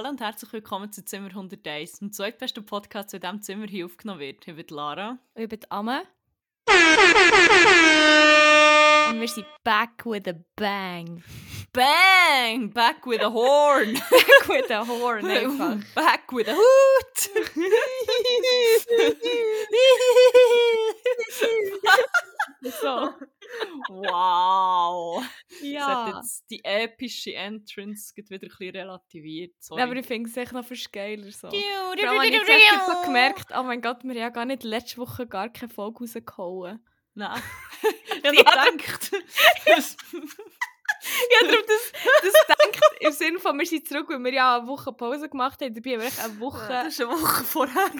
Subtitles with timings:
[0.00, 3.84] Hallo und herzlich willkommen zu Zimmer 101, dem zweitbesten Podcast, der in diesem Zimmer hier
[3.84, 4.48] aufgenommen wird.
[4.48, 5.18] Ich bin Lara.
[5.34, 6.04] Ich bin Amme.
[9.10, 11.22] Und wir sind back with a bang.
[11.74, 12.70] Bang!
[12.72, 13.92] Back with a horn!
[14.10, 15.76] Back with a horn, einfach.
[15.94, 17.30] Back with a hoot!
[22.80, 23.12] so.
[23.88, 25.22] Wow!
[25.48, 26.16] Das hat Ja.
[26.16, 29.54] jetzt die epische Entrance geht wieder ein bisschen relativiert.
[29.58, 29.80] Sorry.
[29.80, 31.48] Ja, aber ich finde es echt noch fast geiler so.
[31.48, 34.44] Vor allem habe ich jetzt echt so gemerkt, oh mein Gott, wir haben ja gar
[34.44, 36.84] nicht letzte Woche gar keine Folge rausgehauen.
[37.14, 37.42] Nein.
[38.22, 39.10] ich habe gedacht.
[41.02, 41.92] Ja, darum das,
[42.22, 45.60] das denkt im Sinne von, wir sind zurück, weil wir ja eine Woche Pause gemacht
[45.62, 45.74] haben.
[45.74, 46.68] Dabei haben wir echt eine Woche...
[46.68, 47.74] Das war eine Woche vorher.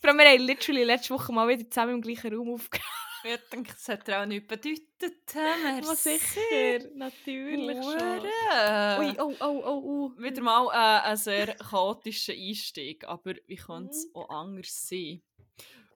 [0.00, 2.86] Vor allem, wir haben literally letzte Woche mal wieder zusammen im gleichen Raum aufgenommen.
[3.22, 5.34] Ich denke, das hat auch nichts bedeutet.
[5.34, 5.88] Merci.
[5.88, 7.76] Was sicher, natürlich.
[7.86, 10.12] Ui, oh, oh, oh, oh.
[10.22, 14.16] Wieder mal äh, ein sehr chaotischer Einstieg, aber wie könnte es Mhm.
[14.16, 15.22] auch anders sein?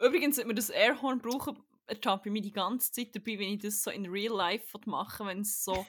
[0.01, 3.61] Übrigens, wenn wir das Airhorn brauchen, ertappe ich mich die ganze Zeit dabei, wenn ich
[3.63, 5.87] das so in Real Life mache, wenn es so,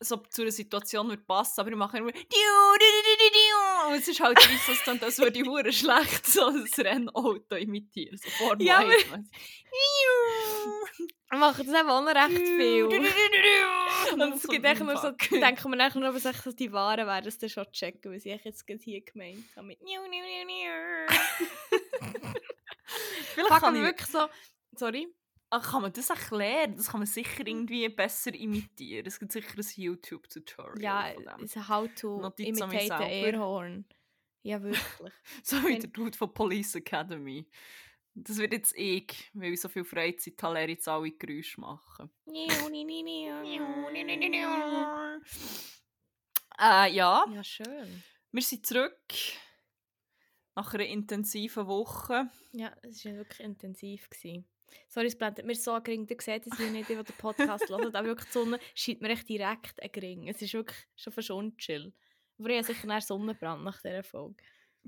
[0.00, 4.72] so zu einer Situation wird passen, aber ich mache immer und es ist halt so,
[4.72, 9.18] es klingt, als würde hure schlecht so ein Rennauto imitieren, so Formel Ja, 1, aber-
[9.18, 9.38] weißt du.
[11.28, 12.84] Wir machen das eben auch noch recht viel.
[12.84, 17.06] Und es gibt echt nur so, denken wir nachher nur, was echt so die Waren
[17.06, 19.66] wären, das dann schon checken, was ich jetzt hier gemeint habe.
[19.66, 21.06] Mit niu, niu, niu, niu.
[23.34, 24.26] Vielleicht kann aber ich wirklich so,
[24.76, 25.08] sorry.
[25.50, 26.76] Ach, kann man das erklären?
[26.76, 29.06] Das kann man sicher irgendwie besser imitieren.
[29.06, 30.82] Es gibt sicher ein YouTube-Tutorial.
[30.82, 31.12] Ja,
[31.42, 33.02] es how to Notiz imitate an.
[33.02, 33.84] Airhorn.
[34.42, 34.82] Ja, wirklich.
[35.42, 37.48] So wie der Dude von Police Academy.
[38.14, 42.10] Das wird jetzt ich, weil ich so viel Freizeit habe, lehre jetzt alle Geräusche machen.
[46.58, 48.02] Äh, ja, Ja, schön.
[48.32, 48.96] wir sind zurück.
[50.54, 52.30] Nach einer intensiven Woche.
[52.52, 54.08] Ja, es war wirklich intensiv.
[54.08, 54.48] Gewesen.
[54.88, 56.06] Sorry, es blendet mir so gering.
[56.08, 59.10] Ihr seht es hier nicht, die den Podcast hören, aber wirklich die Sonne scheint mir
[59.10, 60.28] echt direkt ein gering.
[60.28, 61.92] Es ist wirklich schon fast unchill.
[62.38, 64.36] Aber ich habe sicher einen Sonnenbrand nach dieser Folge.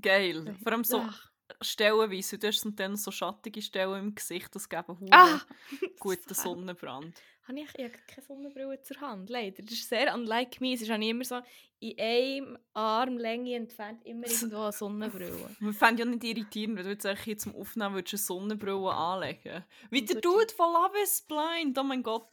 [0.01, 0.55] Geil.
[0.61, 1.31] Vor allem so Ach.
[1.61, 2.37] Stellenweise.
[2.37, 5.41] Du hast dann so schattige Stellen im Gesicht, das geben hure Ah!
[5.99, 7.21] guten Sonnenbrand.
[7.47, 9.63] Habe ich, ich habe keine Sonnenbrille zur Hand, leider.
[9.63, 10.73] Das ist sehr unlike me.
[10.73, 11.41] Es ist eigentlich immer so
[11.79, 15.55] in einem Armlänge entfernt immer irgendwo eine Sonnenbrille.
[15.59, 19.65] Wir fänden ja nicht irritierend, wenn du jetzt eigentlich zum Aufnehmen würdest eine Sonnenbrille anlegen
[19.89, 22.29] Wie der Dude von Love is Blind, oh mein Gott.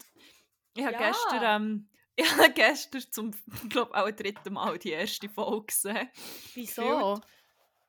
[0.74, 1.08] Ich habe Ja.
[1.08, 3.30] gestern, ähm, ich habe gestern zum,
[3.70, 6.10] glaube auch dritten Mal die erste Folge gesehen.
[6.54, 7.20] Wieso?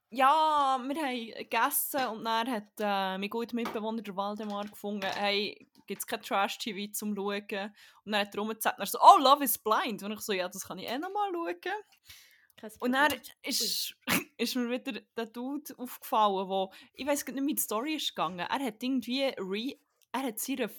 [0.09, 5.67] Ja, wir haben gegessen und dann hat äh, mein guter Mitbewohner, der Waldemar, gefunden, hey,
[5.85, 7.73] gibt es kein Trash-TV zum Schauen?
[8.05, 10.03] Und dann hat er rumgezeigt und er so, oh, Love is Blind.
[10.03, 12.71] Und ich so, ja, das kann ich eh noch mal schauen.
[12.79, 13.13] Und dann
[13.43, 13.95] ist,
[14.37, 18.39] ist mir wieder der Dude aufgefallen, wo ich weiß nicht, wie die Story ist gegangen.
[18.39, 19.77] Er hat irgendwie re
[20.13, 20.69] er hat seiner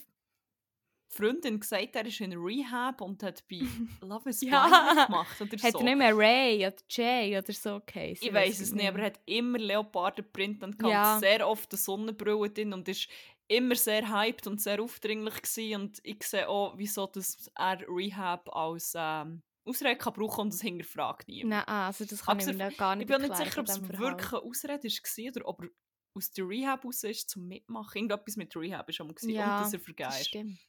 [1.11, 3.61] Freundin gesagt, er ist in Rehab und hat bei
[4.01, 4.93] Love is Blind Ja.
[4.95, 5.79] mitgemacht oder Hat so.
[5.79, 8.27] er nicht mehr Ray oder Jay oder so geheißen?
[8.27, 11.19] ich weiß es nicht, aber er hat immer Leopardenprint und gehabt, Ja.
[11.19, 13.09] sehr oft eine Sonnenbrille drin und ist
[13.47, 15.81] immer sehr hyped und sehr aufdringlich gewesen.
[15.81, 20.61] und ich sehe auch, wieso dass er Rehab als ähm, Ausrede kann brauchen und das
[20.61, 21.49] hinterfragt niemand.
[21.49, 23.81] Nein, also das kann Abgesehen ich mir gar Ich nicht bin nicht sicher, ob es
[23.81, 25.69] wirklich eine Ausrede war oder ob er
[26.15, 27.97] aus der Rehab raus ist zum Mitmachen.
[27.97, 30.59] Irgendetwas mit Rehab war schon mal gewesen Ja, und dass er Das stimmt.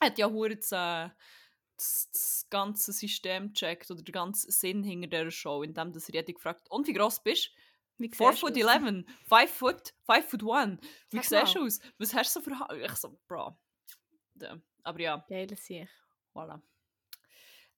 [0.00, 1.08] Hat ja hure das, äh,
[1.76, 6.14] das, das ganze System gecheckt oder den ganzen Sinn hinter dieser Show, indem dass er
[6.16, 7.50] jeder gefragt und wie gross bist du?
[8.00, 8.74] Wie 4 siehst foot du aus?
[8.76, 10.78] 11, 5 foot, 5 foot 1.
[11.10, 11.80] Wie siehst du aus?
[11.98, 12.80] Was hast du so für Haare?
[12.84, 13.56] Ich so, bro.
[14.40, 14.56] Ja.
[14.84, 15.88] Aber ja, Geil sich.
[16.32, 16.60] voilà.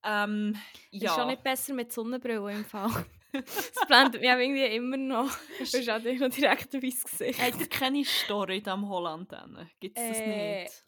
[0.05, 0.57] Ähm,
[0.91, 1.11] Ja.
[1.11, 2.91] Ist schon nicht besser mit Sonnenbrille im Fall.
[3.33, 5.31] Das blendet mich auch irgendwie immer noch.
[5.59, 7.41] Du hast auch noch direkt ein weißes Gesicht.
[7.41, 9.33] Habt ihr keine Story in diesem Holland?
[9.79, 10.85] Gibt es das Äh, nicht?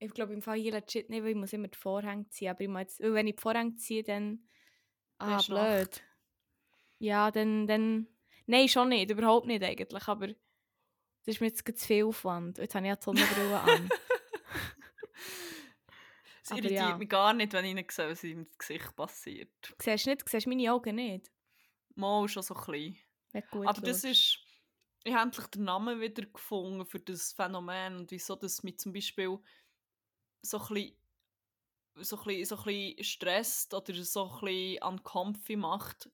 [0.00, 2.50] Ich glaube im Fall hier legit nicht, weil ich muss immer die Vorhänge ziehen.
[2.50, 4.48] Aber ich muss jetzt, wenn ich die Vorhänge ziehe, dann...
[5.18, 5.58] Ah, blöd.
[5.58, 6.02] Nacht.
[6.98, 8.08] Ja, dann, dann...
[8.46, 9.10] Nein, schon nicht.
[9.10, 10.08] Überhaupt nicht eigentlich.
[10.08, 10.36] Aber das
[11.26, 12.58] ist mir jetzt zu viel Aufwand.
[12.58, 13.88] Jetzt habe ich ja die Sonnenbrille an.
[16.50, 16.96] Es irritiert ja.
[16.96, 19.74] mich gar nicht, wenn ich nicht sehe, was im Gesicht passiert.
[19.78, 20.28] Siehst du nicht?
[20.28, 21.30] Siehst meine Augen nicht?
[21.94, 22.96] Mal schon so ein bisschen.
[23.32, 24.38] Wenn du gut Aber das ist.
[25.02, 28.92] Ich habe endlich den Namen wieder gefunden für das Phänomen und wieso das mich zum
[28.92, 29.38] Beispiel
[30.42, 30.96] so ein bisschen,
[31.96, 36.10] so ein bisschen, so ein stresst oder so ein bisschen uncomfy macht,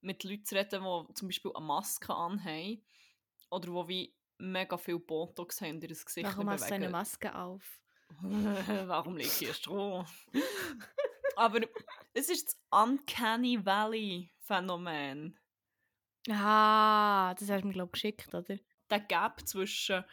[0.00, 2.84] mit Leuten zu reden, die zum Beispiel eine Maske anhaben
[3.50, 6.90] oder die wie mega viel Botox haben in ihr Gesicht Warum hast du eine.
[6.90, 7.80] Maske auf?
[8.20, 10.04] Warum liegt hier Stroh?
[11.36, 11.60] Aber
[12.14, 15.38] Es ist das Uncanny Valley Phänomen.
[16.30, 18.56] Ah, das hast du mir, glaube ich, geschickt, oder?
[18.90, 20.04] Der Gap zwischen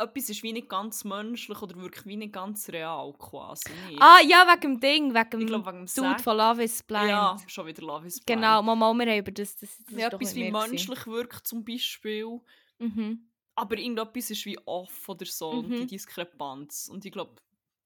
[0.00, 3.72] etwas ist wie nicht ganz menschlich oder wirklich wie nicht ganz real quasi.
[3.88, 4.00] Nicht?
[4.02, 6.22] Ah, ja, wegen dem Ding, wegen dem ich glaube, wegen dem Dude Sex.
[6.22, 7.08] von Love is Blind.
[7.08, 8.26] Ja, schon wieder Love is Blind.
[8.40, 12.40] Genau, Mama, wir haben über das, das, das Ja, etwas wie menschlich wirkt zum Beispiel,
[12.78, 13.30] Mhm.
[13.54, 15.86] aber irgendetwas ist wie off oder so und die Mhm.
[15.88, 16.88] Diskrepanz.
[16.88, 17.36] Und ich glaube,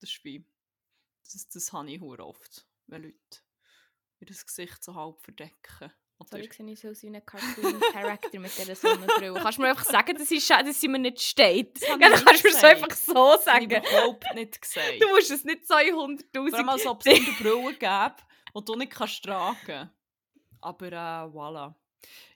[0.00, 0.44] das ist wie,
[1.24, 3.16] das, das habe ich oft, wenn Leute
[4.20, 5.90] ihr das Gesicht so halb verdecken.
[6.26, 9.34] Sorry, ich sehe nicht so aus wie ein Cartoon-Character mit dieser Sonnenbrille.
[9.34, 11.80] Kannst du mir einfach sagen, dass, ich, dass sie mir nicht steht?
[11.82, 13.84] Ja, dann kannst du mir so einfach so habe ich sagen.
[13.86, 15.00] überhaupt nicht gesagt.
[15.00, 16.68] Du musst es nicht Vor allem, 200'000...
[16.68, 18.14] als ob es eine Brille gäbe,
[18.56, 19.90] die du nicht kannst tragen
[20.60, 21.74] Aber äh, voilà.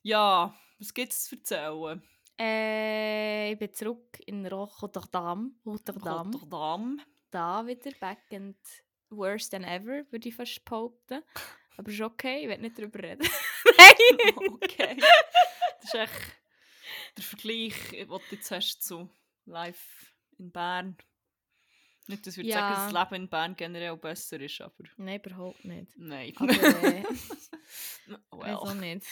[0.02, 2.02] Ja, was gibt es zu erzählen?
[2.38, 5.56] Äh, ich bin zurück in Rotterdam.
[5.66, 6.32] Rotterdam.
[6.32, 7.00] Rotterdam.
[7.30, 8.56] Da wieder, back and
[9.10, 11.22] worse than ever, würde ich fast behaupten.
[11.78, 13.22] Aber ist okay, ich will nicht darüber reden.
[13.78, 14.34] Nein!
[14.62, 14.96] Okay.
[15.80, 16.12] Das ist echt
[17.16, 19.08] der Vergleich, den du jetzt hast zu
[19.46, 20.96] live in Bern.
[22.08, 22.84] Nicht, dass ich würde sagen, Ja.
[22.86, 25.92] dass das Leben in Bern generell besser ist, aber Nein, überhaupt nicht.
[25.96, 26.32] nein.
[26.36, 27.04] Aber äh,
[28.32, 28.56] well.
[28.56, 29.06] also nicht.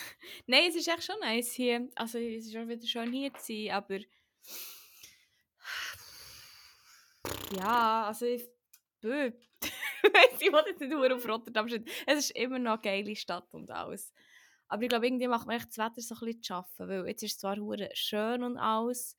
[0.47, 1.89] Nein, es ist echt schon nice hier.
[1.95, 3.99] Also es ist auch wieder schön hier zu sein, aber...
[7.57, 8.45] Ja, also ich...
[9.01, 9.31] Bö.
[10.41, 11.85] Ich will jetzt nicht nur auf Rotterdam stehen.
[12.07, 14.13] Es ist immer noch eine geile Stadt und alles.
[14.69, 17.07] Aber ich glaube, irgendwie macht mir echt das Wetter so ein bisschen zu schaffen, weil
[17.07, 19.17] jetzt ist es zwar hure schön und alles,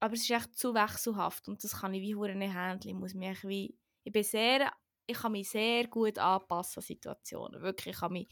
[0.00, 2.94] aber es ist echt zu wechselhaft und das kann ich wie hure nicht handeln.
[2.94, 3.76] Ich muss mich wie...
[4.04, 4.72] Ich bin sehr...
[5.06, 7.60] Ich kann mich sehr gut anpassen an Situationen.
[7.60, 8.28] Wirklich, ich kann mich...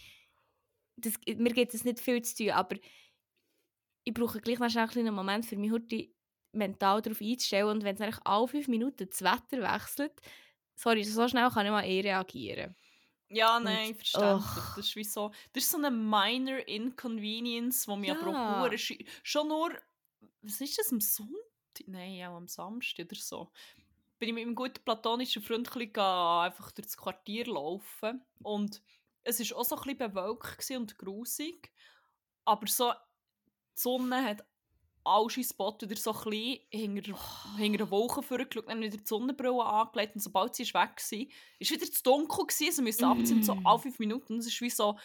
[0.97, 2.77] Das, mir gibt es nicht viel zu tun, aber
[4.05, 6.09] ich brauche gleich schnell einen Moment, für mich heute
[6.53, 10.19] mental darauf einzustellen und wenn es eigentlich alle fünf Minuten das Wetter wechselt,
[10.79, 12.75] sorry, so schnell kann ich mal eh reagieren.
[13.31, 14.47] Ja, nein, Und- verständlich.
[14.47, 14.77] och.
[14.77, 18.31] Das ist wie so, das ist so eine minor inconvenience, wo mir aber
[18.73, 18.79] Ja.
[18.79, 19.71] schi- schon nur,
[20.43, 21.35] was ist das, am Sonntag?
[21.87, 23.53] Nein, auch am Samstag oder so.
[24.19, 25.73] Bin ich mit meinem guten platonischen Freund ein
[26.45, 28.83] einfach durch das Quartier laufen und
[29.25, 31.71] es ist auch so ein bisschen bewölkt und grusig,
[32.45, 34.45] aber so, die Sonne hat
[35.05, 37.19] alle Spots wieder so ein bisschen hinter,
[37.57, 41.27] hinter den Wolken vorgeschaut, dann wieder die Sonnenbrille angelegt und sobald sie ist weg war,
[41.59, 43.67] ist wieder zu dunkel gewesen, also müssen abziehen, so Mm.
[43.67, 44.99] alle fünf Minuten und es ist wie so,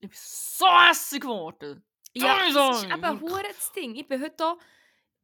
[0.00, 1.84] ich bin so hässlich geworden.
[2.14, 3.94] Ja, Sorry, das ist eben hure das Ding.
[3.94, 4.58] Ich bin heute auch,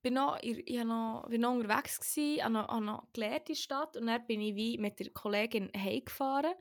[0.00, 3.96] bin noch, ich, ich noch, bin noch unterwegs gsi, an noch, an noch gelehrte Stadt
[3.96, 6.54] und dann bin ich wie mit der Kollegin heimgefahren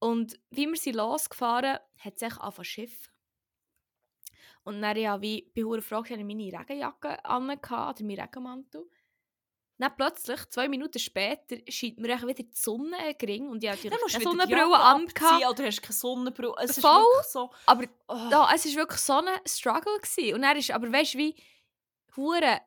[0.00, 3.13] und wie wir sind losgefahren, hat sich zu schiffen.
[4.64, 8.86] Und dann ja wie bei hure Frage hatte ich meine Regenjacke an oder meinen Regenmantel.
[9.76, 14.22] Dann plötzlich, zwei Minuten später, scheint mir wieder die Sonne gering und ich hatte eine
[14.22, 15.04] Sonnenbrille an.
[15.50, 16.54] oder hast keine Sonnenbrille.
[16.62, 17.02] Es ist Voll.
[17.02, 19.98] wirklich so, Aber oh, ja, es war wirklich so ein Struggle.
[20.00, 20.34] Gewesen.
[20.34, 21.34] Und er ist, aber weißt du, wie
[22.16, 22.60] hure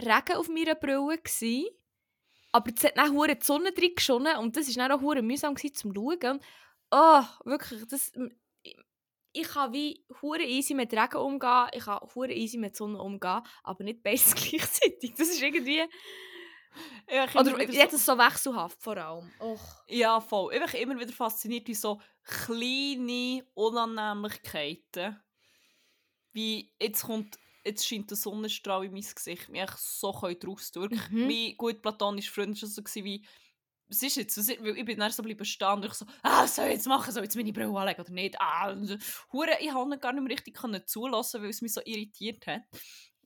[0.00, 1.70] Regen auf meiner Brille gsi,
[2.52, 5.20] aber es hat dann hure die Sonne drin geschonnen und das war dann auch hure
[5.20, 6.32] mühsam gewesen, zum Schauen.
[6.32, 6.42] Und,
[6.90, 8.12] oh, wirklich, das,
[9.40, 13.42] ich, kann wie hure easy mit Regen umgehen, ich kann hure easy mit Sonne umgehen,
[13.62, 15.14] aber nicht beides gleichzeitig.
[15.16, 15.82] Das ist irgendwie...
[17.06, 19.30] ich Oder jetzt es so wechselhaft vor allem.
[19.40, 19.84] Och.
[19.88, 20.54] Ja, voll.
[20.54, 25.20] Ich bin immer wieder fasziniert, wie so kleine Unannehmlichkeiten,
[26.32, 30.74] wie jetzt kommt, jetzt scheint der Sonnenstrahl in mein Gesicht, mich so draus.
[30.74, 31.26] Wirklich, Mhm.
[31.26, 33.24] Mein gut platonischer Freund war so, wie,
[33.88, 36.46] was ist jetzt, ist, weil ich bin dann so bleiben stehen und ich so, ah,
[36.46, 38.40] soll ich jetzt machen, soll ich jetzt meine Brille anlegen oder nicht?
[38.40, 38.96] Ah, und so.
[39.32, 42.62] Hure, ich konnte gar nicht mehr richtig können zulassen, weil es mich so irritiert hat.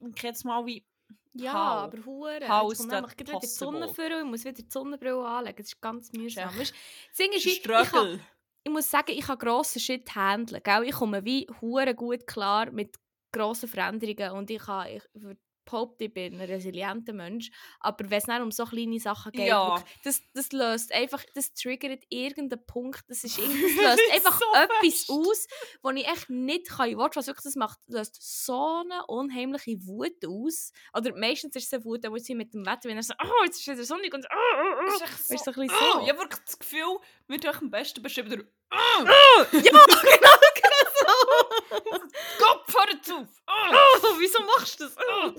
[0.00, 0.84] Und ich jetzt mal wie,
[1.32, 1.82] Ja, How?
[1.84, 2.48] aber hure.
[2.48, 5.56] How Jetzt kommt nämlich wieder die Sonne vor und ich muss wieder die Sonnenbrille anlegen.
[5.58, 6.58] Das ist ganz mühsam.
[6.60, 6.74] ist,
[7.18, 8.20] ein ich, ich, kann, Struggle.
[8.64, 10.60] ich muss sagen, ich kann grossen Shit handeln.
[10.62, 10.84] Gell?
[10.84, 12.96] Ich komme wie hure gut klar mit
[13.32, 15.40] grossen Veränderungen und ich kann, ich würde
[15.70, 17.50] behaupten, ich bin ein resilienter Mensch.
[17.80, 19.76] Aber wenn es dann um so kleine Sachen geht, Ja.
[19.76, 24.38] wirklich, das, das löst einfach, das triggert irgendeinen Punkt, das, ist irgendwie, das löst einfach
[24.40, 25.10] So etwas fest.
[25.10, 25.46] aus,
[25.82, 27.26] wo ich echt nicht kann fassen.
[27.28, 30.72] Wirklich, das macht, löst so eine unheimliche Wut aus.
[30.96, 33.44] Oder meistens ist es eine Wut, wo sie mit dem Wetter, wenn er so, oh,
[33.44, 34.86] jetzt ist wieder sonnig und oh, oh, oh.
[35.04, 36.00] Ist du, so ein bisschen so.
[36.02, 36.98] Ich habe wirklich das Gefühl,
[37.28, 39.84] wird euch am besten beschrieben durch Ja, genau,
[43.12, 43.42] auf!
[43.46, 43.70] Ah.
[44.00, 44.08] so.
[44.08, 44.96] Oh, wieso machst du das?
[44.96, 45.32] Oh.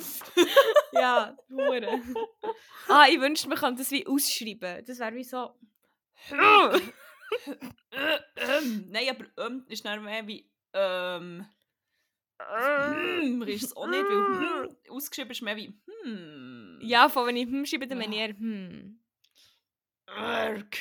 [0.94, 2.02] ja, hure.
[2.88, 4.86] Ah, ich wünschte, man könnte das wie ausschreiben.
[4.86, 5.52] Das wäre wie so...
[6.32, 6.82] ähm,
[8.90, 11.46] Nein, aber ähm, ist dann mehr wie ähm.
[12.40, 16.80] Hm, ist es auch nicht, weil hm, ausgeschrieben ist mehr wie hm.
[16.82, 19.00] Ja, von wenn ich hm schreibe, dann meine ich eher hm.
[20.08, 20.78] Arg.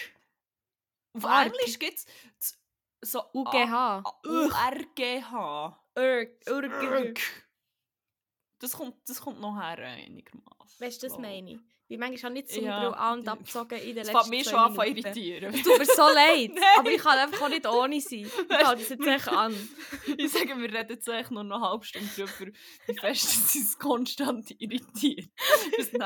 [1.13, 1.25] Auf.
[1.25, 1.99] Englisch gibt
[2.39, 2.60] es
[3.03, 4.03] So UGH.
[4.27, 5.77] URGH.
[5.97, 7.21] Urg.
[8.59, 10.81] Das kommt, das kommt noch her einigermaßen.
[10.81, 11.59] Weißt du, das meine ich?
[11.89, 14.31] Wie manchmal habe ich nicht Ja, Sonnenbrille an und abgezogen in den Das letzten fängt
[14.31, 15.55] mich schon an zu irritieren.
[15.55, 18.31] Es tut mir so leid, aber ich kann einfach auch nicht ohne sein.
[18.49, 19.71] Ich halte das jetzt echt an.
[20.17, 22.53] Ich sage, wir reden jetzt eigentlich nur noch eine halbe Stunde darüber,
[22.87, 25.31] wie fest es uns konstant irritiert.
[25.77, 25.99] Das ist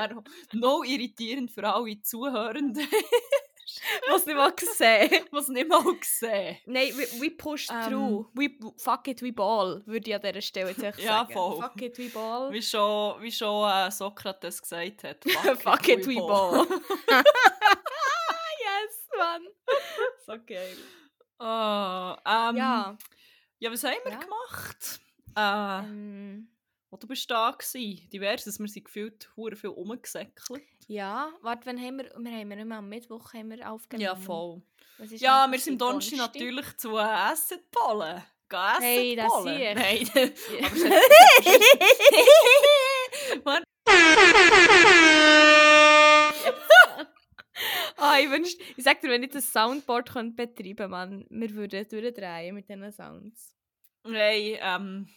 [0.55, 2.89] noch irritierend für alle Zuhörenden,
[4.11, 5.25] Was nicht mal gesehen.
[5.31, 6.59] was nicht mal sehen.
[6.67, 7.91] Nein, we, we push Ähm.
[7.91, 8.27] through.
[8.35, 11.33] We, fuck it, we ball, würde ich an dieser Stelle jetzt Ja, sagen.
[11.33, 11.61] voll.
[11.63, 12.53] Fuck it, we ball.
[12.53, 15.25] Wie schon, wie schon äh, Sokrates gesagt hat.
[15.63, 16.67] Fuck it, we ball.
[16.67, 16.83] ball.
[18.61, 19.43] yes, Mann.
[20.27, 20.77] So geil.
[21.39, 22.97] Ah, ähm, ja.
[23.59, 23.73] Ja.
[23.73, 24.19] was haben wir Ja.
[24.19, 25.01] gemacht?
[25.37, 26.49] Äh, Ähm,
[26.95, 28.09] wo du bist da gsi.
[28.13, 30.63] Diverses, wir sind gefühlt hure viel rumgesäckelt.
[30.87, 34.05] ja, warte, wann haben wir, wir haben wir nicht mehr am Mittwoch haben wir aufgenommen.
[34.05, 34.63] Ja, voll.
[35.17, 36.11] Ja, wir sind gewesen?
[36.13, 38.23] Donnerstag natürlich zu äh, Essenpollen.
[38.49, 39.75] Gehen Hey, das sehe ich.
[39.75, 40.33] Nein,
[43.45, 43.65] aber Mann.
[47.97, 51.89] Ah, ich wünschte, ich sag dir, wenn ich das Soundboard könnte betreiben man, wir würden
[51.89, 53.57] durchdrehen mit diesen Sounds.
[54.05, 55.09] Nein, ähm,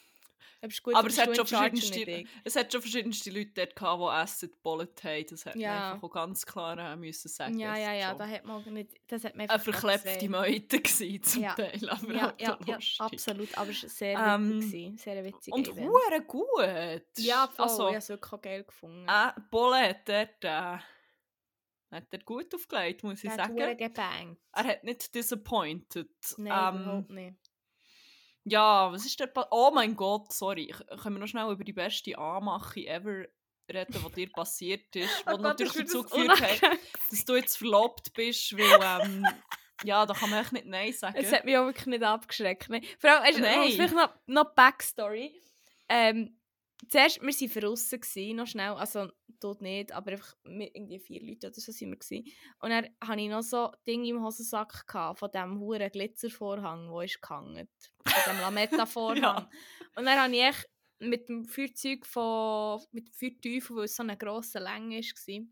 [0.94, 5.04] Aber, es hat, schon verschiedenste, es hat schon verschiedenste Leute dort gehabt, die Essen gepollt
[5.04, 5.26] haben.
[5.30, 5.72] Das hat Ja.
[5.74, 7.60] man einfach auch ganz klar äh, müssen sagen.
[7.60, 10.30] Ja, ja, ja, da hat man nicht, das hat man eine verklepfte.
[10.30, 11.54] Meute gewesen zum Ja.
[11.54, 11.90] Teil.
[11.90, 15.54] Aber Ja, ja, ja, absolut, aber es war sehr Ähm, witzig, sehr witzig.
[15.54, 17.04] Und hure gut.
[17.18, 19.08] Ja, voll, Also, ich habe es wirklich auch geil gefunden.
[19.08, 20.78] äh, Bolle hat dort, äh,
[21.92, 23.54] hat er gut aufgelegt, muss ich hat sagen.
[23.54, 24.42] hure gebankt.
[24.52, 26.10] Er hat nicht disappointed.
[26.38, 27.47] Nein, ähm, überhaupt nicht.
[28.50, 30.74] Ja, was ist der pa Oh mein Gott, sorry.
[31.02, 33.26] Können wir noch schnell über die beste Anmache ever
[33.72, 35.10] reden, die dir passiert ist?
[35.28, 39.26] Oh Die Gott, natürlich dazu geführt hat, dass du jetzt verlobt bist, weil, ähm,
[39.84, 41.18] ja, da kann man echt nicht Nein sagen.
[41.18, 42.70] Es hat mich auch wirklich nicht abgeschreckt.
[42.70, 42.84] Nein.
[43.00, 43.72] Vor allem, du, Nein.
[43.72, 45.42] vielleicht noch, noch Backstory.
[45.90, 46.37] Ähm,
[46.90, 51.22] zuerst, wir waren draussen, gewesen, noch schnell, also dort nicht, aber einfach mit irgendwie vier
[51.22, 51.98] Leuten oder so sind wir.
[51.98, 52.26] Gewesen.
[52.60, 57.04] Und dann hatte ich noch so Dinge im Hosensack gehabt, von diesem huren Glitzervorhang, der
[57.04, 57.68] ist gehangen.
[58.06, 59.18] Von dem Lametta-Vorhang.
[59.22, 59.50] Ja.
[59.96, 60.70] Und dann habe ich echt
[61.00, 65.46] mit dem Feuerzeug von, mit dem Feuerteufel, weil es so eine grosse Länge war,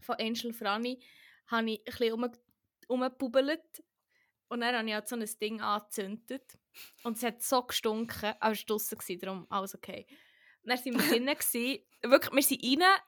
[0.00, 1.02] von Angel Franny,
[1.48, 2.30] habe ich ein bisschen um,
[2.88, 3.82] umgepubbelt.
[4.48, 6.58] Und dann habe ich halt so ein Ding angezündet.
[7.04, 10.06] Und es hat so gestunken, aber es war draussen, darum alles okay.
[10.64, 11.84] Und dann waren wir drinnen, gewesen.
[12.02, 13.00] wirklich, wir sind rein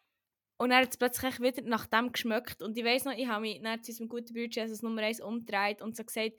[0.56, 2.62] und dann hat es plötzlich wieder nach dem geschmeckt.
[2.62, 5.20] Und ich weiss noch, ich habe mich dann zu unserem guten Bruder Jesus Nummer 1
[5.20, 6.32] umgedreht und so gesagt,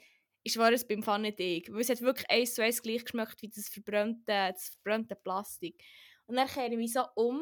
[0.43, 1.71] ich schwöre es beim Pfann nicht ich.
[1.71, 5.83] Weil es hat wirklich eins zu eins gleich geschmeckt wie das verbrannte, das verbrannte Plastik.
[6.27, 7.39] Und dann kehre ich mich so um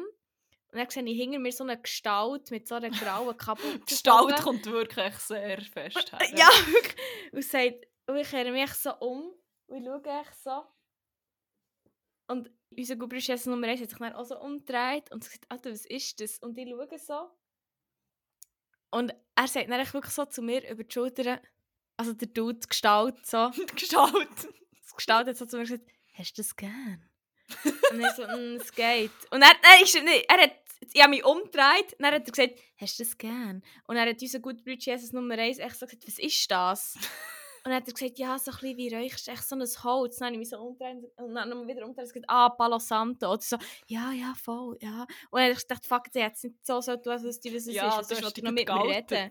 [0.74, 3.62] und dann sehe ich hinter mir so eine Gestalt mit so einer grauen Kappe.
[3.86, 6.18] Gestalt kommt wirklich sehr fest her.
[6.34, 6.96] Ja, wirklich.
[7.32, 9.32] Und, sagt, und ich kehre mich so um
[9.66, 10.64] und ich schaue echt so.
[12.26, 15.86] Und unser Jesus Nummer 1 hat sich dann auch so umgedreht und sagt, Alter, was
[15.86, 16.38] ist das?
[16.38, 17.30] Und ich schaue so.
[18.90, 21.40] Und er sagt dann wirklich so zu mir über die Schulter,
[21.96, 24.28] also der Dude, die Gestalt, so, Die Gestalt.
[24.82, 27.08] das Gestalt hat so zu mir gesagt, hast du das gern?
[27.90, 29.10] und er so, mm, es geht.
[29.30, 30.52] Und er, nein, stimmt nicht, er hat,
[30.92, 33.62] ich habe mich umgedreht und dann hat er gesagt, hast du das gern?
[33.86, 34.40] Und er hat unser
[34.78, 36.96] Jesus Nummer 1 echt so gesagt, was ist das?
[37.66, 40.18] Und dann hat er gesagt, ja, so ein bisschen wie räuchst, echt so ein Holz.
[40.18, 42.78] Dann habe ich mich so umgedreht und dann nochmal wieder umgedreht und gesagt, ah, Palo
[42.78, 43.32] Santo.
[43.32, 43.56] Oder so,
[43.86, 45.06] ja, ja, voll, ja.
[45.30, 47.54] Und dann habe ich gedacht, fuck, jetzt hätte es nicht so so tun, als dir
[47.54, 48.10] das Ja, ist.
[48.10, 49.30] du Was hast noch mit mir reden?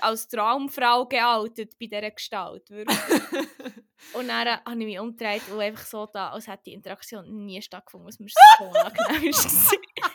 [0.00, 2.68] als Traumfrau geoutet bei dieser Gestalt.
[2.70, 2.98] Wirklich.
[4.14, 7.60] und dann habe ich mich umgedreht und einfach so da, als hätte die Interaktion nie
[7.62, 9.72] stattgefunden, was mir so unangenehm war.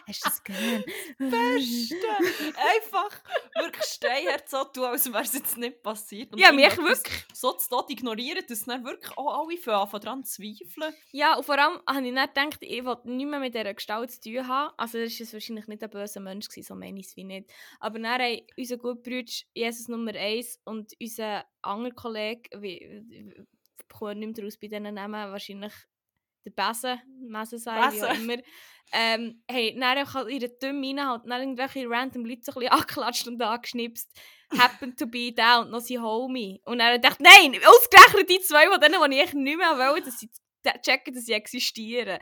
[0.08, 0.84] Hast du das gern?
[1.18, 1.96] Beste.
[2.56, 3.22] Einfach
[3.60, 6.32] wirklich steinhart so tun, als wäre es jetzt nicht passiert.
[6.34, 7.26] Und Ja, mich wirklich.
[7.34, 10.94] So zu Tod ignorieren, dass dann wirklich auch alle von Anfang dran zweifeln.
[11.12, 14.12] Ja, und vor allem habe ich dann gedacht, ich wollte nichts mehr mit dieser Gestalt
[14.12, 14.74] zu tun haben.
[14.78, 17.52] Also das war wahrscheinlich nicht ein böser Mensch, gewesen, so meine ich es wie nicht.
[17.80, 22.78] Aber dann haben unser guter Bruder Jesus Nummer 1 und unser anderer Kollege, wie,
[23.80, 25.74] ich komme nicht mehr daraus bei diesen Namen, wahrscheinlich
[26.50, 28.38] der Besen, Mesenseil, wie auch immer,
[28.94, 32.60] ähm, hey, dann halt in der Dümme rein, halt dann irgendwelche random Leute so ein
[32.60, 34.10] bisschen angeklatscht und angeschnipst.
[34.58, 36.62] Happened to be da und noch sein Homie.
[36.64, 40.20] Und dann dachte nein, ausgerechnet die zwei, von denen, die ich nicht mehr wollte, dass
[40.20, 40.30] sie
[40.84, 42.18] checken, dass sie existieren.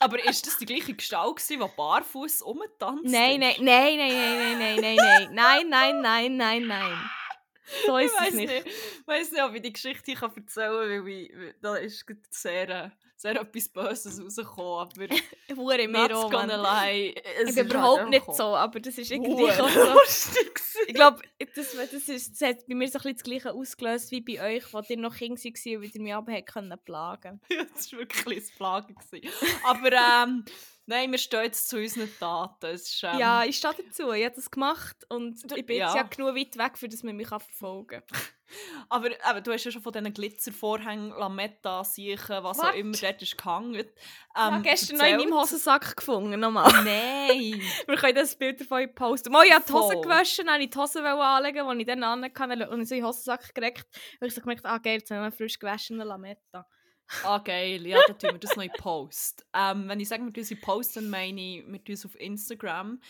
[0.00, 3.04] Aber ist das die gleiche Gestalt, die barfuß rumtanzt?
[3.04, 7.10] Nein, nein, nein, nein, nein, nein, nein, nein, nein, nein, nein, nein, nein.
[7.86, 8.52] So Ich ist es weiß nicht.
[8.52, 12.90] Ich weiß nicht, ob ich die Geschichte erzählen kann, weil ich, da ist sehr, äh,
[13.16, 15.14] sehr etwas Böses rausgekommen, aber
[15.56, 19.50] Hure mir auch, gonna lie, Ich bin halt überhaupt nicht so, aber das ist irgendwie
[19.50, 19.68] auch
[20.06, 20.40] so.
[20.86, 21.22] Ich glaube,
[21.54, 24.56] das, das, ist, das hat bei mir so ein bisschen das Gleiche ausgelöst wie bei
[24.56, 28.00] euch, wo ihr noch Kind war und wieder mich aber können plagen Ja, das war
[28.00, 28.96] wirklich ein Plagen.
[29.64, 30.44] Aber ähm,
[30.86, 32.66] nein, wir stehen jetzt zu unseren Taten.
[32.66, 34.12] Ist, ähm, Ja, ich stehe dazu.
[34.12, 36.02] Ich habe das gemacht und ich bin jetzt ja.
[36.02, 38.20] ja genug weit weg, für dass man mich verfolgen kann.
[38.88, 42.74] Aber eben, du hast ja schon von diesen Glitzervorhängen, Lametta, Siechen, was auch What?
[42.76, 43.74] immer dort ist gehangen.
[43.74, 43.90] Ähm,
[44.34, 45.30] ja, gestern noch in erzählt.
[45.30, 46.70] meinem Hosensack gefunden, nochmal.
[46.84, 47.60] Nein!
[47.86, 49.32] Wir können das Bild davon euch posten.
[49.32, 52.68] Mal, ich habe die Hose gewaschen, dann ich die Hose anlegen, die ich dann anhatte
[52.68, 53.86] und ich so in den Hosensack gereckt.
[54.20, 56.66] Und ich so gemerkt, ah geil, jetzt habe ich noch frisch gewaschene Lametta.
[57.22, 57.86] ah, geil.
[57.86, 59.46] Ja, dann tun wir das noch in Post.
[59.56, 62.04] Ähm, wenn ich sage, wir tun es in Post, dann meine ich, wir tun es
[62.04, 63.00] auf Instagram.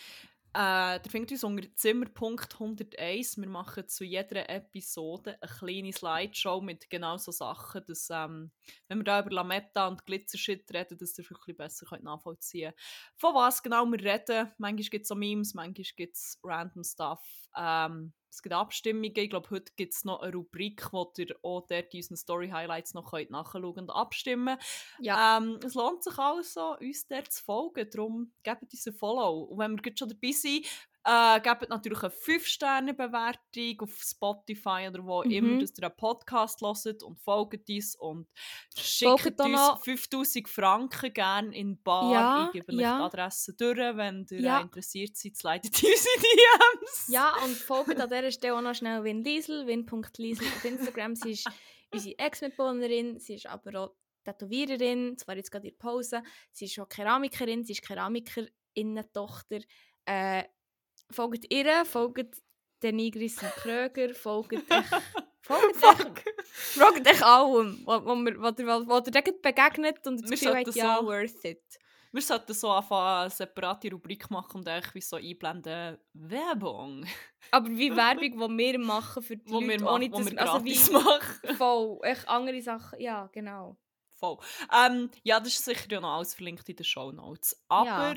[0.57, 3.37] Äh, findet uns unter Zimmerpunkt 101.
[3.37, 8.51] Wir machen zu jeder Episode eine kleine Slideshow mit genau so Sachen, dass, ähm,
[8.87, 12.81] wenn wir da über Lametta und Glitzershit reden, dass ihr vielleicht besser könnt nachvollziehen könnt,
[13.17, 14.49] von was genau wir reden.
[14.57, 17.49] Manchmal gibt es so Memes, manchmal gibt es random Stuff.
[17.57, 19.13] Ähm, es gibt Abstimmungen.
[19.15, 23.11] Ich glaube, heute gibt es noch eine Rubrik, wo ihr auch dort unseren Story-Highlights noch
[23.11, 24.57] könnt nachschauen und abstimmen
[24.99, 25.37] Ja.
[25.37, 27.89] ähm, es lohnt sich also, uns dort zu folgen.
[27.89, 29.43] Darum gebt uns ein Follow.
[29.43, 30.65] Und wenn wir gerade schon dabei sind,
[31.05, 35.31] äh, gebt natürlich eine 5-Sterne-Bewertung auf Spotify oder wo Mhm.
[35.31, 38.27] immer, dass ihr einen Podcast hört und folgt uns und
[38.77, 42.11] schickt uns noch- 5000 Franken gerne in Bar.
[42.13, 42.97] Ja, ich gebe euch ja.
[42.97, 44.61] die Adresse durch, wenn ihr Ja.
[44.61, 45.83] interessiert seid, leitet uns
[46.15, 46.37] in die
[46.81, 47.07] DMs.
[47.09, 51.15] Ja, und folgt an dieser Stelle auch noch schnell Win Liesel, win.liesel auf Instagram.
[51.15, 51.47] Sie ist
[51.93, 56.23] unsere Ex-Mitbewohnerin, sie ist aber auch Tätowiererin, zwar jetzt gerade in Pause.
[56.51, 59.59] Sie ist auch Keramikerin, sie ist Keramikerinnen-Tochter.
[60.07, 60.43] Äh,
[61.11, 62.41] folgt ihr, folgt
[62.83, 64.85] den Nigris und Kröger, folgt euch,
[65.41, 66.23] folgt euch,
[66.73, 71.61] folgt euch allem, wo, ihr- dort begegnet und das Gefühl habt, ja, so- worth it.
[72.11, 77.05] Wir sollten so anfangen, eine separate Rubrik machen und eigentlich wie so einblenden Werbung.
[77.51, 78.21] Aber wie Werbung,
[78.57, 81.55] die wir machen für die Wo Leute, wir, machen, ohne dass wir also wie, machen.
[81.57, 83.75] Voll, echt andere Sachen, ja, genau.
[84.13, 84.37] Voll.
[84.73, 87.61] Ähm, ja, das ist sicher ja noch alles verlinkt in den Show Notes.
[87.67, 88.15] Aber Ja.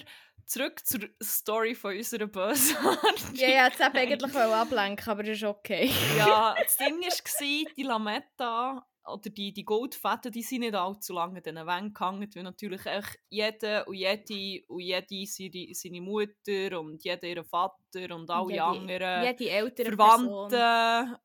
[0.48, 3.22] Zurück zur Story von unserer Bösart.
[3.34, 5.90] Ja, ja, jetzt wollte ich eigentlich ablenken, aber das ist okay.
[6.16, 11.38] ja, das Ding war, die Lametta oder die, die Goldfäden, die sind nicht allzu lange
[11.38, 16.80] in diesen Wänden gehangen, weil natürlich echt jeder und jede und jede seine, seine Mutter
[16.80, 20.50] und jeder ihren Vater und alle Jede- anderen Jede ältere Person.
[20.50, 21.16] Verwandten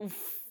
[0.00, 0.42] auf,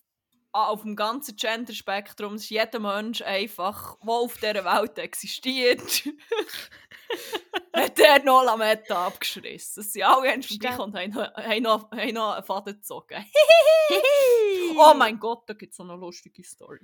[0.51, 6.03] ah, auf dem ganzen Gender-Spektrum ist jeder Mensch einfach, der auf dieser Welt existiert,
[7.77, 9.81] hat der noch Lametta abgeschrissen.
[9.81, 10.79] Es sind alle haben Stimmt.
[10.79, 13.25] und haben noch, haben, noch, haben noch einen Faden gezogen.
[14.77, 16.79] oh mein Gott, da gibt es noch eine lustige Story.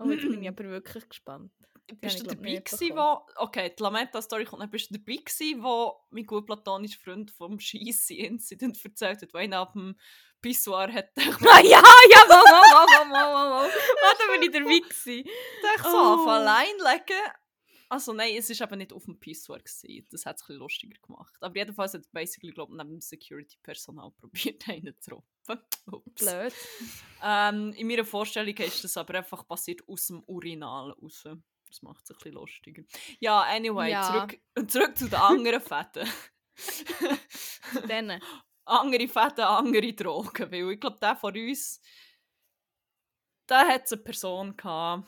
[0.00, 1.52] Oh, jetzt bin ich aber wirklich gespannt.
[2.00, 3.20] Bist du dabei gewesen, wo...
[3.36, 4.70] Okay, die Lametta-Story kommt nicht.
[4.72, 9.62] Bist du dabei gewesen, wo mein gut platonischer Freund vom Scheisse-Incident erzählt hat, wo einer
[9.62, 9.96] auf dem
[10.42, 11.80] Pissoir hat gedacht, Ah, ja,
[12.10, 13.72] ja, wow, wow, wow, wow, wow, wow.
[14.02, 15.24] Warte, bin ich dabei gewesen.
[15.76, 16.20] Ich so Oh.
[16.20, 17.22] auf allein legen.
[17.90, 19.58] Also nein, es war eben nicht auf dem Pissoir.
[19.58, 21.34] Das hat es ein bisschen lustiger gemacht.
[21.40, 25.64] Aber jedenfalls hat basically, glaube ich, neben dem Security-Personal probiert, einen zu roppen.
[25.86, 26.24] Ups.
[26.24, 26.52] Blöd.
[27.22, 31.26] Ähm, in meiner Vorstellung ist das aber einfach passiert aus dem Urinal raus.
[31.66, 32.82] Das macht es ein bisschen lustiger.
[33.20, 34.02] Ja, anyway, Ja.
[34.02, 36.08] Zurück, zurück zu den anderen Fäden.
[36.56, 38.20] Zu denen.
[38.64, 40.50] andere Fäden, andere Drogen.
[40.52, 41.80] Weil ich glaube, der von uns,
[43.46, 45.06] da hat eine Person gehabt,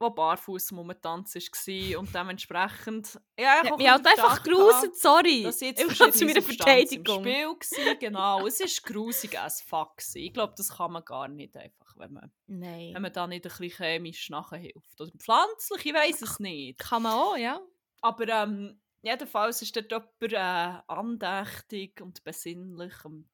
[0.00, 3.20] die barfuß rumgetanzt war und dementsprechend...
[3.38, 5.42] Ja, Hat mich halt einfach gruselt, sorry.
[5.42, 7.24] Das Ich jetzt war zu meiner verschiedene Substanzen im Verteidigung.
[7.24, 8.46] Spiel gewesen, genau.
[8.46, 9.96] Es war grusig as fuck.
[9.96, 10.18] gewesen.
[10.18, 12.94] Ich glaube, das kann man gar nicht einfach, wenn man, Nein.
[12.94, 15.00] wenn man da nicht ein bisschen chemisch nachhilft.
[15.00, 16.78] Oder pflanzlich, ich weiß es nicht.
[16.78, 17.60] Kann man auch, ja.
[18.00, 23.28] Aber ähm, jedenfalls ist dort jemand äh, andächtig und besinnlich am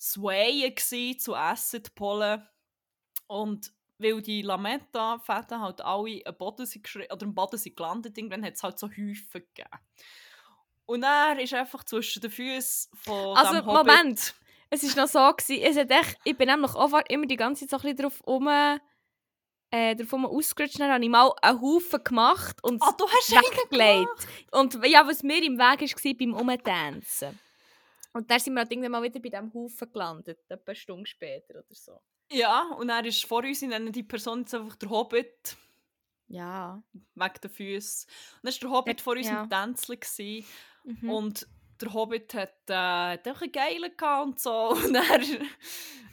[0.00, 2.48] Swayen zu Acid-Pollen.
[3.26, 8.44] Und weil die Lametta-Fäden halt alle am Boden sind, oder am Boden sind gelandet, irgendwann
[8.44, 9.78] hat es halt so Häufen gegeben.
[10.86, 13.86] Und er ist einfach zwischen den Füßen von Also, dem Hobbit...
[13.86, 14.34] Moment.
[14.74, 17.66] Es war noch so, gewesen, es hat echt, ich bin nämlich auch immer die ganze
[17.66, 18.48] Zeit so ein bisschen drauf um,
[19.70, 20.80] äh, drauf um ausgerutscht.
[20.80, 24.26] Dann habe ich mal einen Haufen gemacht und Ah, du hast weggelegt.
[24.50, 27.38] Und ja, was mir im Weg war beim Umtanzen.
[28.14, 31.06] Und dann sind wir halt irgendwann mal wieder bei diesem Haufen gelandet, etwa eine Stunde
[31.06, 32.00] später oder so.
[32.32, 35.56] Ja, und er ist vor uns, ich nenne die Person jetzt einfach der Hobbit.
[36.28, 36.82] Ja.
[37.14, 38.08] wegen den Füßen.
[38.42, 39.42] Und dann war der Hobbit Dort- vor uns ja.
[39.42, 40.44] im Tänzchen.
[40.84, 41.10] Mhm.
[41.10, 41.46] Und
[41.82, 44.76] der Hobbit hat, äh, hat auch einen geilen gehabt und so.
[44.82, 45.20] Und er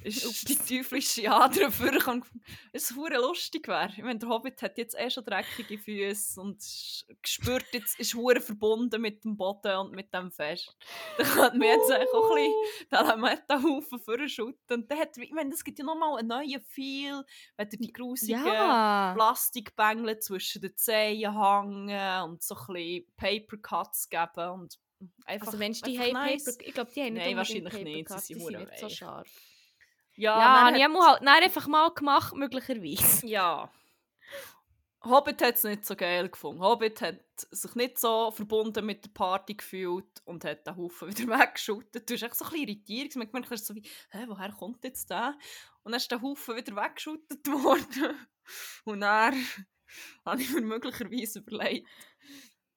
[0.04, 2.24] ist die teuflische Ader vorgekommen.
[2.72, 3.92] Es hure lustig wäre.
[3.96, 8.14] Ich meine, der Hobbit hat jetzt eh schon dreckige Füße und ist gespürt, jetzt ist
[8.14, 10.76] hure verbunden mit dem Boden und mit dem Fest.
[11.18, 11.94] Da könnte man jetzt uh.
[11.94, 14.82] auch ein bisschen den Lametta-Haufen vorschütten.
[14.82, 17.26] Und der hat, ich meine, es gibt ja nochmal einen neuen Feel,
[17.58, 19.14] wenn er die grusigen Ja.
[19.16, 24.80] Plastikbängel zwischen den Zehen hängen und so ein bisschen Paper Cuts geben und
[25.26, 26.46] einfach Also wenn die einfach haben nice.
[26.46, 28.60] Paper, ich glaube, die haben nicht Nein, wahrscheinlich nicht, Paper sie Cuts, sind die sind
[28.60, 29.28] nicht so scharf.
[30.16, 33.26] Ja, Ja, habe ich einmal halt dann einfach mal gemacht, möglicherweise.
[33.28, 33.72] Ja.
[35.02, 36.62] Hobbit hat es nicht so geil gefunden.
[36.62, 41.40] Hobbit hat sich nicht so verbunden mit der Party gefühlt und hat den Haufen wieder
[41.40, 42.10] weggeschüttet.
[42.10, 43.16] Du hast echt so ein bisschen irritiert.
[43.16, 45.38] Man hast so wie, hä, woher kommt jetzt der?
[45.84, 48.28] Und dann ist der Haufen wieder weggeschüttet worden.
[48.84, 49.36] Und dann
[50.26, 51.88] habe ich mir möglicherweise überlegt,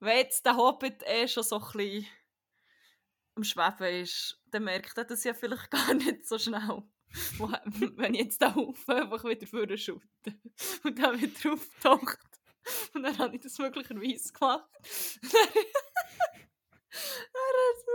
[0.03, 2.07] wenn jetzt der Hobbit eh schon so ein bisschen
[3.37, 6.83] am Schweben ist, dann merkt er das ja vielleicht gar nicht so schnell.
[7.97, 10.41] Wenn ich jetzt den Haufen einfach wieder vorschütte
[10.83, 12.19] und dann wieder auftaucht.
[12.95, 14.69] Und dann habe ich das möglicherweise gemacht.
[14.73, 15.33] dann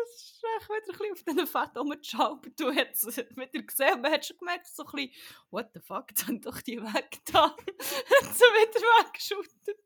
[0.06, 2.60] ist es wieder ein auf diesen Fett rumgeschraubt.
[2.60, 5.12] Du hast es wieder gesehen man hat schon gemerkt, so ein bisschen,
[5.50, 7.52] what the fuck, haben doch die weggetan.
[7.52, 9.80] hat sie wieder weggeschüttet.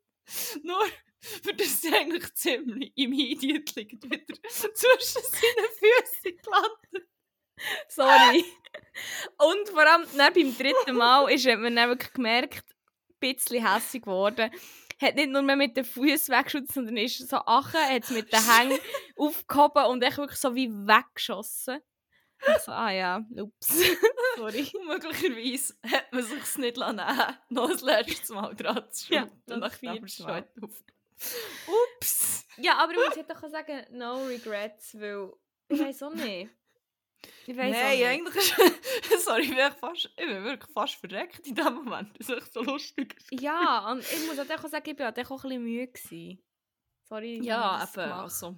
[0.64, 0.84] Nur,
[1.44, 7.10] für das sie eigentlich ziemlich immediately wieder zwischen seinen Füßen gelandet.
[7.88, 8.44] Sorry.
[9.38, 13.66] Und vor allem dann beim dritten Mal ist hat man dann wirklich gemerkt, ein bisschen
[13.66, 14.50] hässlich geworden.
[15.00, 18.32] Hat nicht nur mehr mit den Füßen weggeschützt, sondern ist so achen, hat es mit
[18.32, 18.80] den Hängen
[19.16, 21.80] aufgehoben und echt wirklich so wie weggeschossen.
[22.66, 23.68] So, ah ja, ups.
[24.36, 24.72] Sorry.
[24.88, 29.42] Möglicherweise hat man sich nicht nehmen lassen, noch das letzte Mal dran zu Ja, schütten,
[29.48, 30.48] noch nachdem schon Mal.
[30.62, 30.84] auf.
[31.68, 32.46] Ups!
[32.58, 35.32] Ja, aber ich muss jetzt doch sagen, no regrets, weil
[35.70, 36.50] ich weiß auch nicht.
[37.46, 38.06] Ich weiß auch Nein, nicht.
[38.08, 38.56] eigentlich ist...
[39.26, 42.18] Sorry, ich bin, fast, ich bin wirklich fast verreckt in dem Moment.
[42.20, 43.16] Das ist echt so lustig.
[43.32, 45.88] Ja, und ich muss auch sagen, ich war halt auch ein bisschen müde.
[45.88, 46.44] Gewesen.
[47.04, 47.40] Sorry.
[47.44, 48.56] Ja, ich eben, also...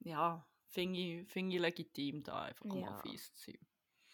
[0.00, 2.74] Ja, finde ich, find ich legitim, da einfach Ja.
[2.74, 3.58] mal fies zu sein.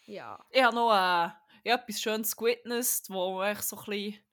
[0.07, 0.45] Ja.
[0.51, 1.31] Ich habe noch äh,
[1.63, 4.25] ich habe etwas Schönes gewitnessed, wo echt so ein bisschen,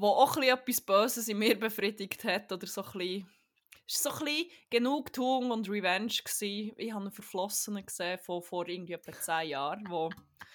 [0.00, 2.52] wo auch ein etwas Böses in mir befriedigt hat.
[2.52, 3.26] Oder so ein
[3.90, 6.08] es war so ein Genugtuung und Revenge.
[6.08, 6.72] Gewesen.
[6.76, 10.10] Ich habe einen Verflossenen gesehen von vor irgendwie etwa 10 Jahren, der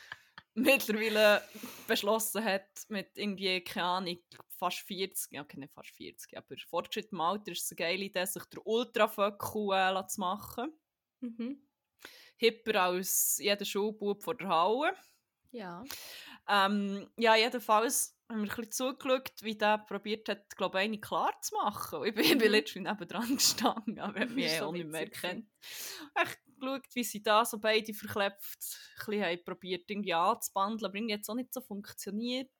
[0.54, 1.42] mittlerweile
[1.88, 4.18] beschlossen hat, mit irgendwie, keine Ahnung,
[4.50, 8.26] fast 40, ja, okay, nicht fast 40, aber fortgeschrittenem Alter ist es eine geile Idee,
[8.26, 10.72] sich der Ultraföckel äh, zu machen.
[11.22, 11.68] Mhm.
[12.38, 14.96] Hipper als jeder Schulbub vor der Halle.
[15.52, 15.84] Ja.
[16.48, 21.00] Ähm, ja, jedenfalls haben wir ein bisschen zugeschaut, wie der probiert hat, glaube ich, eine
[21.00, 22.04] klar zu machen.
[22.06, 22.52] Ich bin, bin Mhm.
[22.52, 25.48] letztens nebendran gestanden, aber ich habe mich so auch nicht mehr erkannt.
[25.62, 30.96] Ich geschaut, wie sie da so beide verklebt ein bisschen haben probiert, irgendwie anzubandeln, aber
[30.96, 32.52] irgendwie hat es auch nicht so funktioniert.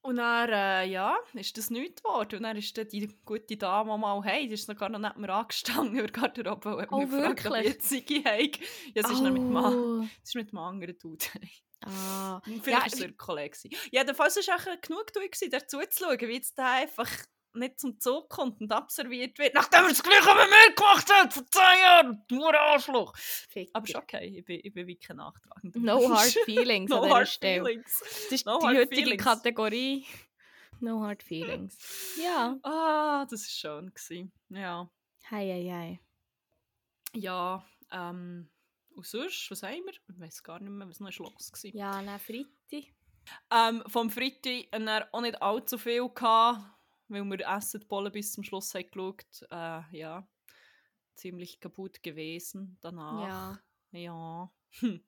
[0.00, 2.36] Und dann, äh, ja, ist das nichts geworden.
[2.36, 5.16] Und dann ist dann die gute Dame mal, hey, die ist noch gar noch nicht
[5.16, 7.80] mehr angestanden, über Garderobe und hat Oh, mich gefragt, ob ich wirklich?
[7.80, 8.50] Ziggy habe.
[8.94, 9.56] Ja, sie ist mit dem.
[9.56, 10.02] Oh.
[10.02, 11.24] Sie ist mit einem anderen Dude.
[11.84, 12.40] Ah.
[12.44, 13.50] Vielleicht Ja, war es ein Kollege.
[13.56, 13.76] gewesen.
[13.92, 17.08] Jedenfalls war es auch genug gewesen, der zuzuschauen, wie jetzt der einfach
[17.54, 21.32] nicht zum Zug kommt und abserviert wird, nachdem er das Gleiche mit mir gemacht hat,
[21.32, 23.16] vor 10 Jahren, du Arschloch.
[23.16, 23.70] Ficker.
[23.74, 25.74] Aber ist okay, ich bin, ich bin wirklich nachtragend.
[25.76, 27.64] No hard feelings an no dieser hard Stelle.
[27.64, 27.98] feelings.
[28.00, 29.24] Das ist No die heutige feelings.
[29.24, 30.06] Kategorie.
[30.80, 32.14] No hard feelings.
[32.22, 32.56] Ja.
[32.62, 33.48] Ah, das war
[33.80, 33.86] schön.
[33.92, 34.32] Gewesen.
[34.50, 34.88] Ja.
[35.30, 36.00] Hei, hei, hei.
[37.18, 38.48] Ja, ähm,
[38.98, 39.92] und sonst, was haben wir?
[39.92, 41.70] Ich weiß gar nicht mehr, was noch los war.
[41.72, 42.92] Ja, dann Freitag.
[43.48, 46.64] Ähm, vom Freitag hatten wir auch nicht allzu viel, gehabt,
[47.06, 50.26] weil wir Essen die Bolle bis zum Schluss haben geschaut äh, Ja,
[51.14, 53.28] ziemlich kaputt gewesen danach.
[53.28, 53.60] Ja.
[53.92, 54.52] Ja.
[54.80, 55.00] Hm.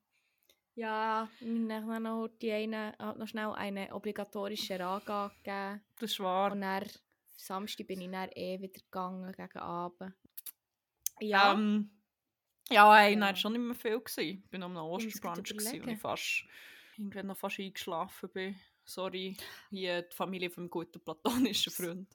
[0.76, 5.82] Ja, dann noch, die eine, hat noch schnell eine obligatorische Raga gegeben.
[5.98, 6.52] Das ist wahr.
[6.52, 6.88] Und dann,
[7.36, 10.14] Samstag bin ich dann eh wieder gegangen gegen Abend.
[11.18, 11.90] Ja, Ähm,
[12.70, 13.18] ja, hey, Ja.
[13.18, 13.98] nein, schon nicht mehr viel.
[14.00, 14.44] Gewesen.
[14.50, 16.44] Ich war am Osterbrunch und ich fast,
[16.96, 18.56] irgendwann noch fast eingeschlafen bin.
[18.84, 19.36] Sorry,
[19.70, 22.08] hier die Familie von meinem guten platonischen Freund.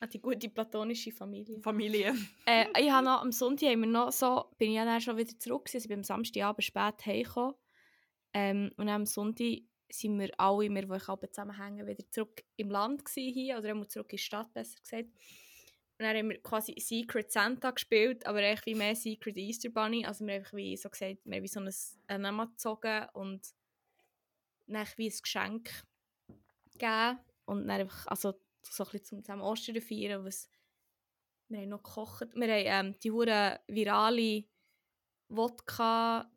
[0.00, 1.60] ah, die gute platonische Familie.
[1.60, 2.14] Familie.
[2.46, 5.38] Äh, ich habe noch, am Sonntag haben wir noch so, bin ich dann schon wieder
[5.38, 5.76] zurück gewesen.
[5.76, 7.54] Also ich bin am Samstagabend spät heimgekommen.
[8.34, 13.04] Ähm, und am Sonntag sind wir alle, wir, die ich zusammenhängen, wieder zurück im Land
[13.04, 15.08] gewesen hier, oder einmal zurück in die Stadt, besser gesagt.
[15.98, 20.06] Und dann haben wir quasi Secret Santa gespielt, aber eigentlich wie mehr Secret Easter Bunny.
[20.06, 21.74] Also wir haben einfach wie so gesagt, wir haben wie so ein,
[22.06, 23.44] ein Name gezogen und
[24.68, 25.70] dann wie ein Geschenk
[26.72, 27.18] gegeben.
[27.46, 30.48] Und dann einfach, also so ein bisschen zum zusammen Ostern feiern, was
[31.48, 32.28] Wir haben noch gekocht.
[32.34, 34.44] Wir haben ähm, die hure virale
[35.28, 36.30] Wodka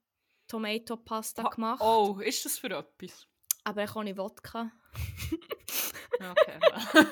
[0.48, 1.82] Tomato Pasta Ha- gemacht.
[1.84, 3.28] Oh, ist das für etwas?
[3.64, 4.72] Aber ich ohne Wodka.
[6.20, 6.60] Okay.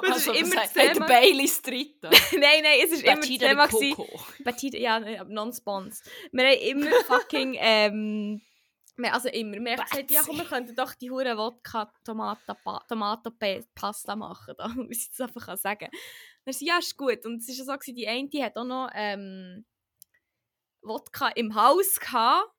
[0.00, 1.06] Das ist immer das Thema.
[1.06, 2.08] Baileys dritte.
[2.32, 3.68] nein, nein, es ist immer das Thema.
[4.44, 6.02] Batida, ja, non-spons.
[6.32, 8.40] Wir haben immer fucking, ähm,
[8.96, 12.56] wir, also immer, wir haben gesagt, ja komm, wir könnten doch die hure Wodka Tomata
[12.88, 13.30] Tomato
[13.74, 15.88] Pasta machen, da muss ich jetzt einfach sagen.
[16.44, 17.24] Dann sie, ja, ist gut.
[17.24, 19.64] Und es war ja so, die eine die hat auch noch ähm,
[20.82, 22.50] Wodka im Haus gehabt,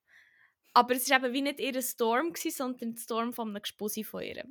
[0.73, 4.03] aber es war eben wie nicht ihr Storm, gewesen, sondern der Storm von einem Gespusi
[4.03, 4.45] von ihr.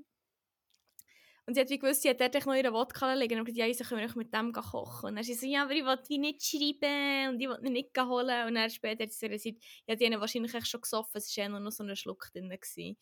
[1.52, 3.66] Und sie hat wie gewusst, sie hat dort noch ihren Wodka liegen und gesagt, ja,
[3.66, 5.10] wieso können wir mit dem kochen.
[5.10, 7.74] Und dann sie so, ja, aber ich will wie nicht schreiben und ich will ihn
[7.74, 8.48] nicht holen.
[8.48, 11.50] Und dann später hat sie gesagt, ja, die haben wahrscheinlich schon gesoffen, es war ja
[11.50, 12.48] noch so ein Schluck drin.
[12.48, 12.96] Gewesen.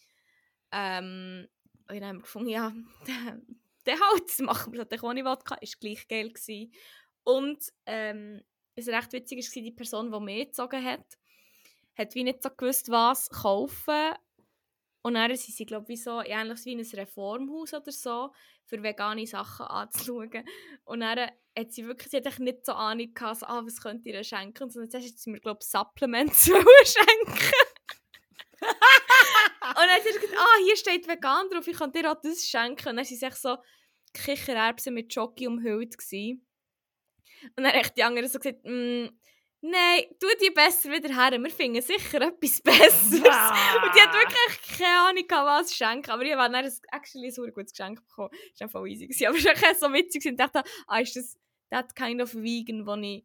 [0.72, 1.46] Ähm,
[1.88, 2.72] und dann haben wir gefunden, ja,
[3.86, 6.72] der, halt, das machen wir natürlich ohne Wodka, ist gleich geil gewesen.
[7.22, 8.42] Und ähm,
[8.74, 11.06] was recht witzig war, die Person, die mich gezogen hat,
[11.94, 14.16] hat wie nicht so gewusst, was kaufen.
[15.02, 18.32] Und dann sind sie, glaube ich, so ähnlich wie in ein Reformhaus oder so,
[18.66, 20.44] für vegane Sachen anzuschauen.
[20.84, 24.22] Und dann hat sie wirklich, sie hat nicht so Ahnung gehabt, ah, was könnte ihr
[24.22, 24.64] schenken?
[24.64, 26.44] Und dann hat sie mir, glaube ich, Supplements
[26.84, 27.52] schenken.
[28.60, 32.46] Und dann hat sie gesagt, ah, hier steht vegan drauf, ich kann dir auch das
[32.46, 32.90] schenken.
[32.90, 33.56] Und dann waren sie so
[34.12, 35.96] Kichererbsen mit Jockey umhüllt.
[35.96, 36.46] Gewesen.
[37.56, 39.06] Und dann haben die anderen so gesagt, mm,
[39.60, 43.14] nein, tu die besser wieder her, wir finden sicher etwas Besseres.
[43.14, 46.10] Und die hat wirklich keine Ahnung, was schenken.
[46.10, 48.30] Aber ich habe dann ein, actually ein super gutes Geschenk bekommen.
[48.52, 49.06] Das war einfach easy.
[49.06, 49.26] gewesen.
[49.28, 50.24] Aber es war so witzig.
[50.24, 51.38] Ich dachte, ah, ist das
[51.70, 53.24] that kind of vegan, wo, ich,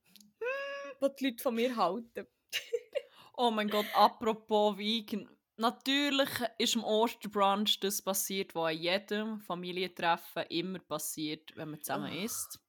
[0.99, 2.27] wo die Leute von mir halten.
[3.37, 5.29] Oh mein Gott, apropos Vegan.
[5.57, 12.13] Natürlich ist im Osterbrunch das passiert, was an jedem Familientreffen immer passiert, wenn man zusammen
[12.13, 12.61] isst.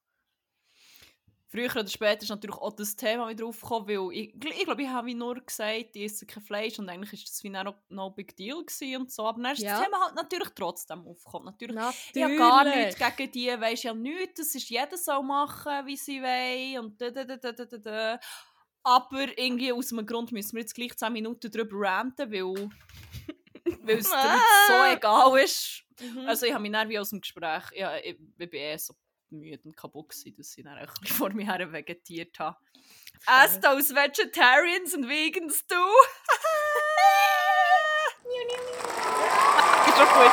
[1.57, 4.89] Früher oder später ist natürlich auch das Thema wieder aufgekommen, weil ich, ich glaube, ich
[4.89, 8.37] habe nur gesagt, ich esse kein Fleisch und eigentlich ist das wie noch no big
[8.37, 9.27] deal gewesen und so.
[9.27, 9.79] Aber dann ist Ja.
[9.79, 11.47] das Thema halt natürlich trotzdem aufgekommen.
[11.47, 12.15] Natürlich Natürlich.
[12.15, 15.97] Ich habe gar nichts gegen die, weisst ja nichts, das ist jeder soll machen, wie
[15.97, 18.21] sie will und da, da, da, da, da, da.
[18.83, 22.71] Aber irgendwie aus einem Grund müssen wir jetzt gleich 10 Minuten darüber ranten, weil,
[23.83, 24.11] weil es
[24.69, 25.85] so egal ist.
[26.01, 26.29] Mhm.
[26.29, 28.95] Also ich habe mich wie aus dem Gespräch, ja, ich, ich bin eh so
[29.31, 32.57] müde und kaputt gewesen, dass ich dann ein bisschen vor mir her vegetiert habe.
[33.27, 35.75] As those Vegetarians and Vegans do.
[39.87, 40.31] ist doch gut.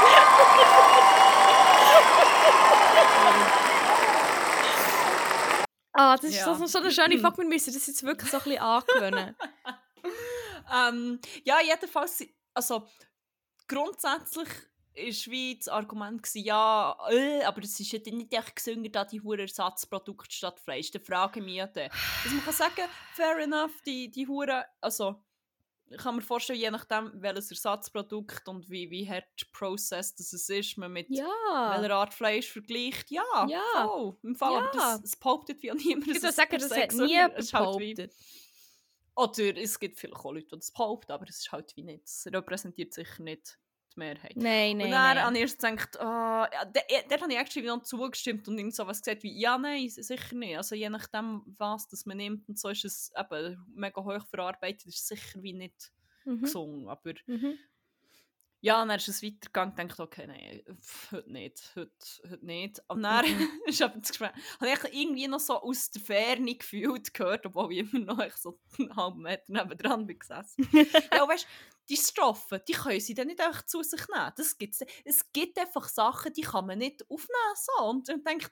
[5.93, 6.55] Ah, das ist Ja.
[6.55, 9.35] so, so eine schöne Fuck, wir müssen das jetzt wirklich so ein bisschen angewöhnen.
[10.73, 12.87] ähm, ja, jedenfalls, also
[13.67, 14.49] grundsätzlich
[14.95, 19.05] ist wie das Argument gewesen, ja, äh, aber es ist ja nicht echt gesünder, da
[19.05, 20.91] die hure Ersatzprodukte statt Fleisch.
[20.91, 21.89] Dann frage ich mich dann.
[22.23, 25.23] Also man kann sagen, fair enough, die, die hure, also
[25.89, 30.49] ich kann mir vorstellen, je nachdem, welches Ersatzprodukt und wie, wie hart processed das es
[30.49, 31.25] ist, man mit ja.
[31.79, 33.87] welcher Art Fleisch vergleicht, ja, Ja.
[33.87, 34.97] voll, im Fall, aber Ja.
[34.97, 36.07] das, es behauptet wie auch niemand.
[36.07, 38.13] Ich würde sagen, das hat nie halt behauptet.
[39.15, 42.05] oder es gibt vielleicht auch Leute, die das behaupten, aber es ist halt wie nicht.
[42.05, 43.59] Es repräsentiert sicher nicht
[43.95, 44.35] die Mehrheit.
[44.35, 45.23] Nein, nein, und dann nein.
[45.23, 48.75] habe ich erst gedacht, ah, ja, der, der habe ich actually noch zugestimmt und irgend
[48.75, 50.57] so was gesagt wie, ja, nein, sicher nicht.
[50.57, 54.87] Also je nachdem, was das man nimmt und so ist es eben mega hoch verarbeitet,
[54.87, 55.91] ist sicher wie nicht
[56.25, 56.41] Mhm.
[56.41, 56.87] gesungen.
[56.89, 57.59] Aber Mhm.
[58.63, 60.63] Ja, dann ist es weitergegangen und dachte, okay, nein,
[61.11, 61.91] heute nicht, heute,
[62.29, 62.81] heute nicht.
[62.87, 63.49] Und dann Mhm.
[63.65, 67.79] ist das Gespräch, habe ich irgendwie noch so aus der Ferne gefühlt gehört, obwohl ich
[67.93, 70.65] immer noch so einen halben Meter nebendran bin gesessen.
[71.13, 71.45] ja, weißt
[71.89, 74.31] die Stoffe, die können sie dann nicht einfach zu sich nehmen.
[74.37, 77.55] Das gibt's, es gibt einfach Sachen, die kann man nicht aufnehmen.
[77.57, 77.83] So.
[77.83, 78.49] Und dann denkt,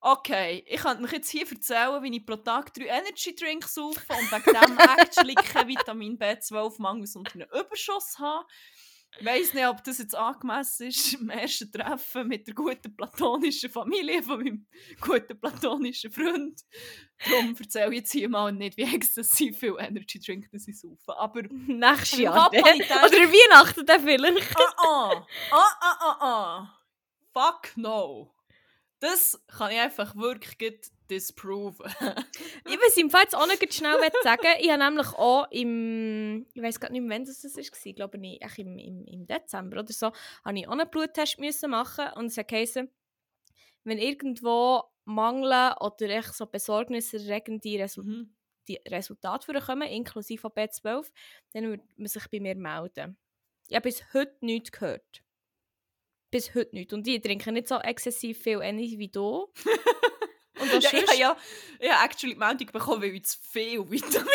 [0.00, 4.00] okay, ich könnte mich jetzt hier erzählen, wie ich pro Tag drei Energy Drinks saufe
[4.08, 8.46] und wegen dem actually kein Vitamin B12-Mangel, sondern einen Überschuss habe.
[9.18, 13.68] Ich weiss nicht, ob das jetzt angemessen ist im ersten Treffen mit der guten platonischen
[13.68, 14.66] Familie von meinem
[15.00, 16.60] guten platonischen Freund.
[17.28, 21.16] Darum erzähle ich jetzt hier mal nicht, wie exzessiv viel Energy Drink das ich saufe.
[21.18, 22.48] Aber Nächstes Jahr.
[22.48, 24.56] Oder Weihnachten dann vielleicht.
[24.56, 26.76] ah, ah, ah, ah, ah, ah.
[27.32, 28.32] Fuck no.
[29.00, 31.86] Das kann ich einfach wirklich gut disproven.
[32.66, 34.46] Ich weiß im Fall jetzt auch nicht schnell sagen.
[34.60, 38.18] Ich habe nämlich auch im, ich weiß gar nicht mehr, wann das war, ich glaube
[38.18, 40.12] ich, im, im, im Dezember oder so,
[40.44, 42.88] habe ich auch einen Bluttest müssen machen und es hat geheißen,
[43.84, 48.34] wenn irgendwo Mangel oder echt so besorgniserregende Resul Mhm.
[48.88, 51.10] Resultate kommen, inklusive von B12,
[51.52, 53.16] dann würde man sich bei mir melden.
[53.68, 55.22] Ich habe bis heute nichts gehört.
[56.30, 56.92] Bis heute nicht.
[56.92, 59.48] Und ich trinke nicht so exzessiv viel Energie wie du.
[60.60, 61.08] Und was Ja, ich sonst?
[61.08, 61.36] habe ja,
[61.78, 64.28] ich habe actually die Meldung bekommen, weil ich zu viel Vitamin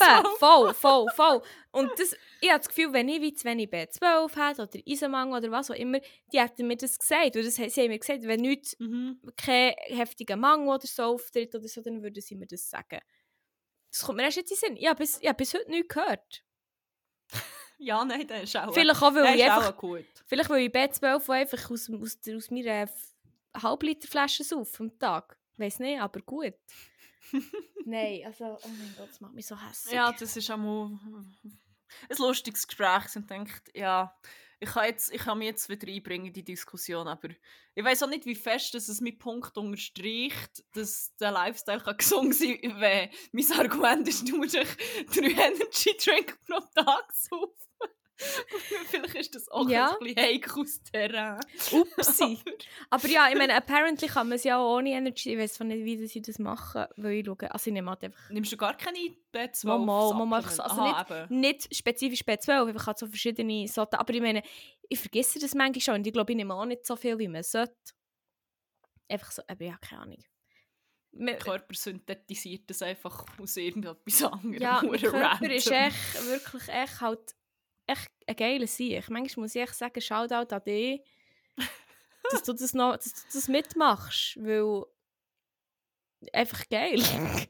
[0.00, 1.42] Eben, voll, voll, voll.
[1.70, 5.38] Und das, ich habe das Gefühl, wenn ich wie zu wenig B12 hätte oder Eisenmangel
[5.38, 6.00] oder was auch immer,
[6.32, 7.36] die hätten mir das gesagt.
[7.36, 9.20] Das, sie haben mir gesagt, wenn nicht mhm.
[9.36, 13.00] kein heftiger Mangel oder so auftritt oder so, dann würden sie mir das sagen.
[13.90, 14.76] Das kommt mir erst jetzt in den Sinn.
[14.76, 16.44] Ich habe bis, ich habe bis heute nichts gehört.
[17.78, 20.04] Ja, nein, das ist auch, Vielleicht auch, weil ich ist einfach, auch gut.
[20.26, 22.88] vielleicht weil ich B12 auch einfach aus, aus, der- aus meiner
[23.56, 25.38] Halbliterflasche sauf am Tag.
[25.56, 26.54] Weiß nicht, aber gut.
[27.84, 29.94] Nein, also, oh mein Gott, das macht mich so hässlich.
[29.94, 30.98] Ja, das ist auch mal
[32.10, 34.14] ein lustiges Gespräch und denkt, ja,
[34.60, 37.28] ich kann, jetzt, ich kann mich jetzt wieder einbringen in die Diskussion, aber
[37.74, 41.96] ich weiß auch nicht, wie fest dass es mein Punkt unterstreicht, dass der Lifestyle kann
[41.98, 44.78] gesund sein kann, wenn mein Argument ist, du musst echt
[45.14, 47.54] drei Energy Drink pro Tag saufen.
[48.90, 49.92] Vielleicht ist das auch Ja.
[49.92, 51.40] ein bisschen heikles Terrain.
[51.72, 52.38] Upsi.
[52.90, 55.32] Aber ja, ich meine, apparently kann man es ja auch ohne Energy.
[55.34, 57.50] Ich weiß nicht, wie sie das machen, weil ich schaue.
[57.52, 58.98] Also ich nehme halt einfach Nimmst du gar keine
[59.32, 59.78] B12 Mal,
[60.14, 61.40] mal, mal, also Aha, eben.
[61.40, 63.96] nicht spezifisch B12, einfach halt so verschiedene Sorten.
[63.96, 64.42] Aber ich meine,
[64.88, 67.28] ich vergesse das manchmal schon und ich glaube, ich nehme auch nicht so viel, wie
[67.28, 67.74] man sollte.
[69.08, 70.24] Einfach so, aber ja, keine Ahnung.
[71.12, 74.60] Der Körper synthetisiert das einfach aus irgendetwas anderem.
[74.62, 75.88] Ja, mein Körper ist random.
[75.88, 77.34] echt, wirklich echt halt
[77.88, 79.08] echt ein geiler Sieg.
[79.10, 81.02] Manchmal muss ich echt sagen, Shoutout an dich,
[82.30, 84.84] dass du das noch, dass du das mitmachst, weil
[86.32, 87.00] einfach geil.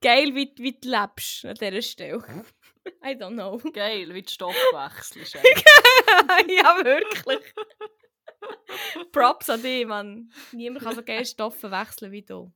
[0.00, 2.44] geil, wie, wie du lebst an dieser Stelle.
[3.04, 3.58] I don't know.
[3.72, 5.34] Geil, wie die Stoff wechselst.
[5.34, 7.54] ja, wirklich.
[9.12, 10.32] Props an dich, Mann.
[10.52, 12.52] Niemand kann so geile Stoffe wechseln wie du.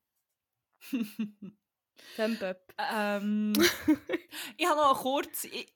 [2.17, 2.75] Thumb up.
[2.93, 3.53] ähm,
[4.57, 5.23] ich habe noch.
[5.45, 5.76] Ich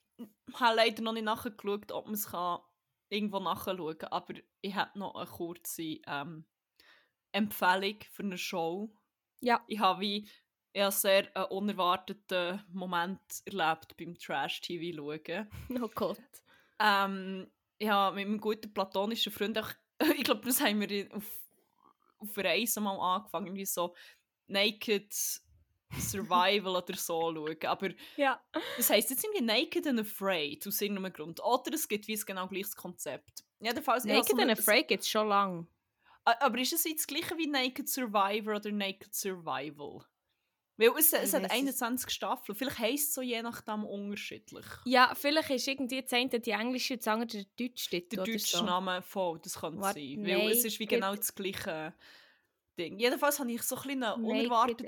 [0.55, 2.61] habe leider noch nicht nachgeschaut, ob man es kann
[3.09, 4.13] irgendwo nachschauen kann.
[4.13, 6.45] Aber ich habe noch eine kurze ähm,
[7.33, 8.93] Empfehlung für eine Show.
[9.41, 9.63] Ja.
[9.67, 10.29] Ich habe wie
[10.73, 15.51] ich sehr einen unerwarteten Moment erlebt beim Trash-TV schauen.
[15.83, 16.19] Oh Gott.
[16.79, 19.71] Ähm, ich habe mit meinem guten platonischen Freund, auch,
[20.17, 21.41] ich glaube, das haben wir auf,
[22.19, 23.95] auf Reisen mal angefangen, irgendwie so
[24.47, 25.13] Naked
[25.99, 27.57] Survival oder so schauen.
[27.65, 28.41] Aber Ja.
[28.77, 31.43] das heisst jetzt irgendwie Naked and Afraid, aus irgendeinem Grund.
[31.43, 33.45] Oder es gibt wie ein genau gleiches Konzept.
[33.61, 35.67] Jedenfalls, Naked so and Afraid gibt es schon lange.
[36.25, 40.05] Aber ist es jetzt das gleiche wie Naked Survivor oder Naked Survival?
[40.77, 42.57] Weil es, es hat weiss es- 21 Staffeln.
[42.57, 44.65] Vielleicht heisst es so je nachdem unterschiedlich.
[44.87, 48.25] Ja, vielleicht ist irgendwie das eine die englische und das andere der deutsche Titel Der
[48.25, 48.65] deutsche so.
[48.65, 50.25] Name voll, das Warte, sein.
[50.25, 51.93] Weil es ist wie genau das gleiche
[52.81, 52.99] Ding.
[52.99, 53.77] Jedenfalls habe ich so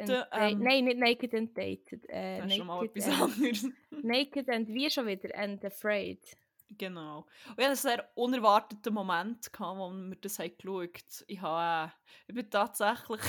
[0.01, 2.09] and Da- Ähm, Nein, nicht Naked and Dated.
[2.09, 3.67] Äh, das ist schon mal naked, etwas and, anderes.
[4.03, 6.21] naked and wie schon wieder and Afraid.
[6.79, 7.19] genau.
[7.49, 11.91] Und ich hatte einen sehr unerwarteten Moment, gehabt, wo wir das haben geschaut Ich, habe,
[11.91, 13.21] äh, ich bin tatsächlich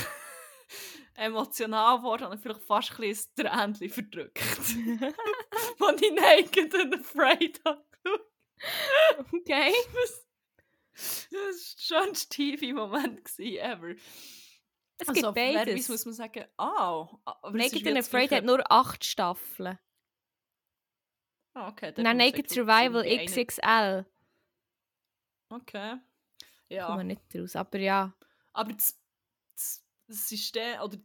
[1.15, 4.41] emotional geworden und vielleicht fast ein bisschen ein Tränchen verdrückt.
[5.79, 7.83] Als ich Naked and Afraid habe.
[9.33, 9.73] Okay.
[10.95, 13.27] Das war der schönste TV-Moment
[13.59, 13.95] ever.
[15.03, 15.89] Es Also, gibt beides.
[15.89, 19.77] muss man sagen, ist Naked and Afraid hat nur acht Staffeln.
[21.53, 24.05] Ah, okay, Nein, Naked Survival XXL.
[25.49, 25.97] Okay.
[26.69, 26.87] Ja.
[26.87, 27.55] Kommen nicht raus.
[27.55, 28.13] Aber ja.
[28.53, 28.99] aber das,
[30.07, 30.97] das, System, oder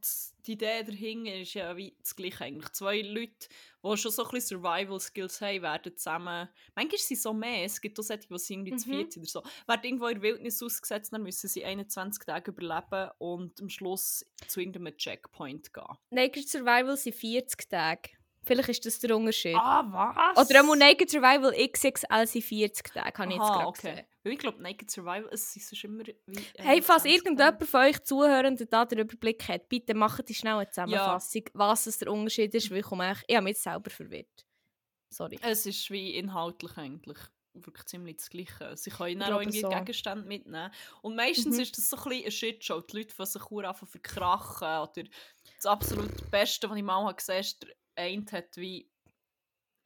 [0.47, 2.71] die Idee dahinter ist ja wie das Gleiche eigentlich.
[2.73, 3.49] Zwei Leute,
[3.85, 7.81] die schon so ein bisschen Survival-Skills haben, werden zusammen, manchmal sind es so mehr, es
[7.81, 8.93] gibt auch solche, die sind irgendwie zu Mhm.
[8.95, 12.51] viert sind oder so, werden irgendwo in der Wildnis ausgesetzt, dann müssen sie 21 Tage
[12.51, 15.97] überleben und am Schluss zu irgendeinem Checkpoint gehen.
[16.11, 18.11] Naked Survival sind 40 Tage.
[18.45, 19.55] Vielleicht ist das der Unterschied.
[19.57, 19.85] Ah,
[20.35, 20.49] was?
[20.49, 23.91] Oder auch Naked Survival XXL sind 40 Tage, habe ich jetzt gerade okay.
[23.91, 24.07] gesehen.
[24.29, 26.15] Weil ich glaube, Naked Survival, es ist sonst immer wie...
[26.59, 30.57] Hey, falls 21 irgendjemand von euch Zuhörenden da den Überblick hat, bitte macht die schnell
[30.57, 33.91] eine Zusammenfassung, was es der Unterschied ist, weil ich, komme echt, ich habe mich selber
[33.91, 34.47] verwirrt.
[35.11, 35.39] Sorry.
[35.41, 37.19] Es ist wie inhaltlich eigentlich
[37.55, 38.77] wirklich ziemlich das Gleiche.
[38.77, 39.69] Sie können dann auch irgendwie so.
[39.69, 40.71] Gegenstände mitnehmen.
[41.03, 41.63] Und meistens Mhm.
[41.63, 42.81] ist das so ein bisschen eine Shitshow.
[42.83, 44.69] Die Leute, die sich anfangen verkrachen.
[44.69, 45.09] Oder
[45.57, 48.89] das absolut Beste, was ich mal gesehen habe, ist, der eine hat wie...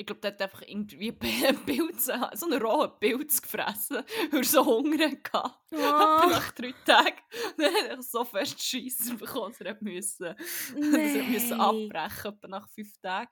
[0.02, 4.44] Ich glaube, der hat einfach irgendwie einen Pilz, so einen rohen Pilz gefressen, weil er
[4.44, 5.54] so Hunger hatte.
[5.70, 5.76] Oh,
[6.28, 7.18] nach drei Tagen.
[7.56, 11.60] Dann hat er so fest Scheisser bekommen, dass er müssen, dass er müssen nein.
[11.60, 13.30] abbrechen nach fünf Tagen.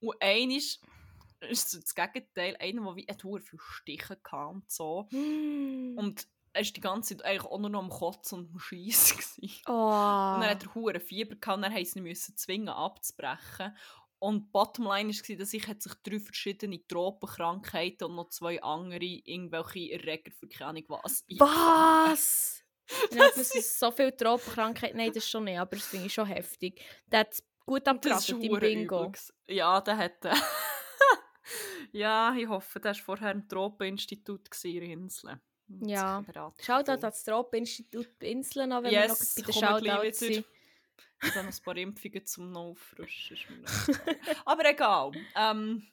[0.00, 0.78] Und einer ist,
[1.48, 5.08] das Gegenteil, einer, der wie hat verdammt viele Stiche hatte und so.
[5.10, 5.96] Mm.
[5.96, 9.18] Und er war die ganze Zeit eigentlich auch nur noch am Kotzen und am Scheissen.
[9.66, 9.72] Oh.
[9.72, 13.74] Und dann hat er hure Fieber gehabt und dann mussten sie zwingen abzubrechen.
[14.20, 19.92] Und Bottomline war, dass ich hat sich drei verschiedene Tropenkrankheiten und noch zwei andere irgendwelche
[19.92, 21.24] Erreger für keine Ahnung was.
[21.38, 22.54] Was?
[23.12, 24.94] Ja, das ist so viel Tropenkrankheit.
[24.94, 26.80] Nein, das schon nicht, aber das finde ich schon heftig.
[27.12, 29.10] Der hat gut abgerastet im hure Bingo.
[29.10, 29.34] gewesen.
[29.46, 30.24] Ja, der hat...
[30.24, 30.34] Äh,
[31.92, 35.38] ja, ich hoffe, der war vorher im Tropeninstitut in Inseln.
[35.82, 36.24] Ja.
[36.62, 40.46] Shoutout an das Tropeninstitut Inseln, an, wenn wir noch Yes, bei den Shoutouts sind.
[41.22, 43.36] Ich habe noch ein paar Impfungen zum noch auffrischen.
[43.36, 43.88] ist mir noch.
[44.46, 45.12] Aber egal.
[45.34, 45.86] Ähm,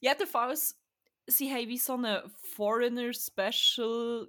[0.00, 0.80] jedenfalls,
[1.26, 4.28] sie haben wie so eine Foreigner-Special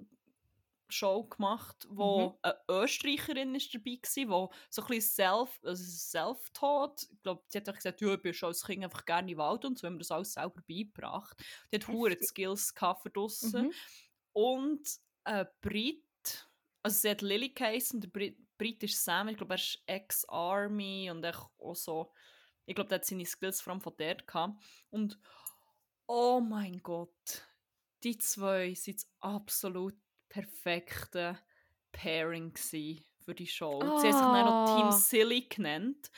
[0.90, 2.38] Show gemacht, wo Mhm.
[2.42, 3.98] eine Österreicherin ist dabei
[4.28, 8.14] war, die so ein bisschen self, also self-taught, ich glaube, sie hat auch gesagt, ja,
[8.14, 10.34] ich bin schon als Kind einfach gerne im Wald und so haben wir das alles
[10.34, 11.42] selber beigebracht.
[11.72, 12.22] Die hat Heftig.
[12.22, 12.72] Skills
[13.02, 13.68] für draussen.
[13.68, 13.74] Mhm.
[14.34, 14.88] Und
[15.24, 16.48] ein Brit,
[16.82, 21.10] also sie hat Lily geheißen, der Brit, Brit ist Sam, ich glaube, er ist Ex-Army
[21.10, 22.12] und auch so,
[22.66, 24.62] ich glaube, der hat seine Skills vor allem von dort gehabt.
[24.90, 25.18] Und
[26.06, 27.42] oh mein Gott,
[28.02, 29.94] die zwei sind das absolut
[30.28, 31.38] perfekte
[31.92, 33.80] Pairing für die Show.
[33.80, 34.92] Sie haben sich dann noch Team Ah.
[34.92, 36.10] Silly genannt.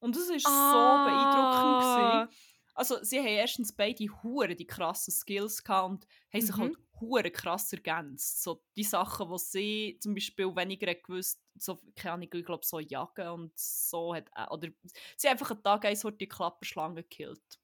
[0.00, 0.70] Und das ist Ah.
[0.72, 2.54] so beeindruckend gewesen.
[2.74, 6.60] Also sie haben erstens beide hure die krassen Skills gehabt und haben sich Mhm.
[6.60, 8.42] halt hure krass ergänzt.
[8.42, 12.78] So die Sachen, die sie zum Beispiel weniger gewusst, so, keine Ahnung, ich glaube so
[12.80, 14.68] jagen und so hat, äh, oder
[15.16, 17.60] sie haben einfach einen Tag eins die Klapperschlange gekillt.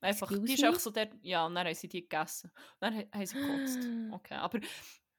[0.00, 0.68] Einfach, die ist me?
[0.68, 2.50] einfach so der, ja, und dann haben sie die gegessen.
[2.54, 3.78] Und dann ha- haben sie gekotzt.
[4.12, 4.60] Okay, aber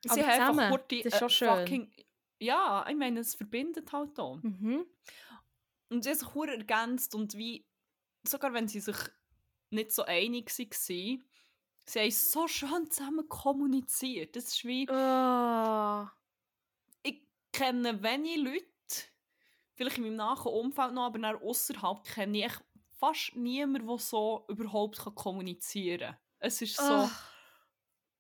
[0.03, 1.49] sie Aber haben einfach zusammen, ist schon schön.
[1.49, 1.93] fucking,
[2.41, 4.37] ja, ich meine, es verbindet halt auch.
[4.41, 4.85] Mhm.
[5.89, 7.67] Und sie haben sich ergänzt und wie,
[8.25, 8.95] sogar wenn sie sich
[9.71, 11.28] nicht so einig waren,
[11.89, 14.35] sie haben so schön zusammen kommuniziert.
[14.35, 16.11] Das ist wie, Ah.
[17.03, 17.21] ich
[17.51, 18.65] kenne wenige Leute,
[19.75, 22.53] vielleicht in meinem nahen Umfeld noch, aber dann außerhalb kenne ich
[22.99, 26.17] fast niemanden, der so überhaupt kann kommunizieren kann.
[26.39, 27.11] Es ist so, Ah.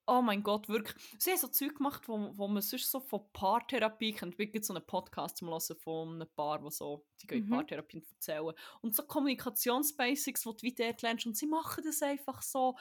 [0.07, 0.95] oh mein Gott, wirklich.
[1.19, 4.39] Sie haben so Zeug gemacht, wo, wo man sonst so von Paartherapie kennt.
[4.39, 7.49] Es gibt so einen Podcast zum Hören von einem Paar, wo so, die gehen Mhm.
[7.49, 8.53] Paartherapie erzählen.
[8.81, 11.25] Und so Kommunikationsbasics, die du wie dort lernst.
[11.27, 12.77] Und sie machen das einfach so.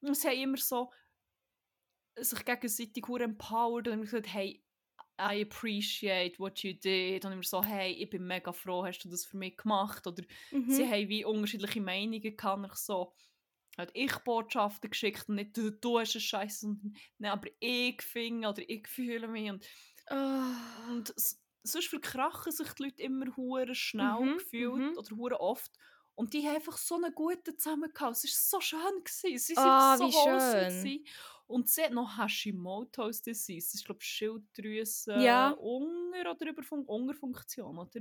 [0.00, 0.90] Und sie haben immer so
[2.18, 4.62] sich gegenseitig empowered und gesagt, hey,
[5.20, 7.24] I appreciate what you did.
[7.24, 10.06] Und immer so, hey, ich bin mega froh, hast du das für mich gemacht?
[10.06, 10.66] Oder Mhm.
[10.66, 12.58] sie haben wie unterschiedliche Meinungen gehabt.
[12.58, 13.12] und Ich so,
[13.78, 18.02] hat ich Botschaften geschickt und nicht du, du hast einen Scheiß, sondern nein, aber ich
[18.02, 19.50] finde oder ich fühle mich.
[19.50, 19.66] Und,
[20.10, 20.56] Ah.
[20.88, 21.12] und
[21.64, 24.96] sonst verkrachen sich die Leute immer hure schnell Mhm, gefühlt mhm.
[24.96, 25.72] oder hure oft.
[26.16, 28.16] Und die haben einfach so einen guten zusammen gehabt.
[28.16, 29.04] Es war so schön.
[29.04, 29.38] Gewesen.
[29.38, 30.38] Sie sind Ah, so schön.
[30.38, 31.06] gewesen.
[31.46, 33.68] Und sie hat noch Hashimoto's Disease.
[33.68, 35.50] Das ist, glaube ich, Schilddrüse Ja.
[35.50, 38.00] Unger oder Überfun Ungerfunktion, oder?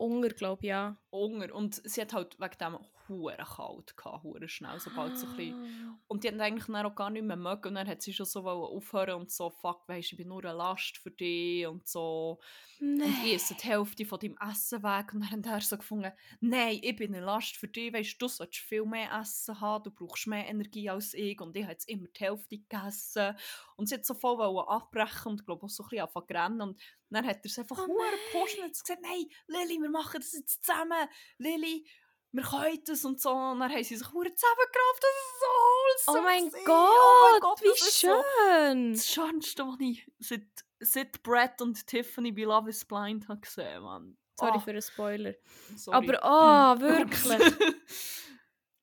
[0.00, 0.96] Unger, glaube ich, ja.
[1.10, 1.54] Unger.
[1.54, 2.78] Und sie hat halt wegen dem
[3.10, 5.98] hure kalt gehabt, hure schnell, sobald so ein bisschen Ah.
[6.06, 7.68] und die haben eigentlich dann auch gar nicht mehr mögen.
[7.68, 10.56] Und dann hat sie schon so aufhören und so, fuck, weisst, ich bin nur eine
[10.56, 12.38] Last für dich und so.
[12.80, 15.12] Und ich esse die Hälfte von deinem Essen weg.
[15.12, 18.28] Und dann haben er so gefunden, nein, ich bin eine Last für dich, weisst du,
[18.28, 21.40] solltest viel mehr Essen haben, du brauchst mehr Energie als ich.
[21.40, 23.34] Und ich habe jetzt immer die Hälfte gegessen.
[23.76, 26.60] Und sie hat so voll abbrechen und glaube auch so ein bisschen anfangen zu rennen.
[26.62, 26.80] Und
[27.10, 27.96] dann hat er es einfach Oh
[28.32, 31.08] gepusht und gesagt, nein, Lilly, wir machen das jetzt zusammen.
[31.38, 31.86] Lilly,
[32.32, 33.30] wir können das und so.
[33.30, 35.02] Und dann haben sie sich hure zusammengerafft.
[35.02, 36.64] Das ist so Oh wholesome mein gewesen.
[36.64, 38.92] Gott, oh mein Gott, wie das ist so schön.
[38.92, 40.46] das Schönste, was ich seit,
[40.78, 44.16] seit Brett und Tiffany bei Love is Blind habe gesehen, Mann.
[44.38, 45.34] Sorry Oh, für den Spoiler.
[45.76, 45.96] sorry.
[45.96, 47.54] Aber ah, wirklich.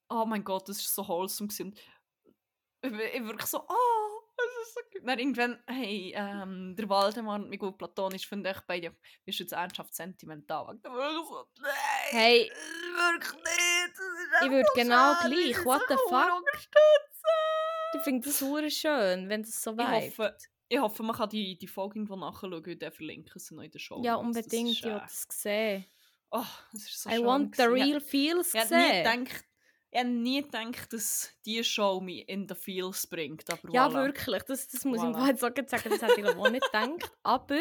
[0.10, 1.50] oh mein Gott, das war so wholesome.
[1.50, 4.07] Ich, ich wirklich so, oh, das
[4.62, 5.08] ist so gut.
[5.08, 8.96] Dann irgendwann, hey, ähm, der Waldemar und gut platonisch finde ich beide,
[9.26, 10.78] bist du jetzt ernsthaft sentimental?
[10.82, 11.72] Dann ich so, nein,
[12.12, 12.52] Hey.
[12.96, 14.44] wirklich nicht.
[14.44, 16.44] Ich würde genau schön, gleich, ich what the fuck?
[17.96, 19.78] Ich finde das hure schön, wenn das so Ich
[20.20, 20.50] weit.
[20.68, 23.72] ich hoffe, man kann die, die Folge irgendwo nachschauen und dann verlinken sie noch in
[23.72, 24.02] der Show.
[24.04, 25.86] Ja, unbedingt, ist, ich äh, das sehen.
[26.30, 26.44] Oh,
[26.74, 29.24] das ist so I schön want the real feels Ich hätte nie sehen.
[29.26, 29.46] gedacht,
[29.92, 33.50] ich hätte nie gedacht, dass diese Show mich in the feels bringt.
[33.50, 34.06] Aber Ja, voilà.
[34.06, 34.44] wirklich.
[34.44, 35.30] Das, das muss ich Voilà.
[35.30, 35.90] im Fall jetzt sagen.
[35.90, 37.12] Das hätte ich auch nicht gedacht.
[37.24, 37.58] Aber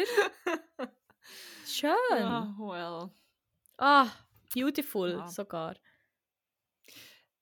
[1.65, 1.91] schön.
[2.11, 3.11] Ja, well.
[3.77, 4.09] Ah,
[4.53, 5.27] beautiful Ja.
[5.27, 5.75] sogar.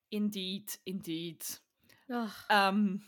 [0.09, 1.61] Indeed, indeed.
[2.09, 3.03] Ach, Ähm,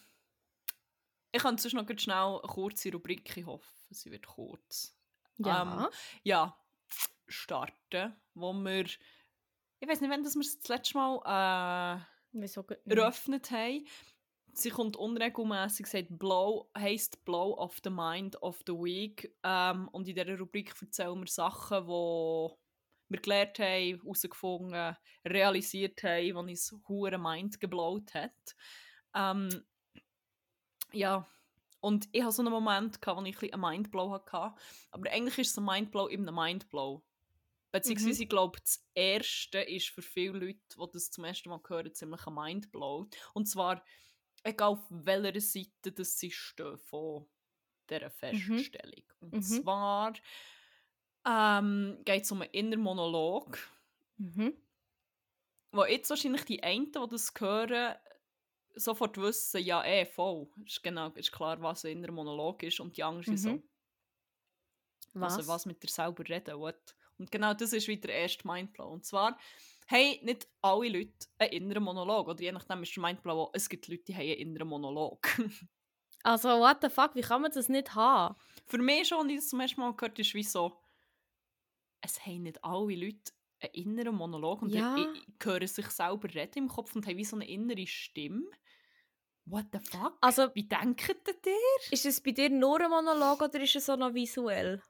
[1.31, 4.97] ich kann sonst noch ganz schnell eine kurze Rubrik, ich hoffe, sie wird kurz.
[5.37, 5.61] ja.
[5.61, 5.87] Ähm,
[6.23, 6.57] ja,
[7.27, 8.85] starten, wo wir,
[9.79, 12.97] ich weiß nicht, wann wir es das letzte Mal Wieso äh, nicht?
[12.97, 13.85] eröffnet haben.
[14.53, 19.31] Sie kommt unregelmäßig, sagt Blow, heisst Blow of the Mind of the Week.
[19.43, 22.53] Ähm, und in dieser Rubrik erzählen wir Sachen, die
[23.09, 28.55] wir gelernt haben, herausgefunden, realisiert haben, die uns hure Mind geblowt hat.
[29.13, 29.63] Ähm,
[30.91, 31.27] ja,
[31.79, 34.55] Und ich hatte so einen Moment, gehabt, wo ich ein bisschen einen Mindblow hatte.
[34.91, 37.03] Aber eigentlich ist es ein Mindblow in einem Mindblow.
[37.79, 38.23] Beziehungsweise, Mhm.
[38.23, 42.25] ich glaube, das Erste ist für viele Leute, die das zum ersten Mal hören, ziemlich
[42.27, 43.07] ein Mindblow.
[43.33, 43.83] Und zwar,
[44.43, 47.27] egal auf welcher Seite das sie stehen von
[47.89, 49.03] dieser Feststellung.
[49.19, 49.41] Und Mhm.
[49.41, 50.13] zwar
[51.25, 53.57] ähm, geht es um einen inneren Monolog,
[54.19, 54.49] Mhm.
[55.71, 57.95] wo jetzt wahrscheinlich die einen, die das hören,
[58.75, 60.49] sofort wissen, ja, eh, voll.
[60.65, 62.79] Ist, genau, ist klar, was ein innerer Monolog ist.
[62.79, 63.39] Und die anderen sind Mhm.
[63.39, 63.63] so,
[65.13, 65.37] Was?
[65.37, 66.95] also was mit dir selber reden, what?
[67.17, 68.87] Und genau das ist wieder der erste Mindblow.
[68.91, 69.37] Und zwar
[69.89, 72.27] haben nicht alle Leute einen inneren Monolog.
[72.27, 75.27] Oder je nachdem ist der Mindblow auch, es gibt Leute, die haben einen inneren Monolog.
[76.23, 78.35] Also, what the fuck, wie kann man das nicht haben?
[78.65, 80.77] Für mich schon, als ich das zum ersten Mal gehört ist wie so,
[82.01, 84.95] es haben nicht alle Leute einen inneren Monolog und Ja.
[85.41, 88.43] hören sich selber reden im Kopf und haben wie so eine innere Stimme.
[89.45, 90.17] What the fuck?
[90.19, 91.15] Also, Wie denkt ihr
[91.45, 91.91] ihr?
[91.93, 94.81] ist es bei dir nur ein Monolog oder ist es auch noch visuell?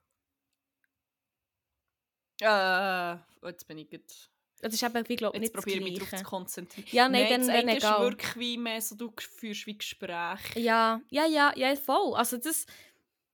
[2.41, 3.17] Äh,
[3.47, 4.29] jetzt bin ich jetzt.
[4.59, 6.88] Das ist eben, wie glaube ich, Jetzt probiere ich mich darauf zu konzentrieren.
[6.91, 8.01] Ja, nein, dann, das dann ist egal.
[8.01, 10.59] wirklich wie mehr so, du führst wie Gespräche.
[10.59, 12.15] Ja, ja, ja, ja, voll.
[12.15, 12.65] Also das,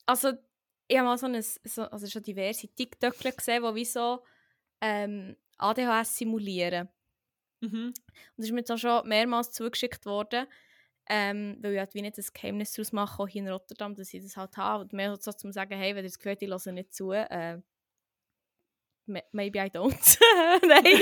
[0.06, 0.34] also
[0.88, 4.24] ich habe mal so, ein, so also schon diverse TikTokler gesehen, die wie so
[4.82, 6.90] ähm, ADHS simulieren.
[7.62, 7.88] Mhm.
[7.88, 7.96] Und
[8.38, 10.46] das ist mir jetzt auch schon mehrmals zugeschickt worden,
[11.10, 14.14] ähm, weil ich halt wie nicht das Geheimnis daraus mache, auch hier in Rotterdam, dass
[14.14, 14.84] ich das halt habe.
[14.84, 17.62] Und mehr so zum sagen, hey, wenn ihr das gehört, ich höre nicht zu, äh,
[19.06, 20.18] maybe I don't.
[20.68, 20.84] Nein,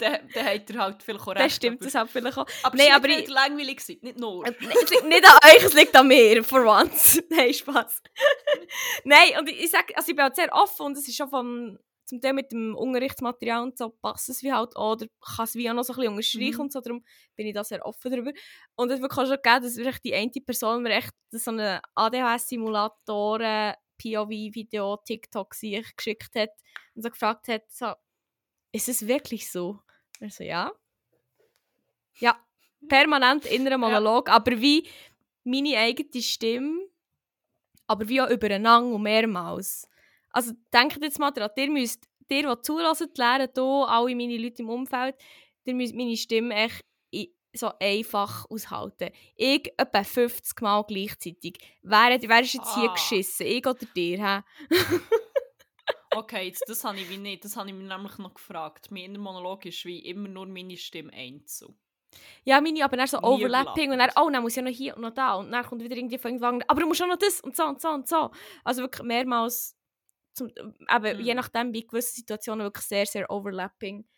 [0.00, 1.40] dann, dann hat er halt vielleicht auch recht.
[1.46, 2.46] das stimmt, das hat vielleicht auch.
[2.62, 4.46] aber Nein, aber nicht, ich- langweilig gewesen, nicht nur.
[4.46, 4.52] Äh,
[4.82, 7.22] es liegt nicht an euch, es liegt an mir, for once.
[7.30, 8.02] Nein, Spaß.
[9.04, 11.28] Nein, und ich, ich sage, also ich bin halt sehr offen und es ist schon
[11.28, 15.06] vom, zum Teil mit dem Unterrichtsmaterial und so passt es wie halt oder
[15.36, 16.60] kann es wie auch noch so ein bisschen unterstreichen Mhm.
[16.62, 17.04] und so, darum
[17.36, 18.32] bin ich da sehr offen darüber.
[18.76, 24.98] Und es wird schon gegeben, dass die eine Person mir echt so einen ADHS-Simulator, POV-Video,
[25.04, 26.50] TikTok sich geschickt hat
[26.94, 27.92] und so gefragt hat, so,
[28.72, 29.80] ist es wirklich so?
[30.20, 30.72] Und ich so, ja.
[32.18, 32.38] Ja,
[32.88, 34.88] permanent innerer Monolog, aber wie
[35.44, 36.86] meine eigene Stimme,
[37.86, 39.88] aber wie auch übereinander und mehrmals.
[40.30, 44.62] Also denkt jetzt mal daran, ihr müsst, ihr, die zulassen, lernen, hier, alle meine Leute
[44.62, 45.16] im Umfeld,
[45.64, 46.84] ihr müsst meine Stimme echt
[47.52, 49.10] so einfach aushalten.
[49.36, 51.58] Ich etwa 50 Mal gleichzeitig.
[51.82, 52.90] Wer, wer ist jetzt hier Ah.
[52.90, 53.46] geschissen?
[53.46, 54.44] Ich oder dir?
[56.12, 57.44] Okay, jetzt, das habe ich wie nicht.
[57.44, 58.90] Das habe ich mir nämlich noch gefragt.
[58.90, 61.76] Mein innerer Monolog ist wie immer nur meine Stimme einzeln.
[62.44, 64.70] Ja, meine, aber dann so Nie Overlapping und dann, oh, dann muss ich ja noch
[64.70, 67.06] hier und noch da und dann kommt wieder irgendwie von irgendwann, aber du musst auch
[67.06, 68.30] noch das und so und so und so.
[68.64, 69.76] Also wirklich mehrmals,
[70.34, 70.50] zum,
[70.88, 71.34] aber je Mhm.
[71.34, 74.08] nachdem, bei gewissen Situationen wirklich sehr, sehr overlapping,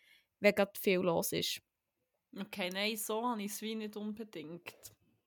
[0.41, 1.61] wenn gerade viel los ist.
[2.39, 4.75] Okay, nein, so habe ich es wie nicht unbedingt.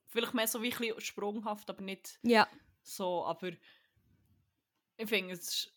[0.08, 2.48] Vielleicht mehr so wie ein bisschen sprunghaft, aber nicht Ja.
[2.82, 3.26] so.
[3.26, 3.50] Aber
[4.98, 5.74] ich finde, es ist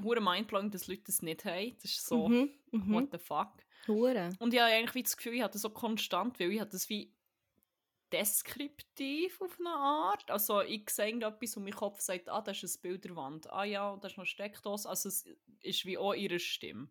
[0.00, 1.74] hure mindblowing, dass Leute das nicht haben.
[1.82, 2.50] Das ist so, Mhm.
[2.70, 2.94] Mhm.
[2.94, 3.52] what the fuck.
[3.86, 4.30] Hure.
[4.38, 6.70] Und ich habe eigentlich wie das Gefühl, ich habe das so konstant, weil ich habe
[6.70, 7.12] das wie
[8.12, 10.30] deskriptiv auf eine Art.
[10.30, 13.50] Also ich sehe irgendetwas und mein Kopf sagt, ah, das ist eine Bilderwand.
[13.50, 14.88] Ah ja, und das ist noch Steckdose.
[14.88, 15.26] Also es
[15.60, 16.88] ist wie auch ihre Stimme.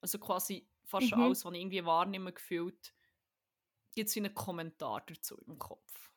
[0.00, 1.20] Also quasi fast Mhm.
[1.22, 2.94] alles, was ich irgendwie wahrnehme, gefühlt,
[3.94, 6.10] gibt es einen Kommentar dazu im Kopf.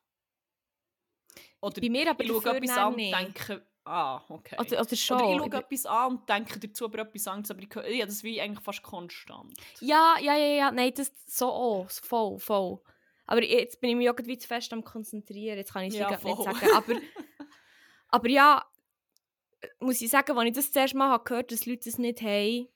[1.61, 4.57] Oder Bei mir aber ich schaue etwas an und denke, ah, okay.
[4.59, 5.17] Oder, oder schon.
[5.17, 8.15] Oder ich schaue etwas an und denke dazu aber etwas anderes, aber ich, ja, das
[8.15, 9.57] ist wie eigentlich fast konstant.
[9.80, 12.82] Ja, ja, ja, ja, nein, das so auch, voll, voll.
[13.26, 16.09] Aber jetzt bin ich mich irgendwie zu fest am konzentrieren, jetzt kann ich es Ja,
[16.09, 16.69] nicht sagen.
[16.74, 16.93] Aber,
[18.09, 18.65] aber ja,
[19.61, 22.21] äh, muss ich sagen, als ich das zuerst mal habe gehört dass Leute das nicht
[22.21, 22.67] haben,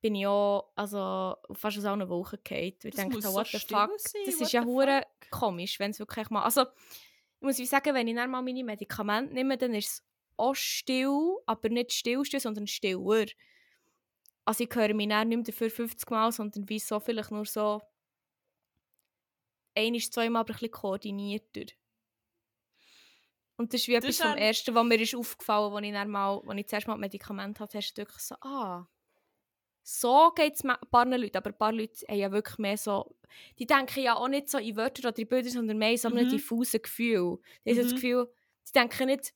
[0.00, 2.74] bin ich auch also, fast aus allen Wochen gefallen.
[2.82, 5.98] Ich denke, so, so what the fuck, sein, das ist ja hure komisch, wenn es
[5.98, 6.42] wirklich mal...
[6.42, 10.04] Also, ich muss wie sagen, wenn ich dann mal meine Medikamente nehme, dann ist es
[10.36, 13.26] auch still, aber nicht still, still sondern stiller.
[14.44, 17.44] Also ich höre mich dann nicht mehr dafür 50 Mal, sondern wie so vielleicht nur
[17.44, 17.82] so
[19.74, 21.72] ein ist zweimal aber ein bisschen koordinierter.
[23.56, 25.92] Und das ist wie Das etwas ist vom Ersten, was mir ist aufgefallen als ich,
[25.92, 28.86] dann mal, als ich zuerst mal Medikamente hatte, hast du wirklich so, ah,
[29.90, 33.16] so geht es ein paar Leuten, aber ein paar Leute haben ja wirklich mehr so,
[33.58, 36.08] die denken ja auch nicht so in Wörter oder in Bilder, sondern mehr in so
[36.08, 36.28] einem Mhm.
[36.28, 37.38] diffusen Gefühl.
[37.64, 37.94] Die haben so das Mhm.
[37.94, 38.28] Gefühl,
[38.64, 39.32] sie denken nicht,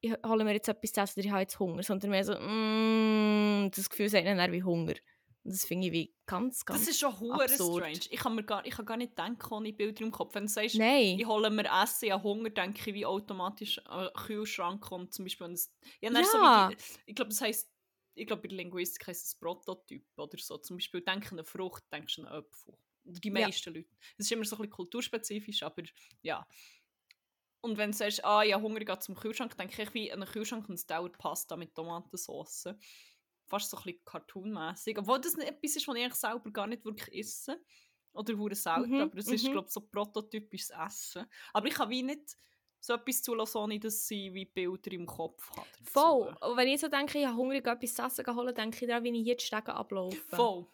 [0.00, 2.34] ich hole mir jetzt etwas zu essen oder ich habe jetzt Hunger, sondern mehr so,
[2.34, 4.94] mm, das Gefühl sagt ihnen wie Hunger.
[5.44, 8.00] Und das finde ich wie ganz, ganz Das ist schon hure strange.
[8.10, 10.34] Ich kann, mir gar, ich kann gar nicht denken ohne Bilder im Kopf.
[10.34, 11.14] Wenn du sagst, Nein.
[11.14, 15.14] ich hole mir Essen, ich habe Hunger, denke ich wie automatisch an den Kühlschrank kommt.
[15.14, 16.40] Zum Beispiel, wenn es, ja, So Ja.
[16.42, 16.76] wie die,
[17.06, 17.70] ich glaube, das heisst,
[18.16, 20.58] ich glaube, bei der Linguistik heisst es Prototyp oder so.
[20.58, 22.76] Zum Beispiel, denke an eine Frucht, denkst du an einen Apfel.
[23.04, 23.46] Die Ja.
[23.46, 23.90] meisten Leute.
[24.16, 25.82] Das ist immer so ein bisschen kulturspezifisch, aber
[26.22, 26.46] ja.
[27.60, 30.30] Und wenn du sagst, ah, ja, Hunger geht zum Kühlschrank, denke ich wie an einen
[30.30, 32.68] Kühlschrank und es dauert Pasta mit Tomatensauce.
[33.46, 34.98] Fast so ein bisschen cartoonmässig.
[34.98, 37.60] Obwohl das nicht etwas ist, was ich selber gar nicht wirklich esse.
[38.12, 39.52] Oder hure selten, Mhm, aber es ist, mhm.
[39.52, 41.26] glaube ich, so prototypisches Essen.
[41.52, 42.36] Aber ich kann wie nicht
[42.86, 45.66] so etwas zulassen, ohne dass sie wie Bilder im Kopf hat.
[45.72, 45.90] dazu.
[45.90, 46.36] Voll.
[46.40, 48.78] Und wenn ich so denke, ich habe Hunger, ich gehe etwas zu essen holen, denke
[48.80, 50.16] ich daran, wie ich hier die Stege ablaufe.
[50.28, 50.66] Voll.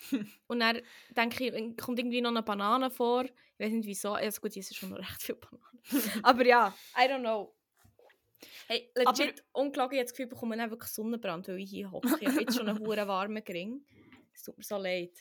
[0.48, 3.24] Und dann denke ich, kommt irgendwie noch eine Banane vor.
[3.24, 4.14] Ich weiß nicht wieso.
[4.14, 6.20] Also gut, es ist schon noch recht viel Bananen.
[6.24, 7.54] Aber ja, I don't know.
[8.66, 12.16] Hey, legit, ungelogen, jetzt Gefühl, ich bekomme dann wirklich Sonnenbrand, weil ich hier hocke.
[12.20, 13.84] Ich habe jetzt schon einen hohen warmen Gring.
[14.32, 15.12] Es tut mir so leid.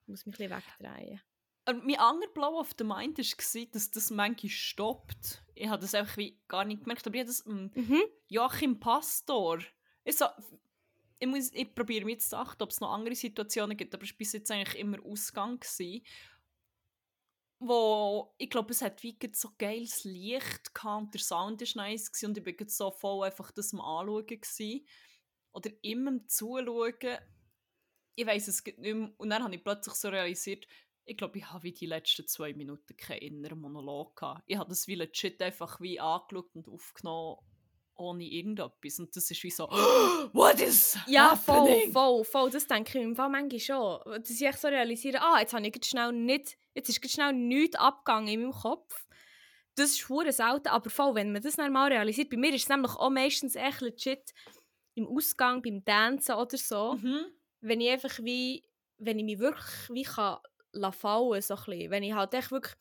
[0.00, 1.20] Ich muss mich ein bisschen wegdrehen.
[1.66, 5.44] Mein anderer Blow of the Mind war, dass das manchmal stoppt.
[5.54, 8.02] Ich habe das einfach wie gar nicht gemerkt, aber ich habe das ähm, Mhm.
[8.28, 9.60] Joachim Pastor.
[10.04, 10.26] Ich, so,
[11.20, 14.02] ich, muss- ich probiere mir jetzt zu achten, ob es noch andere Situationen gibt, aber
[14.02, 15.60] es war bis jetzt eigentlich immer Ausgang.
[15.60, 16.04] Gewesen,
[17.60, 22.10] wo ich glaube, es hat wie so geiles Licht gehabt und der Sound war nice
[22.10, 24.26] gewesen, und ich war so voll einfach das am Anschauen.
[24.26, 24.84] Gewesen.
[25.52, 27.18] Oder immer am Zuschauen.
[28.16, 29.12] Ich weiß es nicht mehr.
[29.16, 30.66] Und dann habe ich plötzlich so realisiert,
[31.04, 34.42] ich glaube, ich habe wie die letzten zwei Minuten keinen inneren Monolog gehabt.
[34.46, 37.38] Ich habe das wie legit einfach wie angeschaut und aufgenommen,
[37.94, 38.98] ohne irgendetwas.
[38.98, 39.64] Und das ist wie so,
[40.32, 41.92] what is Ja, voll, happening?
[41.92, 42.50] voll, voll.
[42.50, 44.00] Das denke ich im Fall manchmal schon.
[44.22, 47.76] Dass ich echt so realisiere, ah, jetzt habe ich schnell nicht, jetzt ist schnell nichts
[47.76, 49.06] abgegangen in meinem Kopf.
[49.74, 52.64] Das ist hure selten, aber voll, wenn man das dann mal realisiert, bei mir ist
[52.64, 54.32] es nämlich auch meistens echt legit
[54.94, 57.24] im Ausgang, beim Dancen oder so, Mhm.
[57.60, 58.64] wenn ich einfach wie,
[58.98, 60.38] wenn ich mich wirklich wie kann
[60.92, 61.90] fallen, so ein bisschen.
[61.90, 62.74] Wenn ich halt echt wirklich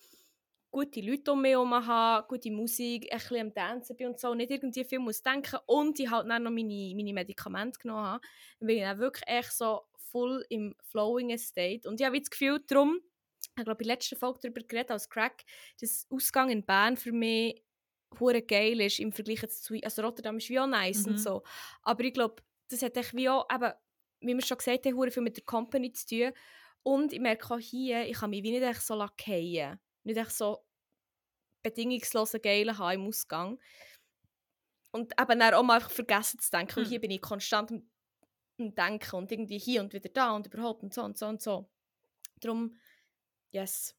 [0.72, 4.34] gute Leute um mich herum habe, gute Musik, ein bisschen am Tanzen bin und so,
[4.34, 8.22] nicht irgendwie viel muss denken und ich halt dann noch meine, meine Medikamente genommen habe,
[8.60, 11.88] dann bin ich dann wirklich echt so voll im flowing State.
[11.90, 13.02] Und ich habe das Gefühl, darum,
[13.58, 15.44] ich glaube, in der letzten Folge darüber geredet, als Crack,
[15.82, 17.62] dass Ausgang in Bern für mich
[18.20, 21.08] hure geil ist im Vergleich zu, also Rotterdam ist wie auch nice Mhm.
[21.08, 21.44] und so,
[21.82, 23.72] aber ich glaube, das hat echt wie auch, eben,
[24.22, 26.34] wie wir schon gesagt haben, hure viel mit der Company zu tun
[26.84, 30.32] und ich merke auch hier, ich kann mich wie nicht echt so lackieren, nicht echt
[30.32, 30.66] so
[31.64, 33.60] bedingungslosen Geilen haben im Ausgang
[34.92, 36.84] und eben dann auch mal einfach vergessen zu denken, Hm.
[36.84, 37.88] hier bin ich konstant am,
[38.60, 41.72] Denken und irgendwie hier und wieder da und überhaupt und so und so und so.
[42.42, 42.78] Darum,
[43.52, 43.96] yes.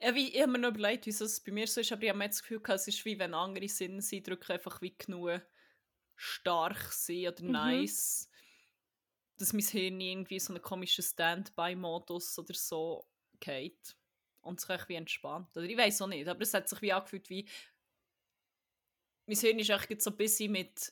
[0.00, 2.10] Ja, wie, ich habe mir noch überlegt, wieso es bei mir so ist, aber ich
[2.10, 5.40] habe jetzt das Gefühl, es ist wie wenn andere Sinneseindrücke einfach wie genug
[6.16, 7.50] stark sind oder Mhm.
[7.50, 8.28] nice,
[9.38, 13.06] dass mein Hirn irgendwie so einen komischen Standby-Modus oder so
[13.40, 13.96] geht
[14.42, 15.56] und sich wie entspannt.
[15.56, 17.48] Oder ich weiß auch nicht, aber es hat sich wie angefühlt wie
[19.26, 20.90] mein Hirn ist echt so busy mit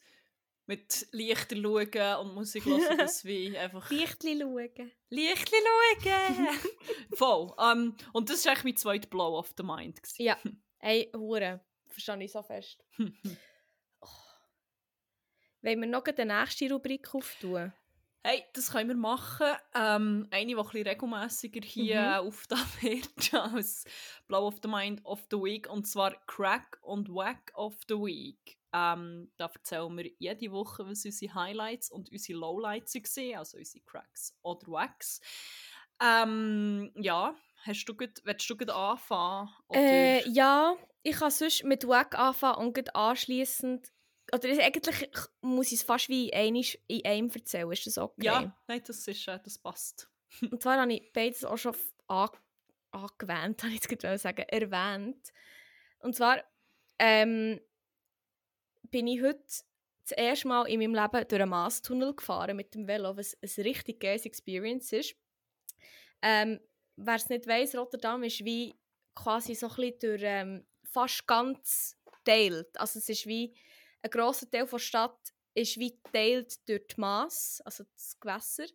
[0.67, 4.93] mit Lichter schauen und Musik hören, dass wie einfach Lichtli schauen.
[5.11, 5.59] Lichtli
[6.03, 6.49] schauen!
[7.15, 7.55] Voll.
[7.59, 10.03] Ähm, und das war eigentlich mein zweiter Blow of the Mind.
[10.03, 10.23] gewesen.
[10.23, 10.39] Ja,
[10.81, 11.65] ey, Hure.
[11.89, 12.85] Verstehe ich so fest.
[12.99, 14.09] Oh.
[15.63, 17.73] Wollen wir noch die nächste Rubrik auftun?
[18.25, 19.47] Hey, das können wir machen.
[19.75, 22.27] Ähm, eine, die ein bisschen regelmässiger hier Mhm.
[22.29, 23.85] aufgetan wird als
[24.27, 25.69] Blow of the Mind of the Week.
[25.71, 28.59] Und zwar Crack und Wack of the Week.
[28.73, 33.85] Ähm, da erzählen wir jede Woche, was unsere Highlights und unsere Lowlights waren, also unsere
[33.85, 35.21] Cracks oder Wacks.
[36.03, 39.49] Ähm, ja, hast du gut, willst du gut anfangen?
[39.73, 43.93] Äh, ja, ich kann sonst mit Wack anfangen und gleich anschliessend.
[44.33, 45.09] Oder eigentlich
[45.41, 47.71] muss ich es fast wie einisch in einem erzählen.
[47.71, 48.25] Ist das okay?
[48.25, 50.09] ja, nein, das, ist, äh, das passt.
[50.51, 51.77] Und zwar habe ich beides auch schon
[52.09, 52.31] an,
[52.91, 55.33] angewähnt, habe ich jetzt gerade sagen, erwähnt.
[56.01, 56.43] Und zwar
[56.99, 57.61] ähm,
[58.91, 59.45] bin ich heute
[60.03, 63.63] das erste Mal in meinem Leben durch einen Maastunnel gefahren mit dem Velo, was ein
[63.63, 65.17] richtig geiles Experience ist.
[66.23, 66.61] Ähm,
[66.97, 68.75] Wer es nicht weiss, Rotterdam ist wie
[69.15, 72.69] quasi so ein bisschen durch ähm, fast ganz geteilt.
[72.81, 73.55] Also es ist wie
[74.07, 78.67] ein grosser Teil der Stadt ist wie geteilt durch die Maas, also das Gewässer.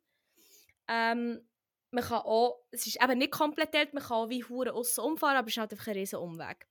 [0.87, 1.47] Ähm,
[1.91, 5.01] man kann auch, es ist eben nicht komplett geteilt, man kann auch wie Huren aussen
[5.01, 6.67] umfahren, aber es ist halt einfach ein riesen Umweg.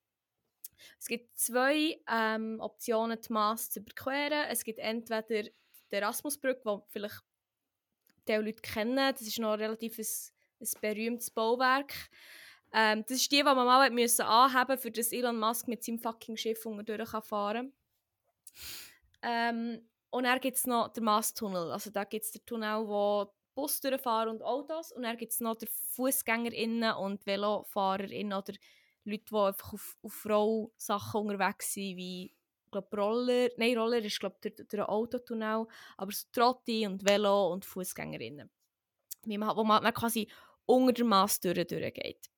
[0.98, 4.46] Es gibt zwei ähm, Optionen, die Maas zu überqueren.
[4.48, 5.52] Es gibt entweder die
[5.90, 7.22] Erasmusbrücke, die vielleicht
[8.26, 8.96] die Leute kennen.
[8.96, 10.06] Das ist noch relativ ein,
[10.61, 11.92] ein berühmtes Bauwerk.
[12.72, 16.36] Ähm, das ist die, die man mal anheben für das Elon Musk mit seinem fucking
[16.36, 17.72] Schiff unterdurch kann
[19.22, 21.70] ähm, Und dann gibt es noch den Maastunnel.
[21.70, 24.92] Also da gibt es den Tunnel, wo Bus durchfahren und Autos.
[24.92, 28.55] Und dann gibt es noch den FußgängerInnen und VelofahrerInnen oder
[29.05, 32.34] Leute, die einfach auf, auf Rollsachen unterwegs sind, wie
[32.64, 33.48] ich glaube Roller.
[33.57, 35.66] Nein, Roller ist glaube ich der, der Autotunnel.
[35.96, 38.48] Aber so Trotti und Velo und FußgängerInnen.
[39.26, 40.28] Man, wo man dann quasi
[40.66, 42.30] unter der Masse durch, durchgeht.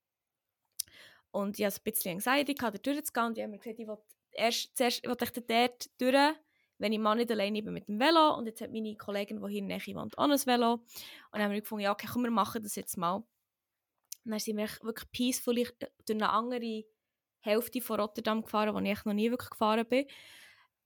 [1.31, 3.27] Und ich hatte ein bisschen Anxiety, da durchzugehen.
[3.27, 3.99] Und ich habe mir gesagt, ich will
[4.33, 6.37] erst, zuerst wollte ich dann dort durch,
[6.79, 8.37] wenn ich mal nicht alleine bin mit dem Velo.
[8.37, 10.73] Und jetzt hat meine Kollegin, die hier in der Nähe auch ein Velo.
[10.75, 10.85] Und
[11.33, 13.17] dann haben wir gefunden, ja, okay, komm, wir machen das jetzt mal.
[14.25, 15.73] Und dann sind wir wirklich peaceful durch
[16.11, 16.85] eine andere
[17.41, 20.07] Hälfte von Rotterdam gefahren, wo ich noch nie wirklich gefahren bin.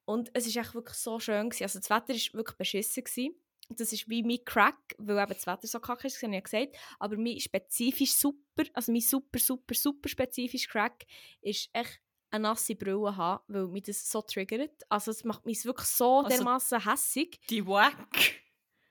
[0.07, 1.51] Und es war wirklich so schön.
[1.51, 1.65] Gewesen.
[1.65, 3.05] Also das Wetter war wirklich beschissen.
[3.05, 3.35] Gewesen.
[3.69, 6.41] Das ist wie mein Crack, weil eben das Wetter so kacke ist, habe ich ja
[6.41, 6.77] gesagt.
[7.01, 11.05] Aber mein spezifisch super, also mein super, super, super spezifisch Crack
[11.41, 12.01] ist echt
[12.37, 14.83] eine nasse Brille haben, weil mich das so triggert.
[14.89, 17.41] Also es macht mich wirklich so Also, dermaßen hässig.
[17.51, 18.43] Die Wack.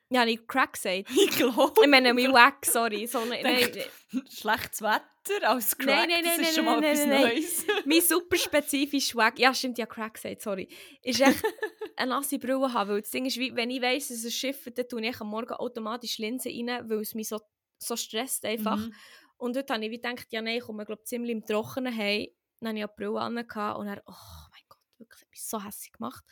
[0.10, 1.10] Ja, ich Crack gesagt.
[1.10, 1.82] Ich glaube.
[1.82, 3.08] Ich meine, mein Wack, sorry.
[3.08, 3.72] So, nein, nein,
[4.30, 7.22] Schlechtes Wetter als Crack, Nein, nein, das nein, ist nein, schon mal nein, etwas nein.
[7.22, 7.66] Neues.
[7.86, 10.70] mein super spezifisch Wack, ja stimmt, ja Crack gesagt, sorry,
[11.02, 11.44] ist echt
[11.96, 14.88] eine nasse Brille haben, weil das Ding ist, wenn ich weiss, dass es schifft, dann
[14.88, 17.42] tue ich am Morgen automatisch Linsen rein, weil es mich so,
[17.80, 18.78] so stresst einfach.
[18.78, 18.94] Mhm.
[19.38, 22.28] Und dort habe ich wie gedacht, ja nein, ich komme glaub, ziemlich im Trockenen heim.
[22.60, 25.32] Dann hatte ich auch die Brille an und dann, oh mein Gott, wirklich, das hat
[25.32, 26.24] mich so hässlich gemacht.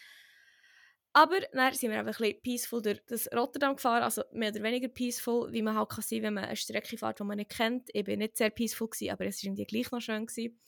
[1.16, 4.64] Aber dann sind wir einfach ein bisschen peaceful durch das Rotterdam gefahren, also mehr oder
[4.64, 7.52] weniger peaceful, wie man halt kann sein, wenn man eine Strecke fährt, die man nicht
[7.52, 7.90] kennt.
[7.94, 10.26] Ich bin nicht sehr peaceful, gewesen, aber es war irgendwie gleich noch schön.
[10.26, 10.60] Gewesen.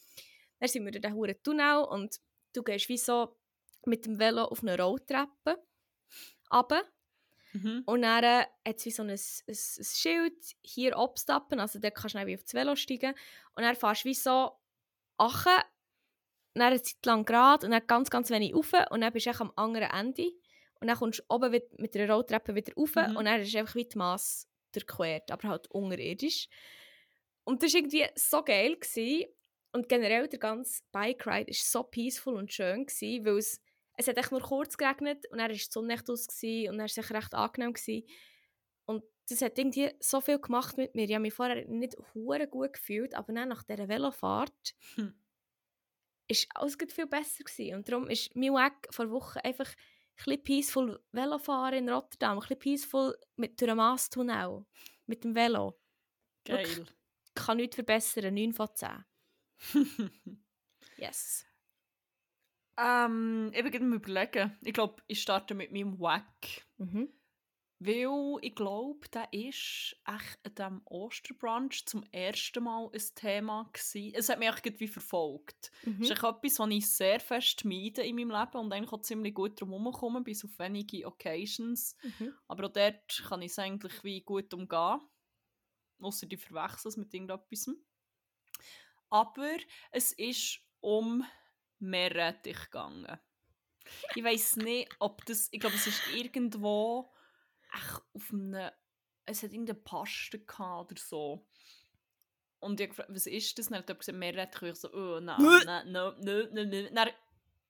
[0.60, 2.20] Dann sind wir durch den hohen Tunnel und
[2.54, 3.36] du gehst wie so
[3.86, 5.64] mit dem Velo auf eine Rolltreppe
[6.54, 6.84] runter.
[7.54, 7.82] Mhm.
[7.86, 11.96] Und dann äh, hat es wie so ein, ein, ein Schild, hier abstappen, also dort
[11.96, 13.16] kannst du dann wie auf das Velo steigen.
[13.56, 14.52] Und dann fährst du wie so
[15.18, 15.64] achen,
[16.54, 19.32] dann eine Zeit lang gerade und dann ganz, ganz wenig rauf und dann bist du
[19.40, 20.32] am anderen Ende.
[20.80, 23.18] Und dann kommst du oben mit der Rolltreppe wieder rauf Mhm.
[23.18, 26.48] und dann ist einfach wie die Masse durchquert, aber halt unterirdisch.
[27.44, 28.76] Und das war irgendwie so geil.
[28.76, 29.26] Gewesen.
[29.72, 33.62] Und generell der ganze Bike Ride war so peaceful und schön, gewesen, weil es,
[33.98, 36.74] es hat echt nur kurz geregnet und dann war die Sonne echt aus gewesen, und
[36.74, 37.74] dann war es echt recht angenehm.
[37.74, 38.08] Gewesen.
[38.86, 41.06] Und das hat irgendwie so viel gemacht mit mir.
[41.06, 45.14] Ich habe mich vorher nicht hure gut gefühlt, aber dann nach dieser Velofahrt Hm.
[46.28, 47.76] ist alles viel besser gewesen.
[47.76, 52.40] Und darum ist mein Weg vor Wochen einfach ein bisschen peaceful Velofahren in Rotterdam, ein
[52.40, 54.66] bisschen peaceful mit durch den Maastunnel,
[55.08, 55.80] mit dem Velo.
[56.46, 56.78] Wirklich.
[56.78, 56.86] Geil.
[57.36, 59.06] Kann nichts verbessern, 9 von 10.
[60.98, 61.46] Yes.
[62.78, 64.58] ähm, ich bin gerade überlegen.
[64.62, 66.66] Ich glaube, ich starte mit meinem Wack.
[66.78, 67.10] Mhm.
[67.86, 74.14] Weil ich glaube, der ist echt an diesem Osterbrunch zum ersten Mal ein Thema gewesen.
[74.16, 75.72] Es hat mich echt irgendwie verfolgt.
[75.84, 76.02] Das Mhm.
[76.04, 79.34] ist echt etwas, was ich sehr fest meide in meinem Leben und eigentlich auch ziemlich
[79.34, 81.96] gut drum herumkomme, bis auf wenige Occasions.
[82.02, 82.34] Mhm.
[82.48, 85.00] Aber auch dort kann ich es eigentlich wie gut umgehen.
[86.00, 87.70] Ausser die verwechseln es mit irgendetwas.
[89.10, 89.58] Aber
[89.92, 91.24] es ist um
[91.80, 93.20] Meerrettich gegangen.
[94.16, 95.48] Ich weiß nicht, ob das.
[95.52, 97.14] Ich glaube, es ist irgendwo
[97.74, 98.72] echt auf einem.
[99.26, 101.48] Es hat irgendeine Paste gehabt oder so.
[102.60, 103.68] Und ich habe gefragt, was ist das?
[103.68, 104.62] Dann hat jemand gesagt, Meerrettich.
[104.62, 106.90] Und ich so, oh nein, nein, nein, nein, nein, nein.
[106.94, 107.10] Dann,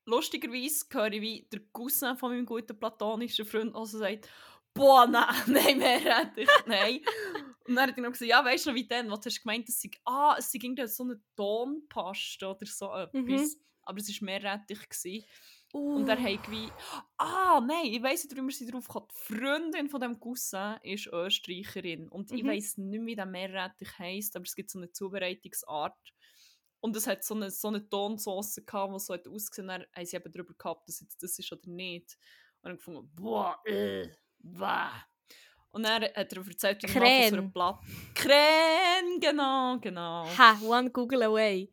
[0.06, 4.30] lustigerweise höre ich, wie der Cousin von meinem guten platonischen Freund also sagt,
[4.74, 7.02] boah, nein, nein, Meerrettich, nein.
[7.68, 9.10] Und dann hat er noch gesagt, ja, weißt du noch, wie denn?
[9.10, 9.68] Was hast du gemeint?
[9.68, 13.14] Es sei, ah, es sei irgendwie so eine Tonpaste oder so etwas.
[13.14, 13.56] Mhm.
[13.84, 14.88] Aber es war Meerrettich.
[14.88, 15.26] Gewesen.
[15.76, 15.96] Uh.
[15.96, 16.72] Und er hat wie,
[17.18, 19.08] ah, nein, ich weiss nicht, wie wir sie drauf kommen.
[19.12, 22.08] Die Freundin von dem Cousin ist Österreicherin.
[22.08, 22.48] Und ich Mhm.
[22.48, 25.98] weiss nicht, mehr, wie der Meerrettich heisst, aber es gibt so eine Zubereitungsart.
[26.80, 29.86] Und es hat so eine, so eine Tonsauce gehabt, die so hat ausgesehen hat.
[29.94, 32.18] Haben sie eben darüber gehabt, ob das jetzt das ist oder nicht.
[32.62, 34.08] Und dann gefunden, boah, äh,
[34.40, 34.92] wah.
[35.72, 37.80] Und dann hat er erzählt, wie man so einer Platte...
[38.14, 40.26] Krähen, genau, genau.
[40.38, 41.70] Ha, one Google away.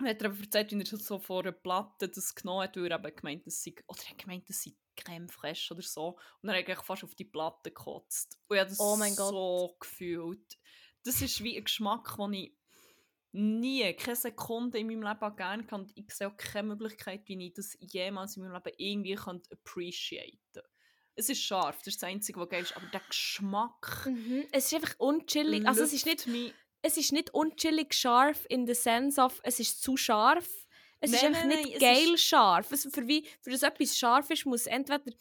[0.00, 2.90] Er hat er aber erzählt, wie er so vor einer Platte das genommen hat, weil
[2.90, 6.08] er eben gemeint, das sei, oder er hat gemeint, das sei Creme fraiche oder so.
[6.10, 6.18] Und
[6.48, 8.38] dann hat er eigentlich fast auf die Platte gekotzt.
[8.48, 9.30] Und ich habe das Oh mein Gott.
[9.30, 10.58] so gefühlt.
[11.04, 12.54] Das ist wie ein Geschmack, den ich
[13.32, 15.82] nie, keine Sekunde in meinem Leben gerne kann.
[15.82, 19.42] Und ich sehe auch keine Möglichkeit, wie ich das jemals in meinem Leben irgendwie kann
[19.52, 20.62] appreciaten
[21.14, 24.46] Es ist scharf, das ist das Einzige, was geil ist, aber der Geschmack Mhm.
[24.52, 25.66] Es ist einfach unchillig.
[25.66, 29.58] Also es ist nicht, mich- es ist nicht unchillig scharf in the sense of, es
[29.60, 30.48] ist zu scharf.
[31.00, 32.72] Es ist Nein, einfach nein, nicht geil ist- scharf.
[32.72, 35.14] Es, für, wie, für das etwas scharf ist, muss entweder das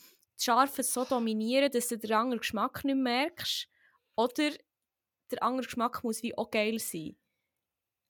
[0.44, 3.68] Scharfe so dominieren, dass du den anderen Geschmack nicht merkst,
[4.16, 4.52] oder
[5.32, 7.16] der andere Geschmack muss wie auch geil sein.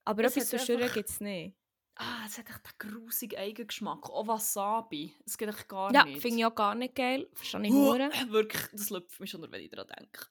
[0.06, 1.56] Aber Es etwas so einfach- gibt es nicht.
[1.95, 4.08] Ah, es hat echt einen grusigen Eigengeschmack.
[4.10, 5.16] Auch Wasabi.
[5.26, 6.22] Es geht echt gar Ja, nicht.
[6.22, 7.28] finde ich auch gar nicht geil.
[7.34, 8.12] Verstehe ich hure.
[8.28, 10.28] Wirklich, das läuft mich schon, wenn ich daran denke.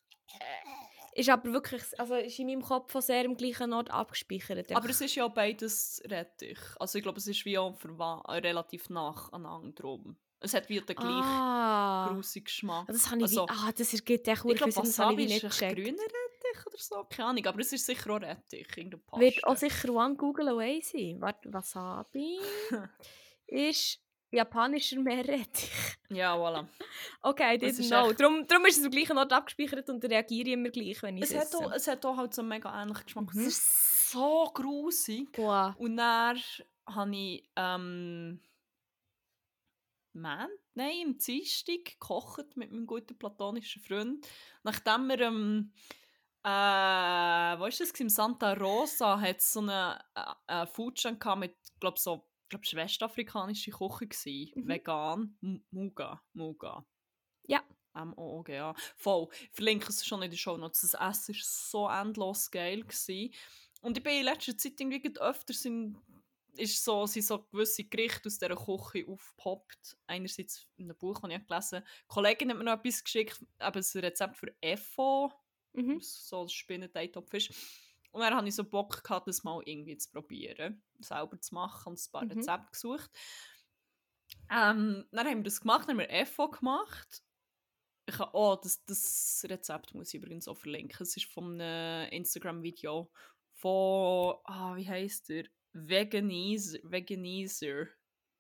[1.17, 4.71] Ist aber wirklich, also ist in meinem Kopf von sehr im gleichen Ort abgespeichert.
[4.71, 6.59] Aber es ist ja beides Rettich.
[6.79, 7.75] Also ich glaube, es ist wie auch
[8.29, 10.17] äh, relativ nach aneinander drum.
[10.41, 12.87] Es hat wie den gleichen ah, grusigen Geschmack.
[12.89, 15.75] das habe ich Also, wie, ah, das ergibt echt ich glaube, Wasabi ist nicht ein
[15.75, 17.47] grüner Rettich oder so, keine Ahnung.
[17.47, 19.25] Aber es ist sicher auch Rettich, irgendeine Paste.
[19.25, 21.17] Wird auch sicher One Google Away sein.
[21.19, 22.39] Warte, Wasabi.
[23.47, 25.71] ist japanischer Meerrettich.
[26.11, 26.67] Ja, voilà.
[27.23, 28.11] Okay, I Das didn't know.
[28.11, 31.17] echt- Darum, darum ist es am gleichen Ort abgespeichert und reagiere ich immer gleich, wenn
[31.17, 33.35] ich Es es hat, auch, es hat auch halt so einen mega ähnlichen Geschmack.
[33.35, 33.41] Mhm.
[33.41, 35.33] Es ist so grusig.
[35.33, 35.75] Boah.
[35.79, 36.39] Und dann
[36.87, 38.41] habe ich ähm,
[40.13, 44.27] Mann, nein, im Dienstag gekocht mit meinem guten platonischen Freund.
[44.63, 45.73] Nachdem wir ähm,
[46.43, 47.91] äh, wo ist das?
[48.01, 53.71] Im Santa Rosa hat es so einen äh, äh, Foodstand mit, glaube so, glaub, westafrikanische
[53.71, 54.69] Küche gsi, Mhm.
[54.69, 56.85] vegan, M- Muga, Muga.
[57.47, 57.63] Ja.
[57.95, 58.75] M-O-O-G-A.
[58.97, 59.29] Voll.
[59.45, 60.83] Ich verlinke es schon in den Show Notes.
[60.83, 62.83] Das Essen war so endlos geil.
[62.83, 63.33] Gewesen.
[63.81, 65.97] Und ich bin in letzter Zeit irgendwie öfter sind,
[66.57, 69.97] ist so, sind so gewisse Gerichte aus dieser Küche aufgepoppt.
[70.07, 71.87] Einerseits in einem Buch, das ich gelesen habe.
[72.03, 75.33] Die Kollegin hat mir noch etwas geschickt, eben ein Rezept für Efo,
[75.73, 75.99] Mhm.
[76.01, 77.51] so ist.
[78.17, 81.91] Und dann hatte ich so Bock, gehabt, das mal irgendwie zu probieren, selber zu machen
[81.91, 82.31] und ein paar Mhm.
[82.31, 83.11] Rezepte gesucht.
[84.51, 87.23] Ähm, dann haben wir das gemacht, dann haben wir Efo gemacht.
[88.07, 90.97] Ich habe, oh, das, das Rezept muss ich übrigens auch verlinken.
[90.99, 93.13] Es ist von einem Instagram-Video
[93.53, 95.45] von, ah, wie heißt der?
[95.75, 96.79] Veganizer.
[96.85, 97.89] Veganizer.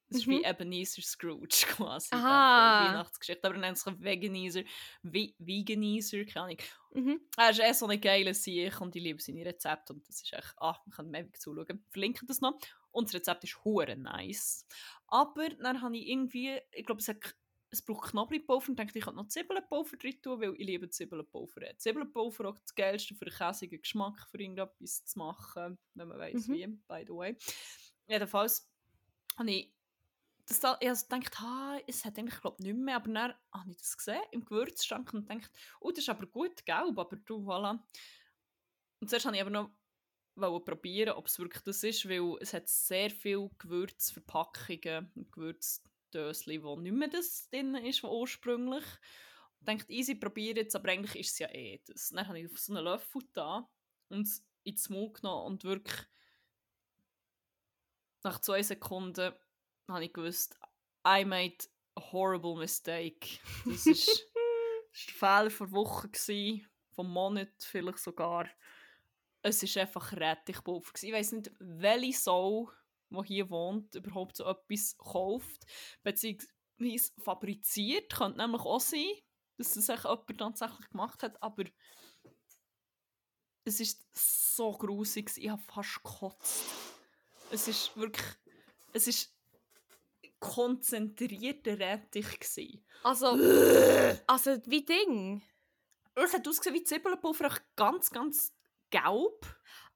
[0.08, 0.30] Das ist Mhm.
[0.32, 2.08] wie Ebenezer Scrooge quasi.
[2.12, 2.88] Aha.
[2.90, 3.44] Weihnachtsgeschichte.
[3.46, 4.62] Aber er nennt sich Veganizer.
[5.02, 6.58] Ve Veganizer, keine Ahnung.
[6.94, 7.20] Mhm.
[7.36, 10.32] Er ist eh so eine geile Sieg und ich liebe seine Rezepte und das ist
[10.32, 11.84] echt, ah, man kann ewig zuschauen.
[11.90, 12.58] Verlinke das noch.
[12.92, 14.64] Und das Rezept ist hure nice.
[15.08, 17.34] Aber dann habe ich irgendwie, ich glaube, es, hat,
[17.70, 21.60] es braucht Knoblauchpulver und dachte, ich könnte noch Zwiebelpulver drin tun, weil ich liebe Zwiebelpulver.
[21.76, 26.46] Zwiebelpulver auch das Geilste für einen käsigen Geschmack, für irgendetwas zu machen, wenn man weiß
[26.48, 26.54] Mhm.
[26.54, 27.36] wie, by the way.
[28.08, 28.70] Jedenfalls
[29.36, 29.72] habe ich
[30.46, 33.70] das da, ich also gedacht, ha, es hat eigentlich glaub, nicht mehr, aber dann habe
[33.70, 35.48] ich das gesehen im Gewürzschrank und dachte,
[35.80, 37.78] oh, das ist aber gut gelb, aber du, voilà.
[39.00, 39.70] Und zuerst habe ich aber noch
[40.36, 46.62] wollte probieren, ob es wirklich das ist, weil es hat sehr viele Gewürzverpackungen und Gewürzdöschen,
[46.62, 48.84] wo nicht mehr das drin ist, was ursprünglich.
[49.60, 52.10] Ich dachte, easy, probiere jetzt, aber eigentlich ist es ja eh das.
[52.10, 53.68] Dann habe ich auf so einen Löffel da
[54.08, 54.28] und
[54.64, 56.06] in den Mund genommen und wirklich
[58.22, 59.32] nach zwei Sekunden
[59.88, 60.58] habe ich gewusst,
[61.06, 61.56] I made
[61.96, 63.38] a horrible mistake.
[63.64, 64.26] Das ist, das
[64.92, 68.48] ist der Fehler von Wochen, gewesen, vom Monat vielleicht sogar.
[69.42, 70.92] Es war einfach Rettichpulver.
[71.02, 72.70] Ich weiß nicht, welche Sau,
[73.10, 75.64] die hier wohnt, überhaupt so etwas kauft,
[76.02, 78.12] beziehungsweise fabriziert.
[78.12, 79.06] Könnte nämlich auch sein,
[79.56, 81.64] dass das jemand tatsächlich gemacht hat, aber
[83.64, 86.64] es ist so grusig, ich habe fast gekotzt.
[87.50, 88.26] Es ist wirklich,
[88.92, 89.35] es ist
[90.40, 92.84] konzentrierter Rettich gsi.
[93.02, 93.28] Also,
[94.26, 95.42] also wie Ding.
[96.14, 98.52] Es hat ausgesehen wie Zwiebelpulver, ganz, ganz
[98.90, 99.46] gelb.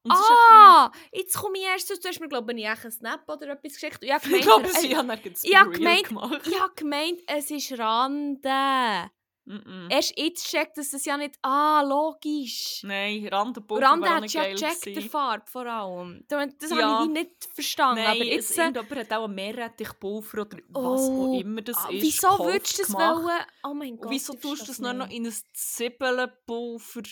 [0.03, 1.91] Und Ah, jetzt komme ich erst.
[1.91, 3.99] Du hast mir, glaube ich, einen Snap oder etwas geschickt.
[4.03, 6.47] Ich habe ein bisschen- ich gemeint, glaube, sie haben dann das ich habe gemeint- gemacht.
[6.47, 9.11] ich habe gemeint, es ist Rande.
[9.51, 9.91] Mm-mm.
[9.91, 11.35] Erst jetzt checkt, dass das ja nicht...
[11.43, 12.83] Ah, logisch.
[12.85, 15.11] Nein, Randenpulver Rande hat nicht ja gecheckt.
[15.11, 16.25] Farbe vor allem.
[16.29, 16.99] Das, Ja.
[16.99, 18.05] habe ich nicht verstanden.
[18.05, 18.57] Nein, aber jetzt...
[18.57, 22.03] äh, irgendjemand hat auch Meerrettichpulver oder was Oh, auch immer das ah, ist.
[22.03, 23.25] wieso gekauft, würdest du das gemacht.
[23.25, 23.45] wollen?
[23.65, 24.07] Oh mein Gott.
[24.07, 25.17] Und wieso tust du das nur noch nicht.
[25.17, 27.03] in ein Zwiebelpulver?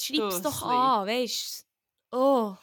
[0.00, 1.66] Schreib es doch an, weißt
[2.10, 2.16] du?
[2.18, 2.56] Oh.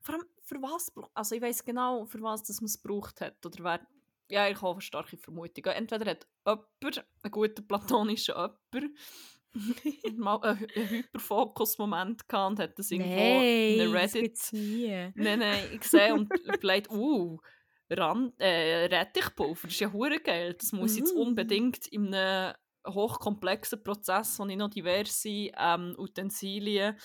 [0.00, 0.92] Vor allem, für was?
[1.12, 3.44] Also ich weiß genau, für was das man es gebraucht hat.
[3.44, 3.86] Oder wer...
[4.30, 5.64] Ja, ich habe eine starke Vermutung.
[5.66, 8.96] Entweder hat jemand, einen guten platonischen jemand,
[10.18, 14.22] mal einen, einen Hyperfokus-Moment gehabt und hat das irgendwo in einer das Reddit...
[14.22, 15.12] gibt's nie.
[15.14, 17.38] Nein, nein, ich sehe und überlegt, uh,
[17.90, 20.54] Rand, äh, Rettichpulver, das ist ja hure geil.
[20.54, 21.20] Das muss ich jetzt Mm.
[21.20, 22.54] unbedingt in einem
[22.86, 26.98] hochkomplexen Prozess, wo ich noch diverse ähm, Utensilien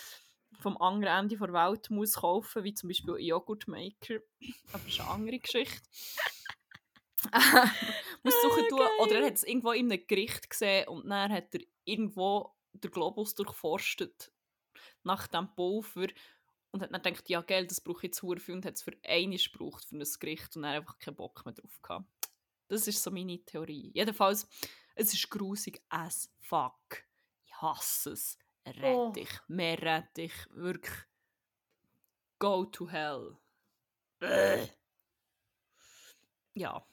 [0.60, 4.16] vom anderen Ende der Welt muss kaufen, wie zum Beispiel ein Joghurtmaker.
[4.74, 5.82] Aber das ist eine andere Geschichte.
[8.24, 8.88] Muss suchen tun.
[9.00, 12.92] Oder er hat es irgendwo in einem Gericht gesehen und dann hat er irgendwo den
[12.92, 14.32] Globus durchforstet
[15.04, 16.08] nach dem Pulver
[16.72, 18.96] und hat dann gedacht, ja geil, das brauche ich jetzt viel und hat es für
[19.04, 22.06] einiges gebraucht für ein Gericht und dann einfach keinen Bock mehr drauf gehabt.
[22.68, 23.92] Das ist so meine Theorie.
[23.94, 24.48] Jedenfalls,
[24.96, 27.04] es ist grusig as fuck.
[27.46, 28.38] Ich hasse es.
[28.66, 31.06] Rettich, mehr Rettich, wirklich.
[32.38, 33.38] Go to hell.
[36.56, 36.86] Ja.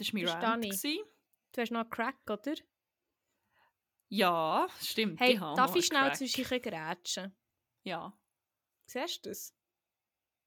[0.00, 0.64] Das war mein Rant.
[0.64, 0.70] ich.
[0.70, 1.04] gewesen.
[1.52, 2.54] Du hast noch einen Crack, oder?
[4.08, 5.20] Ja, stimmt.
[5.20, 7.36] Hey, habe darf ich schnell einen zwischen grätschen?
[7.82, 8.18] Ja.
[8.86, 9.54] Siehst du das?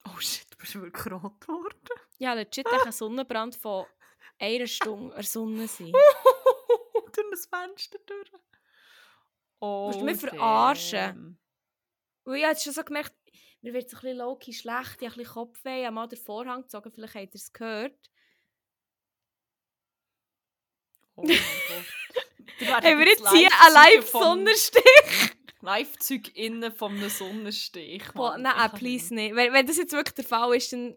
[0.06, 1.90] Oh shit, du bist wirklich rot geworden.
[2.18, 3.86] Ja, legit echt ein Sonnenbrand von
[4.40, 5.92] einer Stunde der Sonne sein.
[7.14, 8.32] durch das Fenster durch.
[9.60, 11.40] Oh, Willst du mich verarschen?
[12.24, 13.14] Und ich habe schon so gemerkt,
[13.62, 16.08] mir wird so ein bisschen low-key schlecht, ich habe ein bisschen Kopfweh, ich habe mal
[16.08, 18.10] den Vorhang gezogen, vielleicht habt ihr es gehört.
[21.03, 21.03] Oh mein Gott.
[21.03, 25.34] Ihr werdet Haben wir jetzt hier einen Live-Sonnenstich?
[25.62, 28.04] Live-Zeug innen vom einem Sonnenstich.
[28.14, 29.34] Boah, nein, kann please nicht.
[29.34, 30.96] Wenn, wenn das jetzt wirklich der Fall ist, dann...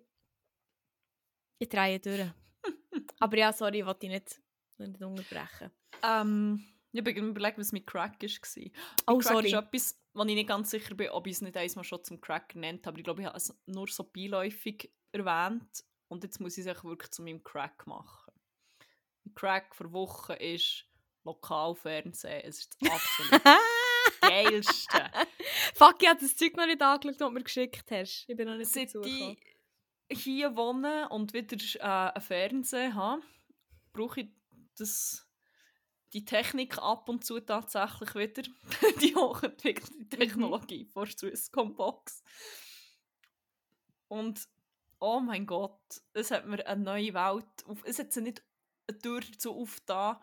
[1.58, 2.32] Ich drehe durch.
[3.20, 4.40] Aber ja, sorry, ich wollte dich nicht,
[4.78, 5.70] nicht unterbrechen.
[6.02, 8.62] Ähm, ich habe gerade überlegt, was mit Crack war.
[9.06, 9.46] Oh, Crack sorry.
[9.46, 12.20] ist etwas, wo ich nicht ganz sicher bin, ob ich es nicht einmal schon zum
[12.20, 12.98] Crack genannt habe.
[12.98, 15.84] Ich glaube, ich habe es nur so beiläufig erwähnt.
[16.08, 18.25] Und jetzt muss ich es wirklich zu meinem Crack machen.
[19.34, 20.84] Crack vor Wochen ist
[21.24, 22.42] Lokalfernsehen.
[22.44, 23.42] Es ist das absolut
[24.20, 25.10] geilste.
[25.74, 28.24] Fuck, ich habe das Zeug noch nicht angeschaut, das du mir geschickt hast.
[28.28, 28.92] Ich bin noch nicht Seit
[30.08, 33.22] ich hier wohne und wieder äh, einen Fernseher habe,
[33.92, 34.28] brauche ich
[34.78, 35.26] das,
[36.12, 38.42] die Technik ab und zu tatsächlich wieder.
[39.00, 42.22] die hochentwickelte Technologie von Swisscom Box.
[44.08, 44.48] Und
[45.00, 45.80] oh mein Gott,
[46.12, 48.42] es hat mir eine neue Welt, auf, es hat sie nicht
[48.88, 50.16] eine Tür dazu aufgetan,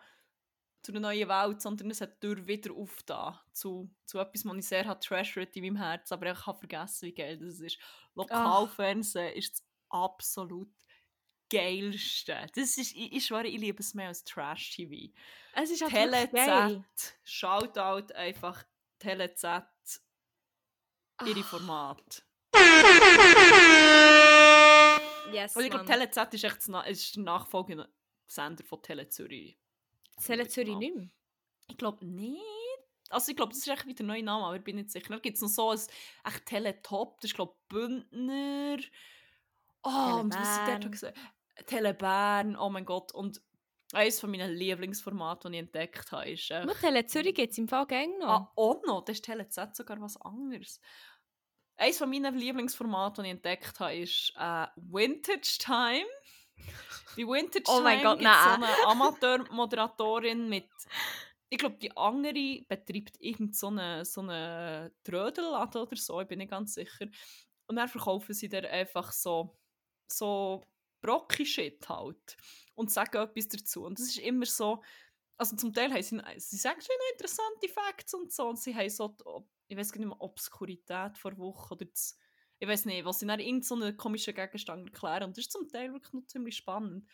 [0.82, 4.56] zu einer neuen Welt, sondern es hat die Tür wieder aufgetan zu, zu etwas, was
[4.56, 7.78] ich sehr hat treasured in meinem Herzen, aber ich habe vergessen, wie geil das ist.
[8.14, 10.70] Lokalfernsehen ist das absolut
[11.50, 12.46] geilste.
[12.54, 15.12] Das ist, ich, ich schwöre, ich liebe es mehr als Trash-TV.
[15.54, 16.84] Es ist wirklich geil.
[16.84, 18.64] TeleZ, Shoutout einfach
[18.98, 19.42] TeleZ,
[21.26, 21.42] ihre Ah.
[21.44, 22.22] Formate.
[25.32, 25.86] Yes, Und ich glaube.
[25.86, 27.88] TeleZ ist echt das Na ist der nachfolgende
[28.26, 29.58] Sender von Tele Zürich.
[30.18, 31.08] Zählen Zürich nicht mehr?
[31.68, 32.40] Ich glaube nicht.
[33.10, 35.08] Also ich glaube, das ist echt wieder ein neuer Name, aber ich bin nicht sicher.
[35.08, 35.78] Dann gibt es noch so ein
[36.24, 38.78] echt Teletop, das ist glaube ich Bündner.
[39.82, 40.90] Oh, und was ich dort Telebern.
[40.90, 41.14] gesehen
[41.66, 43.12] Telebern, oh mein Gott.
[43.12, 43.40] Und
[43.92, 46.50] eines von meinen Lieblingsformaten, die ich entdeckt habe, ist...
[46.50, 48.28] Äh, Nur Tele Zürich gibt es im Fall gang noch.
[48.28, 50.80] Ah, auch noch, das ist TeleZ sogar was anderes.
[51.76, 56.06] Eines von meinen Lieblingsformaten, die ich entdeckt habe, ist äh, Vintage Time.
[57.16, 58.62] Bei Vintage Oh mein Gott, es so nein.
[58.62, 60.70] eine Amateurmoderatorin mit.
[61.48, 66.38] Ich glaube, die andere betreibt irgend so eine, so eine Trödelladen oder so, ich bin
[66.38, 67.06] nicht ganz sicher.
[67.66, 69.56] Und dann verkaufen sie dann einfach so,
[70.10, 70.62] so
[71.00, 72.36] Brocki-Shit halt.
[72.74, 73.84] Und sagen etwas dazu.
[73.84, 74.82] Und das ist immer so,
[75.36, 78.90] also zum Teil haben sie, sie sagen schon interessante Facts und so, und sie haben
[78.90, 79.24] so, die,
[79.68, 82.16] ich weiß gar nicht mehr, Obskurität vor Woche oder das,
[82.64, 85.52] ich weiß nicht, was sie dann irgend so einen komischen Gegenstand erklären und das ist
[85.52, 87.06] zum Teil wirklich noch ziemlich spannend.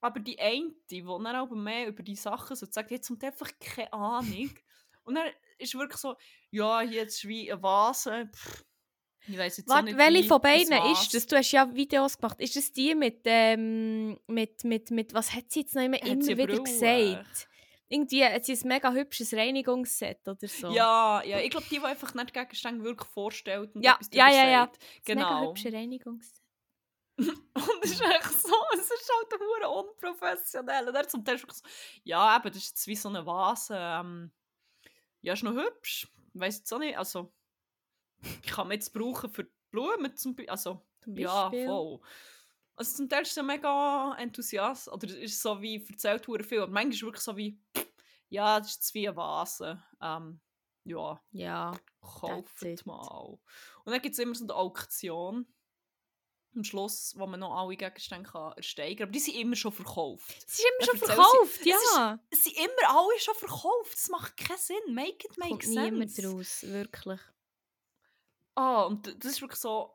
[0.00, 3.18] Aber die eine, die dann aber mehr über die Sachen so sagt, die hat zum
[3.18, 4.50] Teil einfach keine Ahnung.
[5.04, 5.26] und dann
[5.58, 6.14] ist wirklich so,
[6.50, 8.64] ja, jetzt wie eine Vase, pff,
[9.26, 11.26] ich weiß jetzt Warte, nicht, welche von beiden ist das?
[11.26, 12.38] Du hast ja Videos gemacht.
[12.40, 16.26] Ist das die mit, ähm, mit, mit, mit was hat sie jetzt noch immer, immer
[16.26, 17.48] wieder gesagt?
[17.94, 20.70] Irgendwie hat sie ein mega hübsches Reinigungsset oder so.
[20.70, 24.28] Ja, ja, ich glaube, die, die einfach nicht Gegenstände wirklich vorstellt und Ja, etwas ja,
[24.28, 24.60] ja, ja.
[24.64, 24.78] sagt.
[24.82, 25.50] Das mega Genau.
[25.50, 26.40] hübsche Reinigungsset.
[27.18, 30.88] Und es ist echt so, es ist halt hure unprofessionell.
[30.88, 31.64] Und er zum Teil ist so,
[32.02, 33.76] ja, eben, das ist jetzt wie so eine Vase.
[33.78, 34.32] Ähm,
[35.20, 36.08] ja, ist noch hübsch.
[36.32, 37.32] Weiß jetzt auch nicht, also,
[38.42, 40.50] ich kann man jetzt brauchen für Blumen zum Beispiel.
[40.50, 41.66] Also, Zum ja, Beispiel.
[41.66, 42.00] voll.
[42.76, 46.60] Also zum Teil ist er mega enthusiast, oder es ist so wie, erzählt hure viel,
[46.60, 47.60] aber manchmal ist es wirklich so wie,
[48.30, 49.82] ja, das ist jetzt wie eine Vase.
[50.02, 50.40] Ähm,
[50.84, 51.78] ja, Ja.
[52.00, 53.38] kauft mal.
[53.84, 55.46] Und dann gibt es immer so eine Auktion
[56.56, 59.02] am Schluss, wo man noch alle Gegenstände kann ersteigern kann.
[59.04, 60.36] Aber die sind immer schon verkauft.
[60.46, 62.18] Es ist immer Ja, schon sie- verkauft, Es ja.
[62.30, 63.92] Es sind immer alle schon verkauft.
[63.94, 64.94] Das macht keinen Sinn.
[64.94, 65.80] Make it make Kommt sense.
[65.80, 67.20] niemand raus, wirklich.
[68.56, 69.93] Ah, und das ist wirklich so...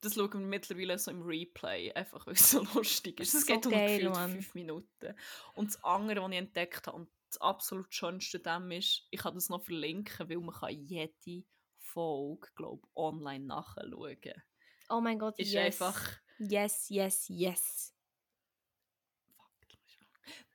[0.00, 3.34] Das schauen wir mittlerweile so im Replay, einfach weil es so lustig ist.
[3.34, 5.14] Das Es ist geht so um geil, fünf Minuten.
[5.54, 9.34] Und das andere, was ich entdeckt habe, und das absolut Schönste dem ist, ich kann
[9.34, 11.44] das noch verlinken, weil man kann jede
[11.78, 14.42] Folge, glaube ich, online nachschauen.
[14.88, 15.82] Oh mein Gott, Ist yes.
[15.82, 16.18] einfach...
[16.38, 17.94] Yes, yes, yes.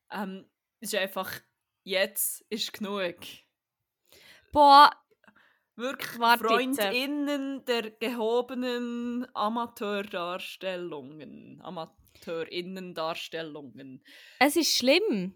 [0.10, 1.32] Ähm, ist einfach...
[1.84, 3.18] Jetzt ist genug.
[4.54, 4.89] Boah,
[5.76, 6.45] Wirklich Warte.
[6.45, 11.59] FreundInnen der gehobenen Amateurdarstellungen.
[11.61, 14.01] Amateurinnen-Darstellungen.
[14.39, 15.36] es ist schlimm.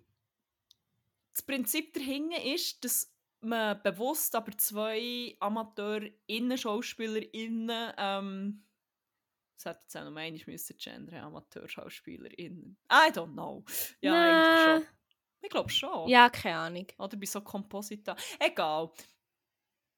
[1.34, 3.12] Das Prinzip dahinter ist, dass
[3.42, 8.64] man bewusst aber zwei AmateurInnen-SchauspielerInnen ähm,
[9.58, 12.78] das hätte jetzt auch noch einmal müssen gendern, AmateurschauspielerInnen.
[12.92, 13.66] I don't know.
[14.02, 14.82] Ja, eigentlich Nein.
[14.82, 14.88] schon.
[15.42, 16.10] Ich glaube schon.
[16.10, 16.88] Ja, keine Ahnung.
[17.00, 18.16] Oder bei so Komposita.
[18.40, 18.92] Egal.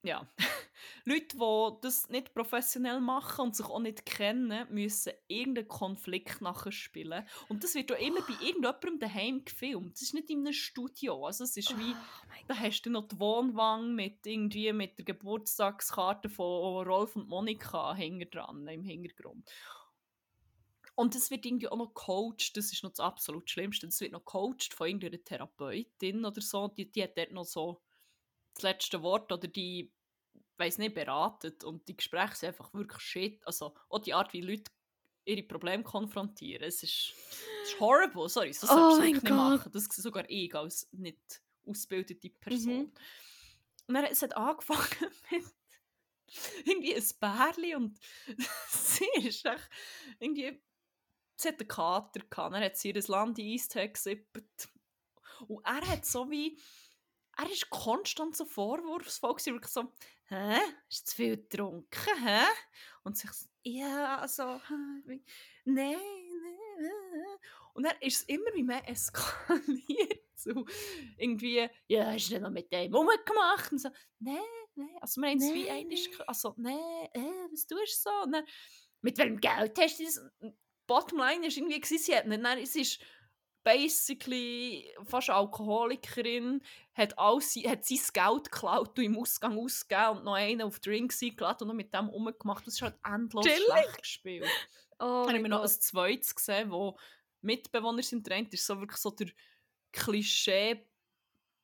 [0.03, 0.27] Ja.
[1.05, 6.71] Leute, die das nicht professionell machen und sich auch nicht kennen, müssen irgendeinen Konflikt nachher
[6.71, 7.25] spielen.
[7.49, 9.93] Und das wird auch immer bei irgendjemandem daheim gefilmt.
[9.93, 11.25] Das ist nicht in einem Studio.
[11.25, 15.05] Also es ist wie, Oh da hast du noch die Wohnwang mit irgendwie mit der
[15.05, 19.49] Geburtstagskarte von Rolf und Monika dran im Hintergrund.
[20.95, 24.11] Und das wird irgendwie auch noch gecoacht, das ist noch das absolut Schlimmste, das wird
[24.11, 27.81] noch gecoacht von irgendeiner Therapeutin oder so, die, die hat dort noch so
[28.53, 29.91] das letzte Wort oder die,
[30.57, 34.41] weiß nicht, beratet und die Gespräche sind einfach wirklich shit, also auch die Art, wie
[34.41, 34.71] Leute
[35.25, 37.13] ihre Probleme konfrontieren, es ist,
[37.63, 39.31] es ist horrible, sorry, so Oh sollst du mein nicht Gott.
[39.31, 42.77] machen, das sehe sogar ich als nicht ausgebildete Person.
[42.77, 42.91] Mhm.
[43.87, 45.45] Und dann es hat angefangen mit
[46.65, 47.99] irgendwie ein Bärli und
[48.69, 49.69] sie ist echt
[50.19, 50.61] irgendwie,
[51.35, 54.69] sie hat einen Kater gehabt, dann hat sie ihr Land in Eistee gesippt
[55.47, 56.59] und er hat so wie,
[57.39, 59.91] er ist konstant so vorwurfsvoll wirklich so,
[60.27, 60.59] hä,
[60.89, 62.43] ist zu viel getrunken, hä?
[63.03, 64.59] Und sich so, ja, also,
[65.05, 65.23] nein,
[65.65, 67.37] nein, äh.
[67.73, 70.65] und dann ist es immer wie mehr eskaliert, so
[71.17, 73.71] irgendwie, ja, hast du denn noch mit dem rumgemacht?
[73.71, 74.37] Und so, nein,
[74.75, 78.23] nein, also wir haben es wie Nein, einmal, also, nein, äh, was tust du so?
[78.23, 78.45] Und dann,
[79.01, 80.21] mit welchem Geld hast du das?
[80.87, 82.99] Bottomline war irgendwie, sie hat nicht, dann, es ist
[83.69, 86.61] basically fast Alkoholikerin,
[86.95, 91.21] hat, alles, hat sein Geld geklaut und im Ausgang ausgegeben und noch einen auf Drinks
[91.21, 92.65] eingeladen und noch mit dem rumgemacht.
[92.65, 93.63] Das ist halt endlos Chillig.
[93.65, 94.49] schlecht gespielt.
[95.01, 96.99] Oh haben mein wir noch ein zweites gesehen, wo
[97.39, 98.27] Mitbewohner sind.
[98.27, 99.29] Der eine ist so wirklich so der
[99.93, 100.85] Klischee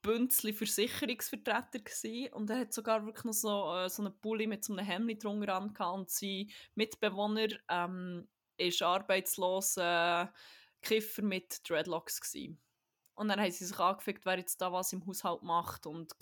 [0.01, 4.63] Bünzli Versicherungsvertreter gsi und er hat sogar wirklich noch so, äh, so einen Pulli mit
[4.63, 8.25] so einem Hemd drunter an und sein Mitbewohner ähm,
[8.55, 10.27] ist arbeitslos äh,
[10.85, 12.57] Kiffer mit Dreadlocks gsi.
[13.15, 16.13] Und dann haben sie sich angefickt, wer jetzt da was im Haushalt macht und,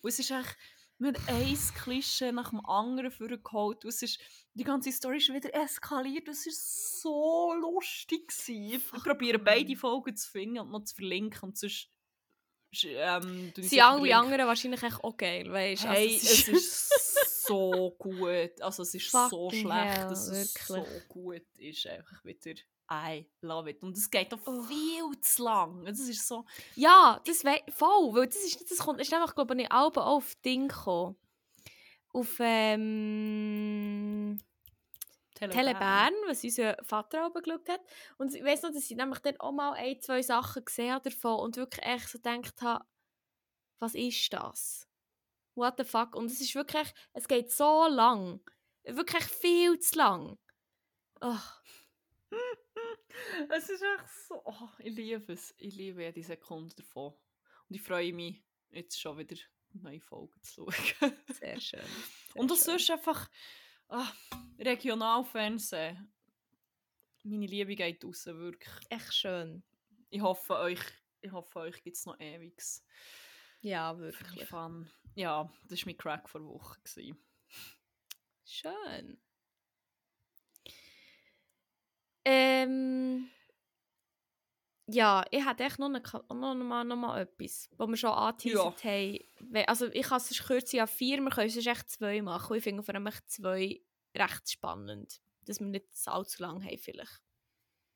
[0.00, 0.56] und es ist echt
[0.98, 3.84] mit ein Klischee nach dem anderen vorgeholt.
[3.84, 4.20] Und Es ist,
[4.54, 6.28] die ganze Story ist wieder eskaliert.
[6.28, 6.52] Es war
[7.02, 8.28] so lustig.
[8.28, 8.80] gewesen.
[8.96, 11.48] Ich probiere beide Folgen zu finden und noch zu verlinken.
[11.50, 11.88] Und sonst
[12.84, 15.88] ähm, sicher alle anderen wahrscheinlich echt auch geil, weißt du?
[15.88, 18.60] Hey, Also, es ist so gut.
[18.60, 19.66] Also es ist so schlecht,
[19.98, 21.08] hell, dass es so wirklich.
[21.08, 21.86] gut ist.
[21.86, 22.54] Einfach wieder
[22.92, 23.82] I love it.
[23.82, 24.62] Und es geht auch Oh.
[24.64, 25.86] viel zu lang.
[25.86, 26.44] Es ist so...
[26.74, 30.34] Ja, das wäre voll, weil das ist, das kommt, ist einfach, glaube ich, auch auf
[30.44, 31.16] Ding gekommen.
[32.12, 34.38] Auf ähm,
[35.34, 37.80] Tele Bern, was unser Vater auch geschaut hat.
[38.18, 41.08] Und ich weiss noch, dass ich nämlich dann auch mal ein, zwei Sachen gesehen habe
[41.08, 42.84] davon und wirklich echt so gedacht habe,
[43.78, 44.86] was ist das?
[45.54, 46.14] What the fuck?
[46.14, 48.40] Und es ist wirklich, es geht so lang.
[48.84, 50.38] Wirklich viel zu lang.
[51.20, 51.36] Oh,
[53.50, 54.42] es ist echt so...
[54.44, 55.54] Oh, ich liebe es.
[55.58, 57.12] Ich liebe jede Sekunde davon.
[57.68, 59.36] Und ich freue mich, jetzt schon wieder
[59.74, 61.12] neue Folgen zu schauen.
[61.32, 61.80] sehr schön.
[62.32, 62.78] Sehr Und das schön.
[62.78, 63.30] sonst einfach
[63.88, 64.10] ah,
[64.58, 66.12] Regionalfernsehen.
[67.24, 68.74] Meine Liebe geht raus, wirklich.
[68.90, 69.62] echt schön.
[70.10, 70.80] Ich hoffe, euch,
[71.20, 72.84] ich hoffe, euch gibt es noch ewiges.
[73.60, 74.48] Ja, Wirklich wirklich.
[74.48, 74.90] Fun.
[75.14, 76.80] Ja, das war mein Crack vor Woche.
[76.82, 77.16] gewesen.
[78.44, 79.20] Schön.
[82.24, 83.28] Ähm,
[84.88, 88.84] ja, ich hätte echt noch, eine, noch, mal, noch mal etwas, was wir schon angeteasert
[88.84, 89.18] haben.
[89.40, 92.56] We- Also ich kann es kürzen ja vier, wir können es echt zwei machen.
[92.56, 93.80] Ich finde vor allem echt zwei
[94.16, 97.22] recht spannend, dass wir nicht allzu lang haben vielleicht.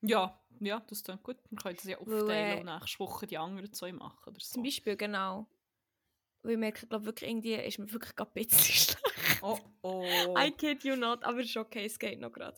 [0.01, 1.37] Ja, ja, das klingt gut.
[1.49, 4.29] Wir können das ja Weil, aufteilen äh, und nächste Woche die anderen zwei machen.
[4.29, 4.53] Oder so.
[4.53, 5.47] Zum Beispiel, genau.
[6.43, 8.59] Weil ich merke, glaube wirklich, irgendwie ist mir wirklich gerade ein bisschen
[8.97, 8.97] schlecht.
[9.41, 10.35] Oh, oh.
[10.37, 12.57] I kid you not, aber es ist okay, es geht noch gerade.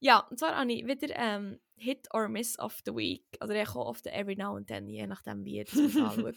[0.00, 3.24] Ja, und zwar habe ich wieder ähm, Hit or Miss of the Week.
[3.42, 6.36] Oder ich auch oft every now and then, je nachdem, wie ihr das anschaut.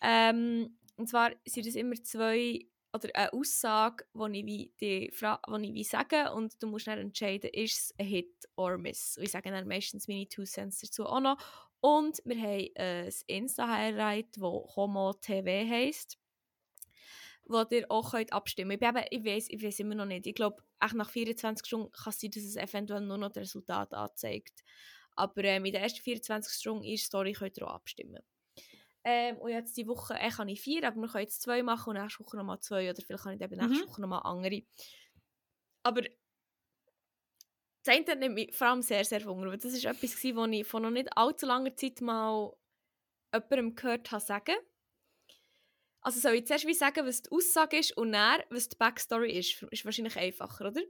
[0.00, 5.40] Ähm, und zwar sind es immer zwei, oder eine Aussage, die ich, wie die Fra
[5.60, 9.16] ich wie sage und du musst dann entscheiden, ist es ein Hit or Miss.
[9.16, 11.38] Und ich sage dann meistens meine Two Cents dazu auch noch.
[11.80, 16.21] Und wir haben ein Insta-Highlight, das Homo TV heisst
[17.52, 18.96] wo ihr auch könnt abstimmen könnt.
[19.10, 20.26] Ich, eben- ich weiß ich weiss immer noch nicht.
[20.26, 23.42] Ich glaube, echt nach 24 Stunden kann es sein, dass es eventuell nur noch das
[23.42, 24.62] Resultat anzeigt.
[25.14, 28.22] Aber ähm, in den ersten 24 Stunden in Story könnt ihr auch abstimmen.
[29.04, 31.90] Ähm, und jetzt die Woche äh, kann ich vier, aber wir können jetzt zwei machen
[31.90, 33.90] und nächste Woche nochmal zwei oder vielleicht kann ich eben nächste Mhm.
[33.90, 34.62] Woche nochmal andere.
[35.82, 36.02] Aber
[37.84, 40.66] das eine nimmt mich vor allem sehr, sehr wunder, weil das war etwas, was ich
[40.66, 42.52] vor noch nicht allzu langer Zeit mal
[43.34, 44.54] jemandem gehört habe sagen.
[46.02, 49.32] Also soll ich zuerst wie sagen, was die Aussage ist und dann, was die Backstory
[49.38, 49.62] ist?
[49.70, 50.82] Ist wahrscheinlich einfacher, oder?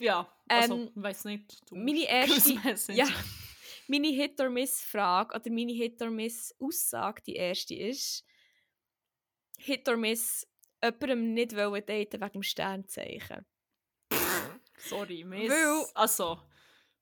[0.00, 1.60] Ja, also, Ähm, weiß nicht.
[1.70, 2.92] Meine erste-.
[2.92, 3.06] Ja.
[3.86, 8.24] Meine Hit-or-Miss-Frage oder meine Hit-or-Miss-Aussage, die erste ist
[9.58, 10.46] Hit-or-Miss
[10.82, 13.44] jemandem nicht wollen daten wegen dem Sternzeichen.
[14.78, 15.50] Sorry, Miss.
[15.50, 16.40] Weil- Also,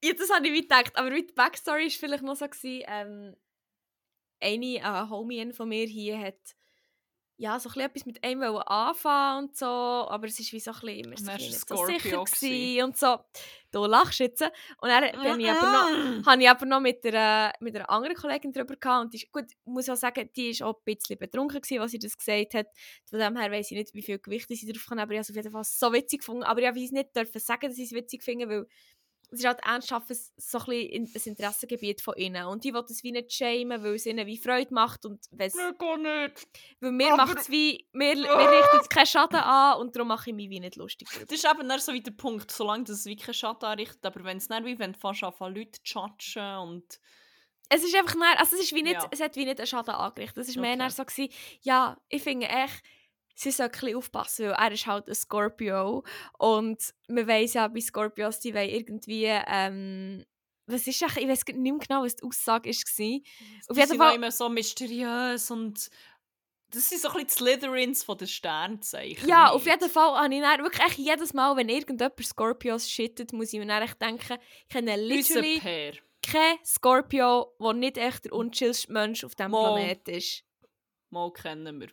[0.03, 3.37] Ja, das habe ich wie gedacht, aber die Backstory war vielleicht noch so, gewesen, ähm,
[4.41, 6.57] eine, eine Homie von mir hier hat
[7.41, 10.81] ja, so ein etwas mit einem anfangen und so, aber es ist wie so ein
[10.81, 12.83] bisschen, nicht es so sicher gewesen.
[12.83, 13.17] und so.
[13.71, 14.43] Du lachst jetzt.
[14.43, 18.17] Und dann bin ich aber noch, habe ich aber noch mit einer, mit einer anderen
[18.17, 20.83] Kollegin darüber gehabt und die ist, gut, ich muss auch sagen, die ist auch ein
[20.85, 22.67] bisschen betrunken gewesen, was sie das gesagt hat.
[23.09, 25.23] Von dem her weiss ich nicht, wie viel Gewicht sie drauf kann, aber ich habe
[25.23, 26.43] es auf jeden Fall so witzig gefunden.
[26.43, 28.67] Aber ich habe es nicht dürfen sagen, dass ich es witzig finde, weil
[29.31, 32.47] es ist halt ernsthaft so ein bisschen ein Interessengebiet von ihnen.
[32.47, 35.55] Und ich will es wie nicht shamen, weil es ihnen wie Freude macht und wenn's,
[35.55, 36.49] Mir gar nicht.
[36.81, 40.09] weil mir Aber- macht es wie, mir, mir richtet es keinen Schaden an und darum
[40.09, 41.27] mache ich mich wie nicht lustig darüber.
[41.27, 44.25] Das ist eben dann so wie der Punkt, solange das wie keinen Schaden anrichtet, aber
[44.25, 47.01] wenn es dann wie, wenn du fast anfangen Leute zu judgen und...
[47.71, 49.07] Es ist einfach mehr, also es ist wie nicht, Ja.
[49.11, 50.39] es hat wie nicht einen Schaden angerichtet.
[50.39, 50.79] Es ist mehr Okay.
[50.79, 51.29] dann so gewesen,
[51.61, 52.83] ja, ich finde echt,
[53.39, 56.05] sie soll ein bisschen aufpassen, weil er ist halt ein Scorpio
[56.39, 60.25] und man weiss ja, bei Scorpios, die wollen irgendwie, ähm,
[60.67, 63.21] was ist eigentlich, ich weiß nicht mehr genau, was die Aussage war.
[63.69, 65.89] Auf jeden sind Fall- immer so mysteriös und...
[66.71, 69.27] Das sind so ein bisschen die Slytherins von den Sternzeichen.
[69.27, 73.33] Ja, auf jeden Fall habe ich dann wirklich echt jedes Mal, wenn irgendjemand Scorpios shittet,
[73.33, 75.59] muss ich mir dann echt denken, ich kenne literally
[76.21, 79.77] keinen Scorpio, der nicht echt der unchillste Mensch auf diesem Mal.
[79.77, 80.45] Planet ist.
[81.09, 81.89] Mal kennen wir.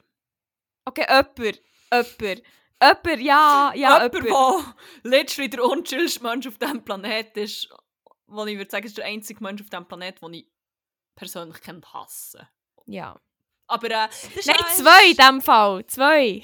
[0.85, 2.41] Okay, jemand, jemand,
[2.81, 4.75] jemand, ja, ja, Jemand, jemand.
[5.03, 7.69] der literally der unchillste Mensch auf diesem Planet ist,
[8.27, 10.47] wo ich würde sagen, ist der einzige Mensch auf diesem Planet, den ich
[11.15, 12.47] persönlich kennt hasse.
[12.85, 13.19] Ja.
[13.67, 14.07] Aber äh,
[14.45, 16.43] Nein, zwei in diesem Fall, zwei.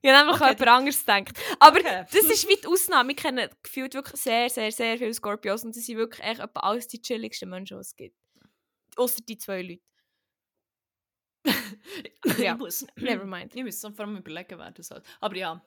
[0.00, 1.38] Ich habe nämlich Okay, an jemand anderes gedacht.
[1.58, 2.04] Aber Okay.
[2.12, 3.10] das ist wie die Ausnahme.
[3.10, 6.60] Ich kenne gefühlt wirklich sehr, sehr, sehr viele Scorpios und sie sind wirklich echt etwa
[6.60, 8.16] alles die chilligsten Menschen, die es gibt.
[8.94, 9.82] Außer die zwei Leute.
[12.38, 12.52] Ja.
[12.52, 13.54] ich muss, Never mind.
[13.54, 15.04] Ich muss vor allem überlegen, wer das hat.
[15.20, 15.60] Aber ja,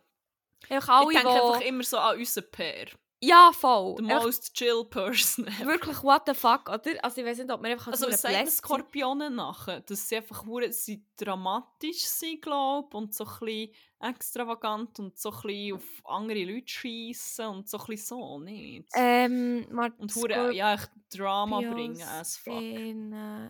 [0.69, 2.87] alle, ich denke wo- einfach immer so an unseren Pair.
[3.23, 3.97] Ja, voll.
[3.97, 5.45] The most chill person.
[5.47, 5.65] ever.
[5.67, 6.91] Wirklich, what the fuck, oder?
[7.03, 8.47] Also ich weiß nicht, ob man einfach Also was sagen.
[8.47, 9.81] Skorpionen nachher?
[9.81, 15.41] Dass sie einfach sie dramatisch sind, glaube und so ein bisschen extravagant und so ein
[15.43, 18.89] bisschen auf andere Leute schiessen und so ein bisschen so, nicht?
[18.95, 22.59] Ähm, warte, und hure, ja, echt Drama bringen as fuck.
[22.59, 23.49] In, äh,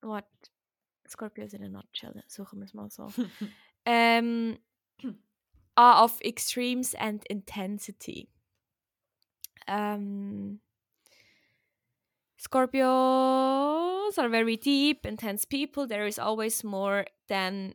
[0.00, 0.28] warte,
[1.14, 3.12] Scorpios in a nutshell, suchen wir es mal so.
[3.86, 4.58] ähm,
[5.76, 8.28] ah, of extremes and intensity.
[9.68, 10.60] Um,
[12.38, 15.86] Scorpios are very deep, intense people.
[15.86, 17.74] There is always more than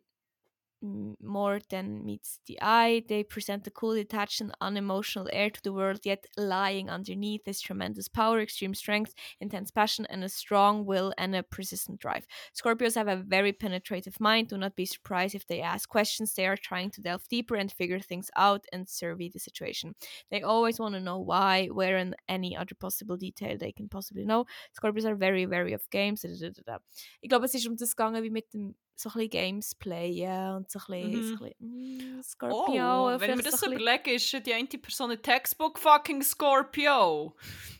[0.81, 3.03] more than meets the eye.
[3.07, 7.60] They present a cool, detached, and unemotional air to the world, yet lying underneath is
[7.60, 12.26] tremendous power, extreme strength, intense passion, and a strong will and a persistent drive.
[12.56, 14.47] Scorpios have a very penetrative mind.
[14.47, 16.34] Do not be surprised if they ask questions.
[16.34, 19.95] They are trying to delve deeper and figure things out and survey the situation.
[20.31, 24.26] They always want to know why, where, and any other possible detail they can possibly
[24.26, 24.45] know.
[24.77, 26.23] Scorpios are very wary of games.
[26.23, 30.56] Ich glaube, es ist um das gegangen, wie mit dem so ein bisschen Games playen
[30.58, 33.06] und so ein bisschen, so ein bisschen mm, Scorpio.
[33.06, 37.34] Oh, wenn vielleicht wir das so überlegen, ist die eine Person ein Textbook fucking Scorpio.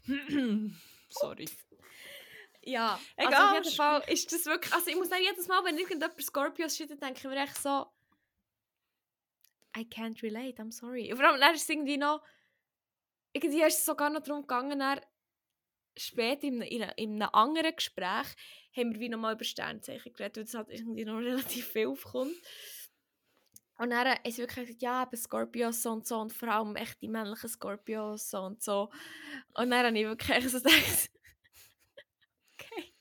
[1.10, 1.50] Sorry.
[2.64, 5.64] Ja, Egal, also auf jeden Fall ist das wirklich, also ich muss dann jedes Mal,
[5.66, 7.88] wenn irgendjemand Scorpios steht, dann denke ich mir echt so,
[9.76, 11.12] I can't relate, I'm sorry.
[11.14, 12.22] Vor allem, dann ist es irgendwie noch,
[13.34, 15.02] irgendwie ist es sogar noch darum gegangen, dann
[15.99, 18.27] später in, einem- in, in einem anderen Gespräch
[18.76, 22.35] haben wir wie nochmal über Sternzeichen geredet, weil das halt irgendwie noch relativ viel aufkommt.
[23.77, 27.01] Und dann ist wirklich gesagt, ja, aber Scorpios so und so und vor allem echt
[27.01, 28.89] die männlichen Scorpios so und so.
[29.53, 31.09] Und dann habe ich wirklich so gedacht,
[32.53, 32.93] okay,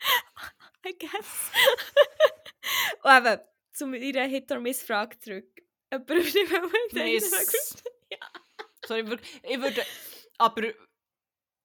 [0.86, 1.50] I guess.
[3.02, 3.40] und eben,
[3.72, 5.50] zu meiner Hit-or-Miss-Frage zurück.
[5.90, 6.26] Jemand auf
[6.92, 7.82] die Welt Miss.
[8.86, 9.84] Sorry, wir- ich würde,
[10.38, 10.62] aber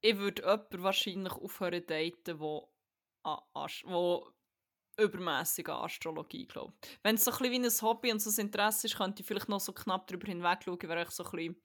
[0.05, 2.71] ich würde jemanden wahrscheinlich aufhören daten, wo,
[3.23, 4.29] Ast- wo
[4.97, 6.87] übermäßig an Astrologie glaubt.
[7.03, 9.27] Wenn es so ein bisschen wie ein Hobby und so ein Interesse ist, könnte ich
[9.27, 11.61] vielleicht noch so knapp darüber hinweg schauen, wäre ich so ein bisschen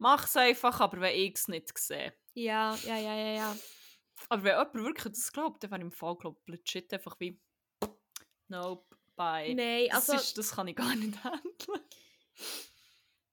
[0.00, 2.14] mach's einfach, aber wenn ich es nicht sehe.
[2.34, 3.56] Ja, ja, ja, ja, ja.
[4.28, 7.40] Aber wenn jemand wirklich das glaubt, dann wäre im Fall, glaube ich, legit einfach wie
[8.48, 9.54] nope, bye.
[9.54, 11.82] Nein, das, also ist, das kann ich gar nicht handeln.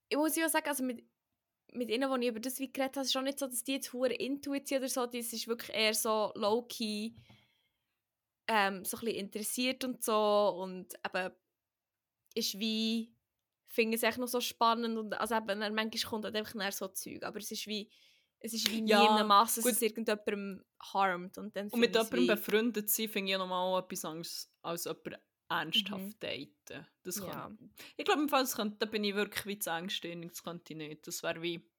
[0.10, 1.06] ich muss ja sagen, also mit,
[1.76, 3.74] mit ihnen, die ich über das wie geredet habe, ist schon nicht so, dass die
[3.74, 7.14] jetzt hure Intuition oder so, das ist wirklich eher so low-key
[8.48, 11.34] ähm, so ein bisschen interessiert und so und eben
[12.36, 13.14] ist wie
[13.68, 17.24] finde es echt noch so spannend und also eben, manchmal kommt halt einfach so Zeug,
[17.24, 17.90] aber es ist wie
[18.40, 21.80] es ist wie nie Ja, in einem Masse, dass es irgendjemandem harmt und dann Und
[21.80, 25.16] mit jemandem befreundet sein, finde ich nochmal etwas anderes, als jemanden
[25.50, 26.20] ernsthaft Mhm.
[26.24, 26.88] daten.
[27.04, 27.22] Das Ja.
[27.22, 30.44] kann, ich glaube, im Fall, das könnte, da bin ich wirklich wie zu engstirnig, das
[30.44, 31.08] könnte ich nicht.
[31.08, 31.70] Das wäre wie...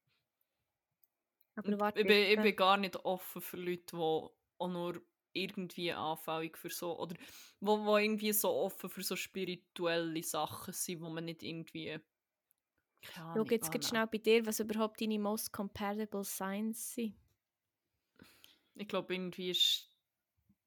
[1.55, 2.40] aber warte, Ich bin, ich bitte.
[2.40, 5.02] bin gar nicht offen für Leute, die auch nur
[5.32, 7.16] irgendwie anfällig für so, oder
[7.60, 11.98] wo, wo irgendwie so offen für so spirituelle Sachen sind, wo man nicht irgendwie.
[13.01, 13.88] Schau jetzt annehmen.
[13.88, 17.16] schnell bei dir, was überhaupt deine most compatible signs sind.
[18.74, 19.55] Ich glaube, irgendwie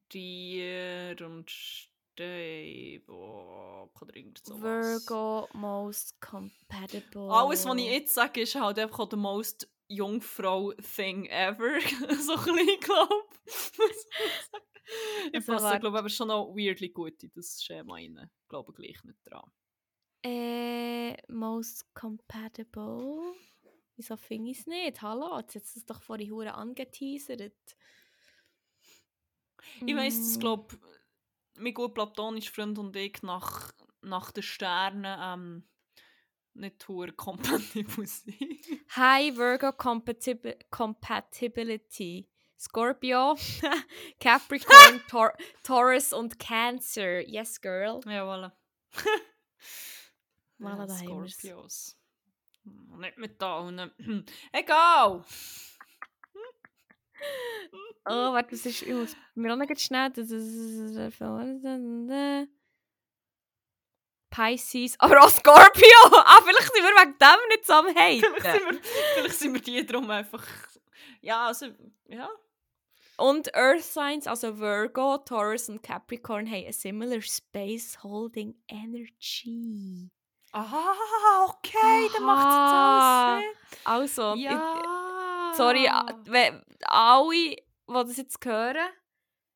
[0.10, 1.89] Stier und
[2.20, 3.02] Stein.
[3.08, 4.62] Oh, oder irgend sowas.
[5.08, 7.32] Virgo most compatible.
[7.32, 11.80] Alles, was ich jetzt sage, ist halt einfach der most Jungfrau-Thing ever.
[12.20, 13.72] so ein bisschen, glaube ich.
[15.32, 18.20] Ich Also, passe, glaube aber schon noch weirdly gut in das Schema rein.
[18.42, 19.50] Ich glaube gleich nicht dran.
[20.26, 23.34] Äh, most compatible.
[23.96, 25.02] Wieso finde ich es nicht?
[25.02, 27.54] Hallo, jetzt hat es doch vorhin hure angeteasert.
[29.86, 30.78] Ich weiss, dass, Mm, glaube
[31.60, 33.72] mein gut platonischer Freund und ich nach,
[34.02, 35.64] nach den Sternen ähm,
[36.54, 38.36] nicht hure kompatibel sind.
[38.96, 42.28] High Virgo compatibi Compatibility.
[42.62, 43.38] Scorpio,
[44.20, 45.34] Capricorn, Tor
[45.64, 47.22] Taurus und Cancer.
[47.26, 48.02] Yes, girl.
[48.06, 48.52] ja, voilà.
[50.60, 50.94] Voilà, ja, da.
[50.94, 51.96] Scorpios.
[52.66, 53.92] Hm, Nicht mit allen.
[54.52, 55.24] Egal!
[58.06, 58.82] Oh, warte, das ist.
[58.82, 60.10] Ich muss mir auch noch schnell.
[60.12, 60.98] das ist-
[64.30, 64.96] Pisces.
[65.00, 65.86] Aber auch Scorpio!
[66.14, 67.96] Ah, vielleicht sind wir wegen dem nicht zusammen.
[67.96, 68.20] Hey!
[68.22, 68.82] Vielleicht sind, wir,
[69.16, 70.46] vielleicht sind wir die drum einfach.
[71.22, 71.68] Ja, also,
[72.08, 72.30] ja.
[73.18, 80.10] Und Earth Signs, also Virgo, Taurus und Capricorn, haben a similar space holding energy.
[80.54, 83.40] Ah, okay, dann macht es Aha.
[83.42, 84.40] jetzt Also, Sinn.
[84.40, 84.99] ich- Ja.
[85.60, 88.88] Sorry, a- we- alle, die das jetzt hören,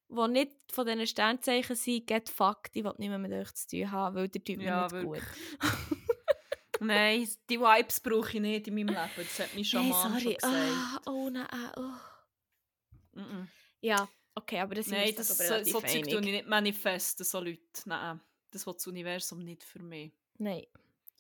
[0.10, 3.68] die nicht von diesen Sternzeichen sind, get fucked, ich will nicht mehr mit euch zu
[3.68, 5.24] tun haben, weil der mir Ja, nicht wirklich.
[5.24, 5.60] gut.
[6.80, 9.10] Nein, die Vibes brauche ich nicht in meinem Leben.
[9.16, 10.44] Das hat Schaman schon gesagt.
[10.44, 13.20] Ah, oh nein, ah, oh.
[13.20, 13.48] Mm-mm.
[13.80, 16.48] Ja, okay, aber das Nein, uns das, so, aber relativ so Zeug tue ich nicht
[16.48, 17.62] manifesten, so Leute.
[17.86, 18.20] Nein,
[18.52, 20.12] das will das Universum nicht für mich.
[20.40, 20.66] Nein,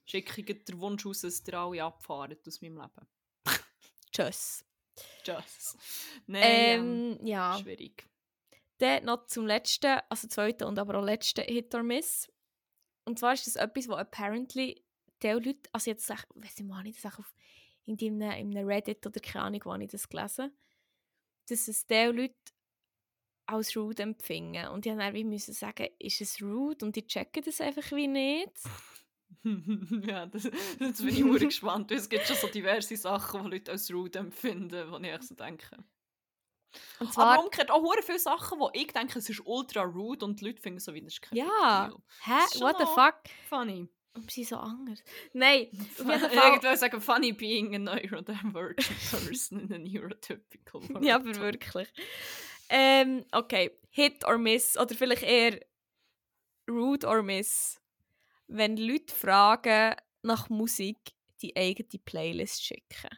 [0.06, 3.08] Schicke ich den Wunsch aus, dass ihr alle abfahren aus meinem Leben.
[4.12, 4.66] tschüss.
[5.26, 5.78] Just.
[6.28, 7.58] Nein, ähm, Ähm, ja.
[7.62, 8.08] schwierig.
[8.80, 12.32] Dann noch zum letzten, also zweiten und aber auch letzten Hit or Miss.
[13.06, 14.84] Und zwar ist das etwas, wo apparently
[15.22, 17.34] die Leute, also jetzt sag, weiß ich mal nicht, das auf
[17.86, 20.52] in einem, in einem Reddit oder keine Ahnung, wo ich das gelesen
[21.50, 22.36] dass es die Leute
[23.46, 24.70] als rude empfingen.
[24.70, 26.86] Und ich musste dann wie müssen sagen, ist es rude?
[26.86, 28.52] Und die checken das einfach wie nicht.
[30.08, 30.44] ja, das,
[30.80, 31.92] jetzt bin ich sehr gespannt.
[31.92, 35.78] Es gibt schon so diverse Sachen, die Leute als rude empfinden, wo ich so denke.
[37.00, 40.40] Und Aber zwar, umgekehrt auch viele Sachen, wo ich denke, es ist ultra rude und
[40.42, 41.88] die Leute finden so wie, das ist kein Ja.
[41.90, 42.00] Deal.
[42.24, 43.16] hä, what the fuck?
[43.48, 43.88] Funny.
[44.16, 45.04] Und sie so anders.
[45.34, 46.62] Nein, auf jeden Ich Fall.
[46.64, 51.04] würde sagen, funny being a neurodivergent person in a neurotypical world.
[51.04, 51.92] Ja, aber wirklich.
[52.70, 55.60] Ähm, okay, Hit or Miss oder vielleicht eher
[56.70, 57.80] Rude or Miss.
[58.48, 60.98] Wenn Leute fragen nach Musik,
[61.42, 63.10] die eigene Playlist schicken.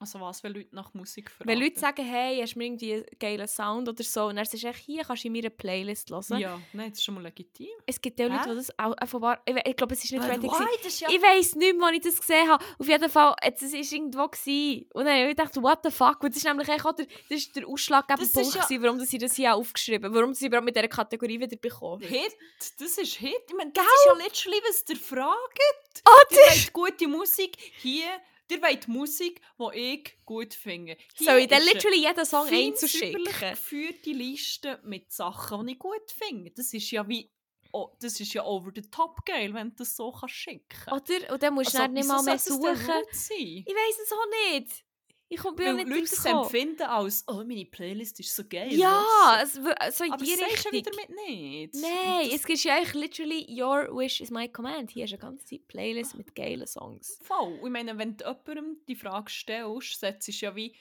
[0.00, 1.46] Also was, wenn Leute nach Musik fragen?
[1.48, 4.46] Wenn Leute sagen, hey, hast du mir irgendwie einen geilen Sound oder so, und dann
[4.46, 6.38] sagst du, echt, hier kannst du in meiner Playlist hören.
[6.38, 7.68] Ja, nein, das ist schon mal legitim.
[7.84, 9.42] Es gibt ja Leute, die das auch offenbar...
[9.44, 10.50] Ich, ich glaube, es ist nicht But Reddit.
[10.50, 10.64] why?
[10.78, 11.08] Das ist ja...
[11.10, 12.64] Ich weiss nicht mehr, wann ich das gesehen habe.
[12.78, 14.26] Auf jeden Fall, es war irgendwo.
[14.28, 14.86] Gewesen.
[14.94, 16.22] Und dann habe ich gedacht, what the fuck?
[16.22, 18.82] Und das ist nämlich auch der, das ist der ausschlaggebende Das ist Punkt, ja- gewesen,
[18.82, 20.14] warum sie das hier aufgeschrieben haben.
[20.14, 22.00] Warum sie überhaupt mit dieser Kategorie wieder bekommen.
[22.02, 22.34] Hit,
[22.78, 23.34] das ist Hit.
[23.48, 26.02] Ich meine, das ist ja literally, was ihr fragt.
[26.06, 27.56] Oh, Ihr wollt gute Musik.
[27.82, 28.08] Hier,
[28.50, 30.96] ihr wollt Musik, die ich gut finde.
[31.16, 33.50] Hier Soll ich dann literally jeden Song fein einzeln säuberlich schicken?
[33.50, 36.50] geführte Liste mit Sachen, die ich gut finde.
[36.50, 37.30] Das ist ja wie...
[37.72, 41.32] Oh, das ist ja over the top geil, wenn du das so kannst schicken Oder?
[41.32, 42.66] Und dann musst du dann nicht mal mehr suchen.
[43.12, 44.84] Ich weiss es auch nicht.
[45.32, 48.72] Ich bin ja Weil nicht Leute das empfinden als «Oh, meine Playlist ist so geil».
[48.72, 50.72] Ja, es, so in aber die ja Richtung.
[50.72, 51.74] wieder mit nicht.
[51.76, 54.90] Nein, es gibt ja eigentlich literally «Your wish is my command».
[54.90, 57.20] Hier ist eine ganze Playlist mit geilen Songs.
[57.22, 57.60] voll.
[57.64, 60.74] Ich meine, wenn du jemandem die Frage stellst, setzt du ja wie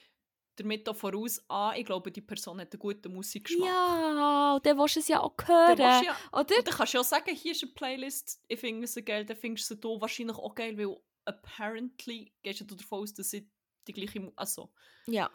[0.56, 3.68] damit auch voraus, ah, ich glaube, die Person hat einen guten Musikgeschmack.
[3.68, 5.78] Ja, und dann willst du es ja auch Dann, hören.
[5.78, 6.64] du ja, Oder?
[6.64, 9.70] dann kannst du ja sagen, hier ist eine Playlist, ich finde sie geil, dann findest
[9.70, 13.50] du sie da wahrscheinlich auch geil, weil apparently gehst du davon aus, dass sie
[13.90, 14.32] die gleiche...
[14.36, 14.72] Also,
[15.08, 15.30] Ja.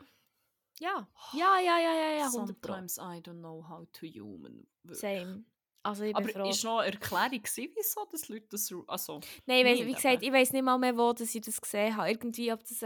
[0.80, 1.08] Ja.
[1.32, 2.72] Ja, ja, ja, ja, ja, 100 Pro.
[2.72, 4.66] sometimes I don't know how to human.
[4.84, 4.96] work.
[4.96, 5.44] Same.
[5.84, 6.48] Also ich Aber froh.
[6.48, 8.74] ist noch eine Erklärung gewesen, wieso dass Leute das...
[8.86, 11.60] Also, Nein, ich weiss, wie gesagt, ich weiß nicht mal mehr, wo dass ich das
[11.60, 12.08] gesehen habe.
[12.08, 12.82] Irgendwie, ob das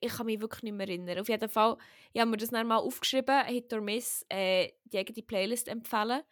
[0.00, 1.18] ich kann mich wirklich nicht mehr erinnern.
[1.18, 1.76] Auf jeden Fall,
[2.14, 6.22] ich habe mir das dann mal aufgeschrieben, Hit or Miss, äh, die eigene Playlist empfehlen.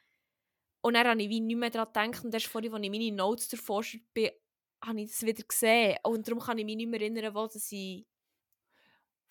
[0.81, 2.25] Und dann habe ich wie nicht mehr daran gedacht.
[2.25, 3.85] Und erst vorhin, als ich meine Notes davor
[4.15, 4.31] bin,
[4.83, 5.99] habe ich das wieder gesehen.
[6.03, 8.07] Und darum kann ich mich nicht mehr erinnern, wo das ich...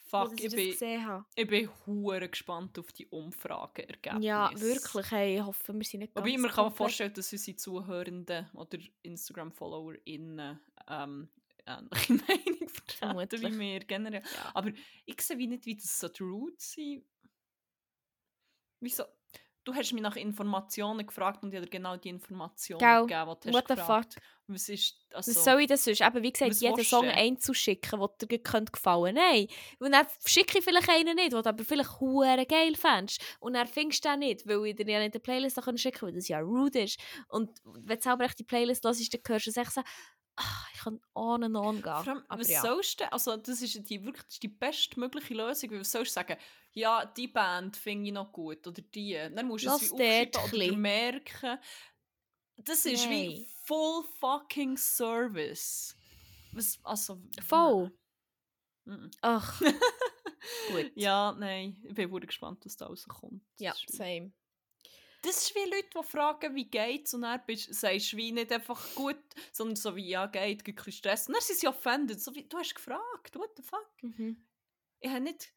[0.08, 1.26] Fuck, ich ich bin, gesehen habe.
[1.36, 4.26] ich bin hure gespannt auf die Umfrageergebnisse.
[4.26, 5.10] Ja, wirklich.
[5.10, 8.50] Hey, ich hoffe, wir sind nicht Wobei, ganz man kann mir vorstellen, dass unsere Zuhörenden
[8.54, 11.30] oder Instagram-FollowerInnen ähm,
[11.66, 14.22] ähnliche Meinung vertreten wie wir generell.
[14.22, 14.52] Ja.
[14.54, 14.72] Aber
[15.06, 17.04] ich sehe wie nicht, wie das so rude sein
[18.82, 19.06] Wieso?
[19.66, 23.48] Du hast mich nach Informationen gefragt und ich habe genau die Informationen Gell, gegeben, die
[23.48, 24.16] du what hast gefragt.
[24.48, 26.02] Was ist, also, Was soll ich das sonst?
[26.02, 27.18] Eben, wie gesagt, jeden Song du denn?
[27.18, 29.48] einzeln schicken, der dir könnte gefallen Nein.
[29.80, 33.22] Und dann schicke ich vielleicht einen nicht, den du aber vielleicht hure geil fändest.
[33.40, 36.08] Und dann findest du den nicht, weil ich dir ja nicht eine Playlist schicken kann,
[36.10, 37.00] weil das ja rude ist.
[37.28, 39.82] Und wenn du selber echt die Playlist hörst, dann hörst du es echt so,
[40.36, 41.92] ah, ich kann on and on gehen.
[41.92, 42.62] Allem, aber was ja.
[42.62, 46.38] sollst du, also das ist die, wirklich die bestmögliche Lösung, weil was sollst du sagen,
[46.76, 50.28] ja, die Band finde ich noch gut, oder die, dann musst du Lass es wie
[50.28, 51.58] aufschreiben oder merken.
[52.58, 53.48] Das ist wie Nein.
[53.64, 55.96] full fucking service.
[56.52, 57.22] Was, also...
[57.48, 57.92] Voll.
[58.86, 59.10] nein.
[59.22, 59.62] Ach,
[60.72, 60.92] gut.
[60.96, 63.42] Ja, nein, ich bin wirklich gespannt, was da rauskommt.
[63.58, 64.32] Das Ja, wie- same.
[65.22, 68.52] Das ist wie Leute, die fragen, wie geht's, und dann bist, sagst du wie nicht
[68.52, 69.18] einfach gut,
[69.52, 71.28] sondern so wie, ja, geht, gibt ein bisschen Stress.
[71.28, 73.90] Und dann sind sie offended, so wie, du hast gefragt, what the fuck?
[74.04, 74.46] Mhm.
[75.00, 75.52] ich habe nicht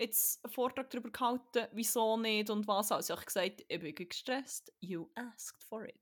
[0.00, 2.90] jetzt einen Vortrag darüber gehalten, wieso nicht und was.
[2.92, 4.72] Also ich habe gesagt, ich bin gestresst.
[4.80, 5.94] You asked for it.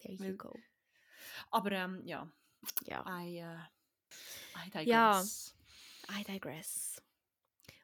[0.00, 0.52] There Weil- you go.
[1.50, 2.30] Aber ähm, ja,
[2.86, 3.56] Ja, I, äh,
[4.66, 4.86] I digress.
[4.86, 5.24] Ja.
[6.20, 7.02] I digress.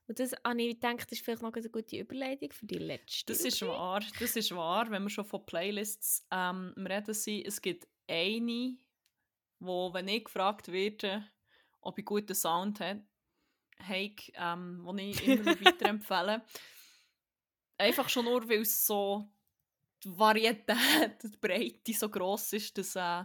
[0.06, 3.32] Und das habe ich gedacht, das ist vielleicht noch eine gute Überleitung für die letzte.
[3.32, 7.46] Das ist wahr, das ist wahr, wenn wir schon von Playlists ähm, reden sind.
[7.46, 8.76] Es gibt eine,
[9.60, 11.24] wo, wenn ich gefragt werde,
[11.80, 13.04] ob ich guten Sound habe,
[13.86, 16.42] habe ähm, wo ich immer weiterempfehle.
[17.78, 19.30] Einfach schon nur, weil es so
[20.04, 20.76] die Varietät,
[21.22, 23.24] die Breite so gross ist, dass, äh,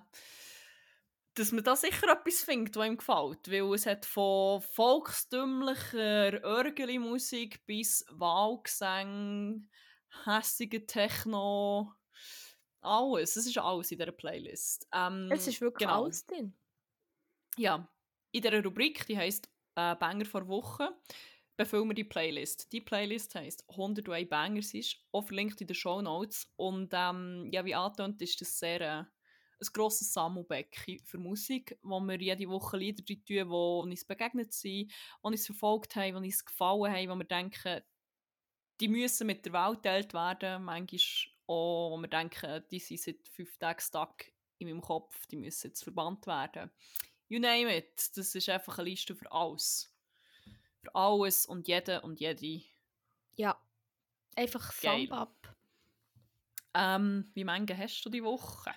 [1.34, 3.52] dass man da sicher etwas findet, was ihm gefällt.
[3.52, 9.68] Weil es hat von volkstümlicher Örgeli-Musik bis Wahlgesang,
[10.26, 11.94] hässiger Techno,
[12.86, 13.36] alles.
[13.36, 14.88] Es ist alles in dieser Playlist.
[14.94, 16.04] Ähm, Es ist wirklich genau.
[16.04, 16.54] alles drin.
[17.58, 17.90] Ja,
[18.32, 20.90] in dieser Rubrik, die heisst äh, Banger vor Woche,
[21.58, 22.72] befüllen wir die Playlist.
[22.72, 26.52] Die Playlist heisst 101 Bangers, ist auch verlinkt in den Show Notes.
[26.58, 29.04] Und ähm, ja, wie angetönt, ist das sehr äh,
[29.62, 33.36] ein grosses Sammelbecken für Musik, wo wir jede Woche Lieder drin tun,
[33.86, 37.82] die uns begegnet sind, die uns verfolgt haben, die uns gefallen haben, wo wir denken,
[38.82, 40.64] die müssen mit der Welt geteilt werden.
[40.64, 41.00] Manchmal
[41.48, 44.26] auch, wo wir denken, die sind seit fünf Tagen stuck
[44.58, 46.72] in meinem Kopf, die müssen jetzt verbannt werden.
[47.28, 48.18] You name it.
[48.18, 49.92] Das ist einfach eine Liste für alles.
[50.82, 52.64] Für alles und jeden und jede.
[53.36, 53.60] Ja.
[54.36, 55.08] Einfach Geil.
[55.08, 55.56] Thumb up.
[56.74, 58.72] Ähm, wie viele hast du die Woche?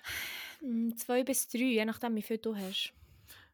[0.61, 2.93] Mm, Zwei bis drei, je nachdem, wie viel du hast.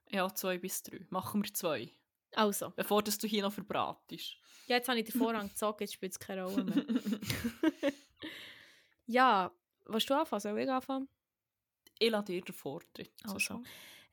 [0.10, 1.06] Ja, zwei bis drei.
[1.10, 1.90] Machen wir zwei.
[2.36, 2.72] Also.
[2.76, 4.38] Bevor das du hier noch verbratest.
[4.68, 6.86] Ja, jetzt habe ich den Vorrang gezogen, jetzt spielt es keine Rolle mehr.
[9.08, 9.52] ja,
[9.86, 10.40] willst du anfangen?
[10.42, 11.10] Soll ich anfangen?
[12.00, 13.12] ich lasse dir den Vortritt.
[13.24, 13.64] Also.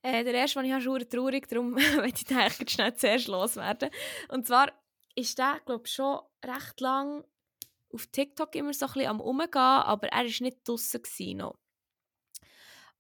[0.03, 3.29] Äh, der erste, den ich habe, ist traurig, darum möchte ich den eigentlich schnell zuerst
[3.29, 3.91] loswerden.
[4.29, 4.73] Und zwar
[5.15, 7.25] ist der, glaube ich, schon recht lang
[7.93, 11.03] auf TikTok immer so ein bisschen am Umgehen, aber er war nicht draussen
[11.37, 11.59] noch.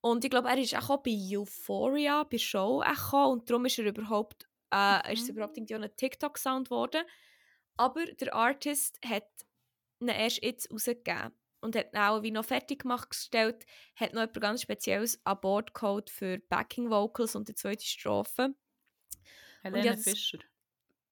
[0.00, 3.86] Und ich glaube, er ist auch bei Euphoria, bei Show auch und darum ist er
[3.86, 5.34] überhaupt, äh, ist es Mhm.
[5.36, 7.04] überhaupt irgendwie ein TikTok-Sound geworden.
[7.76, 9.28] Aber der Artist hat
[10.00, 11.32] ihn erst jetzt rausgegeben
[11.62, 13.64] und hat auch wie noch fertig gemacht gestellt,
[13.97, 18.55] hat noch etwas ganz Spezielles an Bord geholt für Backing Vocals und die zweite Strophe.
[19.62, 20.39] Helene Fischer.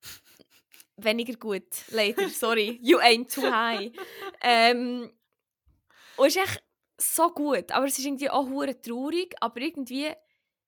[0.96, 3.90] Weniger gut, leider, sorry, you ain't too high.
[4.42, 5.10] ähm,
[6.16, 6.62] und es ist echt
[6.98, 10.12] so gut, aber es ist irgendwie auch hure traurig, aber irgendwie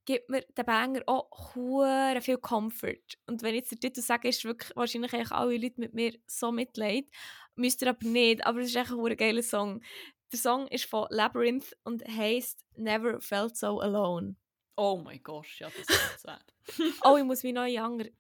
[0.04, 3.18] gibt mir der Banger auch hure viel Comfort.
[3.26, 6.50] Und wenn ich jetzt der Titel sage, ist wirklich wahrscheinlich alle Leute mit mir so
[6.50, 7.04] mitleid.
[7.54, 9.82] Müsst ihr aber nicht, aber es ist echt ein geiler Song.
[10.32, 14.36] Der Song ist von Labyrinth und heißt Never Felt So Alone.
[14.76, 16.42] Oh mein Gott, ja, das ist sad.
[17.04, 18.10] Oh, ich muss noch in andere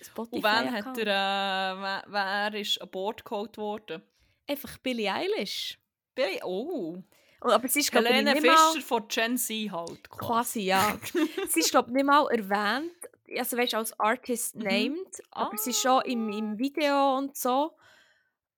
[0.00, 2.04] Spotify Und wann hat er, äh, wer,
[2.52, 4.02] wer ist an Bord geholt worden?
[4.46, 5.78] Einfach Billie Eilish.
[6.14, 7.02] Billy, oh.
[7.40, 8.72] Und- Aber sie ist, glaube ich, Helene nicht mal...
[8.72, 10.08] Fischer von Gen Z halt.
[10.10, 10.96] Quasi, ja.
[11.48, 12.92] sie ist, glaube ich, nicht mal erwähnt,
[13.36, 14.62] also weißt als Artist Mhm.
[14.62, 16.00] named, aber sie ist Ah.
[16.02, 17.76] schon im, im Video und so.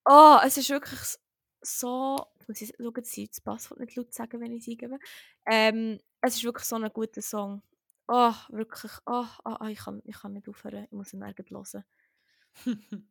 [0.05, 1.01] Oh, es ist wirklich
[1.61, 2.27] so...
[2.47, 4.99] Muss ich schauen, dass ich das Passwort nicht laut sagen, wenn ich es eingebe.
[5.47, 7.63] Ähm, es ist wirklich so ein guter Song.
[8.07, 8.93] Oh, wirklich.
[9.05, 10.85] Oh, oh, oh, ich, kann, ich kann nicht aufhören.
[10.85, 11.85] Ich muss ihn nirgends hören.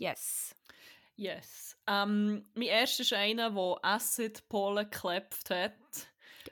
[0.00, 0.54] Yes.
[1.14, 1.76] yes.
[1.86, 5.74] Ähm, mein erster ist einer, der Acid Pollen geklebt hat.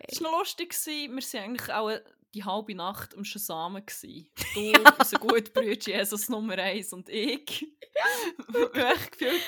[0.01, 0.75] Es war noch lustig.
[0.85, 1.99] Wir sind eigentlich auch
[2.35, 3.85] die halbe Nacht am Schasamen.
[3.85, 4.31] gsi.
[4.55, 7.63] Du, unser guter Bruder Jesus Nummer 1 und ich.
[7.63, 9.43] ich gefühlt,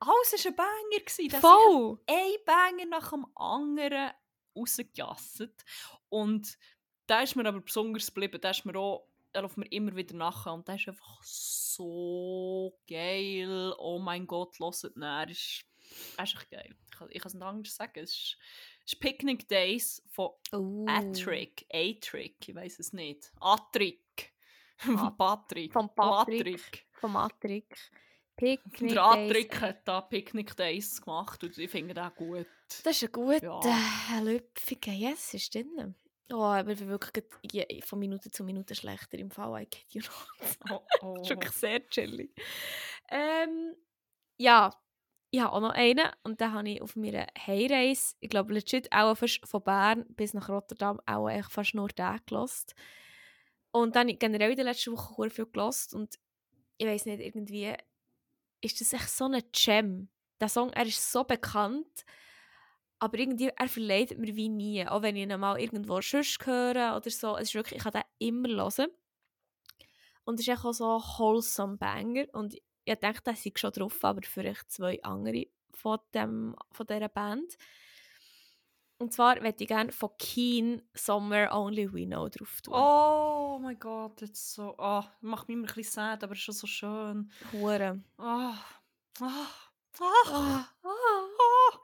[0.00, 1.30] alles war ein Banger.
[1.30, 1.98] Das Voll!
[2.06, 4.12] ein Banger nach dem anderen
[4.56, 5.64] rausgejasset.
[6.08, 6.58] Und
[7.06, 8.40] da ist mir aber besonders geblieben.
[8.40, 10.54] Da ist mir auch, da läuft mir immer wieder nachher.
[10.54, 13.74] Und das ist einfach so geil.
[13.78, 15.02] Oh mein Gott, hört ihn.
[15.02, 15.64] Er ist,
[16.16, 16.74] er ist echt geil.
[16.90, 18.00] Ich, ich kann es nicht anders sagen.
[18.00, 18.38] Es ist,
[18.92, 21.64] ist Picnic Days von Uh, Atrick.
[21.72, 23.32] A-Trick, ich weiß es nicht.
[23.40, 24.32] Atrick.
[24.78, 25.72] Von Patrick.
[25.72, 26.86] von Patrick.
[26.92, 27.76] Vom Atrik.
[28.36, 29.30] Picknick Der Days.
[29.30, 32.46] Atrick hat da Picnic Days gemacht und ich finde das gut.
[32.84, 34.18] Das ist ein guter, Ja.
[34.18, 35.94] äh, lüpfiger Yes, ist drin.
[36.32, 39.62] Oh, aber bin wirklich von Minute zu Minute schlechter im Fall.
[39.62, 40.58] I kid you not.
[40.70, 41.14] Oh, oh.
[41.18, 42.30] Das ist wirklich sehr chillig.
[43.10, 43.74] Ähm,
[44.38, 44.72] ja,
[45.30, 48.90] ich habe auch noch einen und den habe ich auf meiner Heimreise, ich glaube legit
[48.92, 52.74] auch fast von Bern bis nach Rotterdam, auch eigentlich fast nur den gelost.
[53.70, 56.18] Und dann habe ich generell in der letzten Woche sehr viel gelost und
[56.78, 57.74] ich weiß nicht, irgendwie
[58.60, 60.08] ist das echt so ein Gem.
[60.40, 62.04] Der Song, er ist so bekannt,
[62.98, 64.86] aber irgendwie, er verleidet mir wie nie.
[64.86, 67.36] Auch wenn ich ihn mal irgendwo sonst höre oder so.
[67.36, 68.90] Es ist wirklich, ich kann den immer hören.
[70.24, 72.26] Und es ist echt auch so ein wholesome Banger.
[72.32, 72.56] Und
[72.92, 77.56] ich dachte, das sei schon drauf, aber vielleicht zwei andere von, dem, von dieser Band.
[78.98, 82.74] Und zwar möchte ich gerne von Keen Somewhere Only We Know drauf tun.
[82.74, 84.74] Oh mein Gott, jetzt so.
[84.76, 87.32] Oh, macht mich immer ein bisschen sad, aber es ist schon so schön.
[87.52, 88.02] Hure.
[88.18, 88.52] Oh.
[89.20, 89.46] Oh.
[90.00, 90.32] Oh.
[90.34, 91.78] Ah, Oh.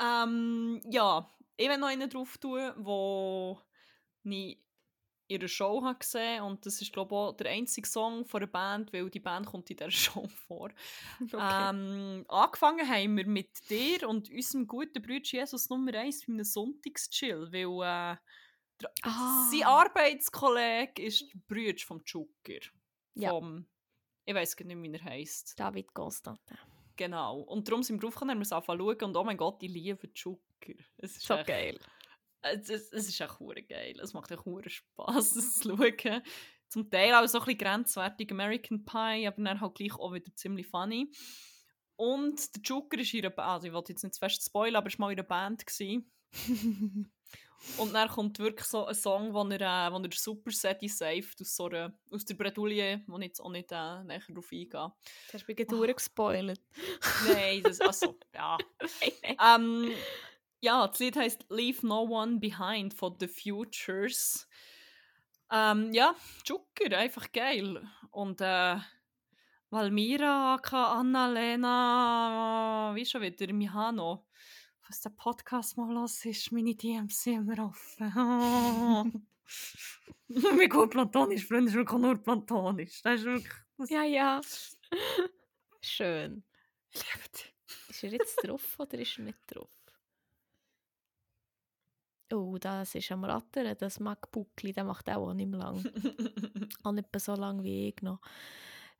[0.00, 3.60] Ähm, ja, ich will noch einen drauf tun, wo
[4.24, 4.58] ich
[5.28, 8.46] ihre Show habe gesehen und das ist glaube ich auch der einzige Song von der
[8.48, 9.90] Band, weil die Band kommt in dieser
[10.22, 10.70] Show vor.
[11.22, 11.68] okay.
[11.70, 16.44] Ähm, angefangen haben wir mit dir und unserem guten Bruder Jesus Nummer 1 bei einem
[16.44, 18.16] Sonntagschill, weil äh,
[18.80, 19.48] der, Ah.
[19.50, 22.60] sein Arbeitskollege ist der Bruder vom Zucker.
[23.14, 23.30] Ja.
[23.30, 23.66] Vom,
[24.24, 25.58] ich weiß gar nicht, wie er heisst.
[25.58, 26.56] David Constantin.
[26.96, 27.40] Genau.
[27.40, 29.62] Und darum sind wir draufgekommen, haben wir es angefangen zu schauen und oh mein Gott,
[29.62, 30.74] ich liebe Zucker.
[30.96, 31.78] Es ist So echt- geil.
[32.42, 33.98] Es, es, es ist hure geil.
[34.00, 36.22] Es macht echt hure Spass, es zu schauen.
[36.68, 40.34] Zum Teil auch so ein bisschen grenzwertig American Pie, aber dann halt gleich auch wieder
[40.34, 41.10] ziemlich funny.
[41.96, 44.76] Und der Joker ist in einer Band, also ich wollte jetzt nicht zu fest spoilern,
[44.76, 45.64] aber er war mal in einer Band.
[47.76, 51.40] Und dann kommt wirklich so ein Song, wo er, äh, wo er Super Seti saved
[51.40, 54.68] aus, so einer, aus der Bredouille, wo ich jetzt auch nicht äh, näher drauf eingehe.
[54.70, 54.92] Das
[55.34, 55.94] hast du mich oh.
[55.94, 56.60] gespoilert.
[57.26, 58.58] Nein, das, also, ja.
[59.22, 59.90] Ähm,
[60.60, 64.48] ja, das Lied heißt Leave No One Behind von The Futures.
[65.50, 66.14] Ähm, ja,
[66.44, 67.88] Joker, einfach geil.
[68.10, 68.76] Und äh,
[69.70, 71.70] Valmira, Annalena,
[72.94, 74.26] wie schon wieder, Mihano.
[74.86, 79.28] Was der Podcast mal los ist, meine DMs sind immer offen.
[80.28, 83.02] Wie gut platonisch, Freunde, ist wirklich nur platonisch.
[83.02, 83.52] Das ist wirklich.
[83.76, 84.40] Das Ja, ja.
[85.80, 86.42] Schön.
[86.90, 87.54] ich liebe dich.
[87.88, 89.77] Ist er jetzt drauf oder ist er nicht drauf?
[92.32, 93.76] Oh, das ist am Rattern.
[93.78, 95.84] Das MacBookli, der macht auch nicht mehr lang.
[96.84, 98.20] auch nicht mehr so lang wie ich noch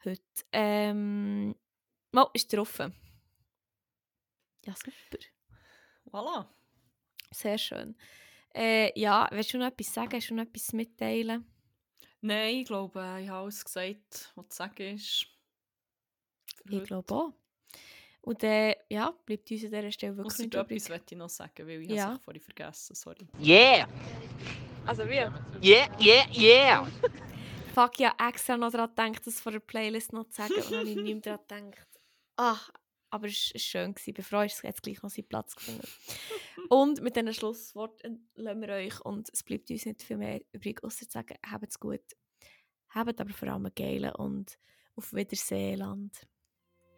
[0.04, 0.22] heute.
[0.52, 1.54] Ähm,
[2.14, 2.78] oh, ist drauf.
[4.64, 5.18] Ja, super.
[6.10, 6.46] voilà.
[7.30, 7.96] Sehr schön.
[8.54, 10.14] Äh, ja, willst du noch etwas sagen?
[10.14, 11.46] Hast du noch etwas mitteilen?
[12.20, 15.26] Nein, ich glaube, ich habe alles gesagt, was zu sagen ist.
[16.68, 17.32] Ich glaube auch.
[18.28, 20.88] Und äh, ja, bleibt uns an dieser Stelle wirklich Ausser nicht etwas übrig.
[20.90, 22.04] möchte ich noch sagen, weil ich Ja.
[22.08, 23.26] habe es vorhin vergessen, sorry.
[23.40, 23.88] Yeah,
[24.86, 25.32] Also wir?
[25.62, 26.86] yeah, yeah, yeah.
[27.74, 30.78] Fuck, ja, extra noch daran gedacht, das vor der Playlist noch zu sagen und dann
[30.80, 31.88] habe ich nicht mehr daran gedacht.
[32.36, 32.70] Ach,
[33.10, 33.94] aber es war schön.
[33.94, 34.10] Gewesen.
[34.10, 35.88] Ich bin froh, dass es jetzt gleich noch seinen Platz gefunden
[36.68, 40.84] Und mit diesen Schlussworten lassen wir euch und es bleibt uns nicht viel mehr übrig,
[40.84, 42.02] außer zu sagen, habt es gut,
[42.90, 44.58] habt aber vor allem einen geilen und
[44.96, 46.26] auf Wiedersehen, Land.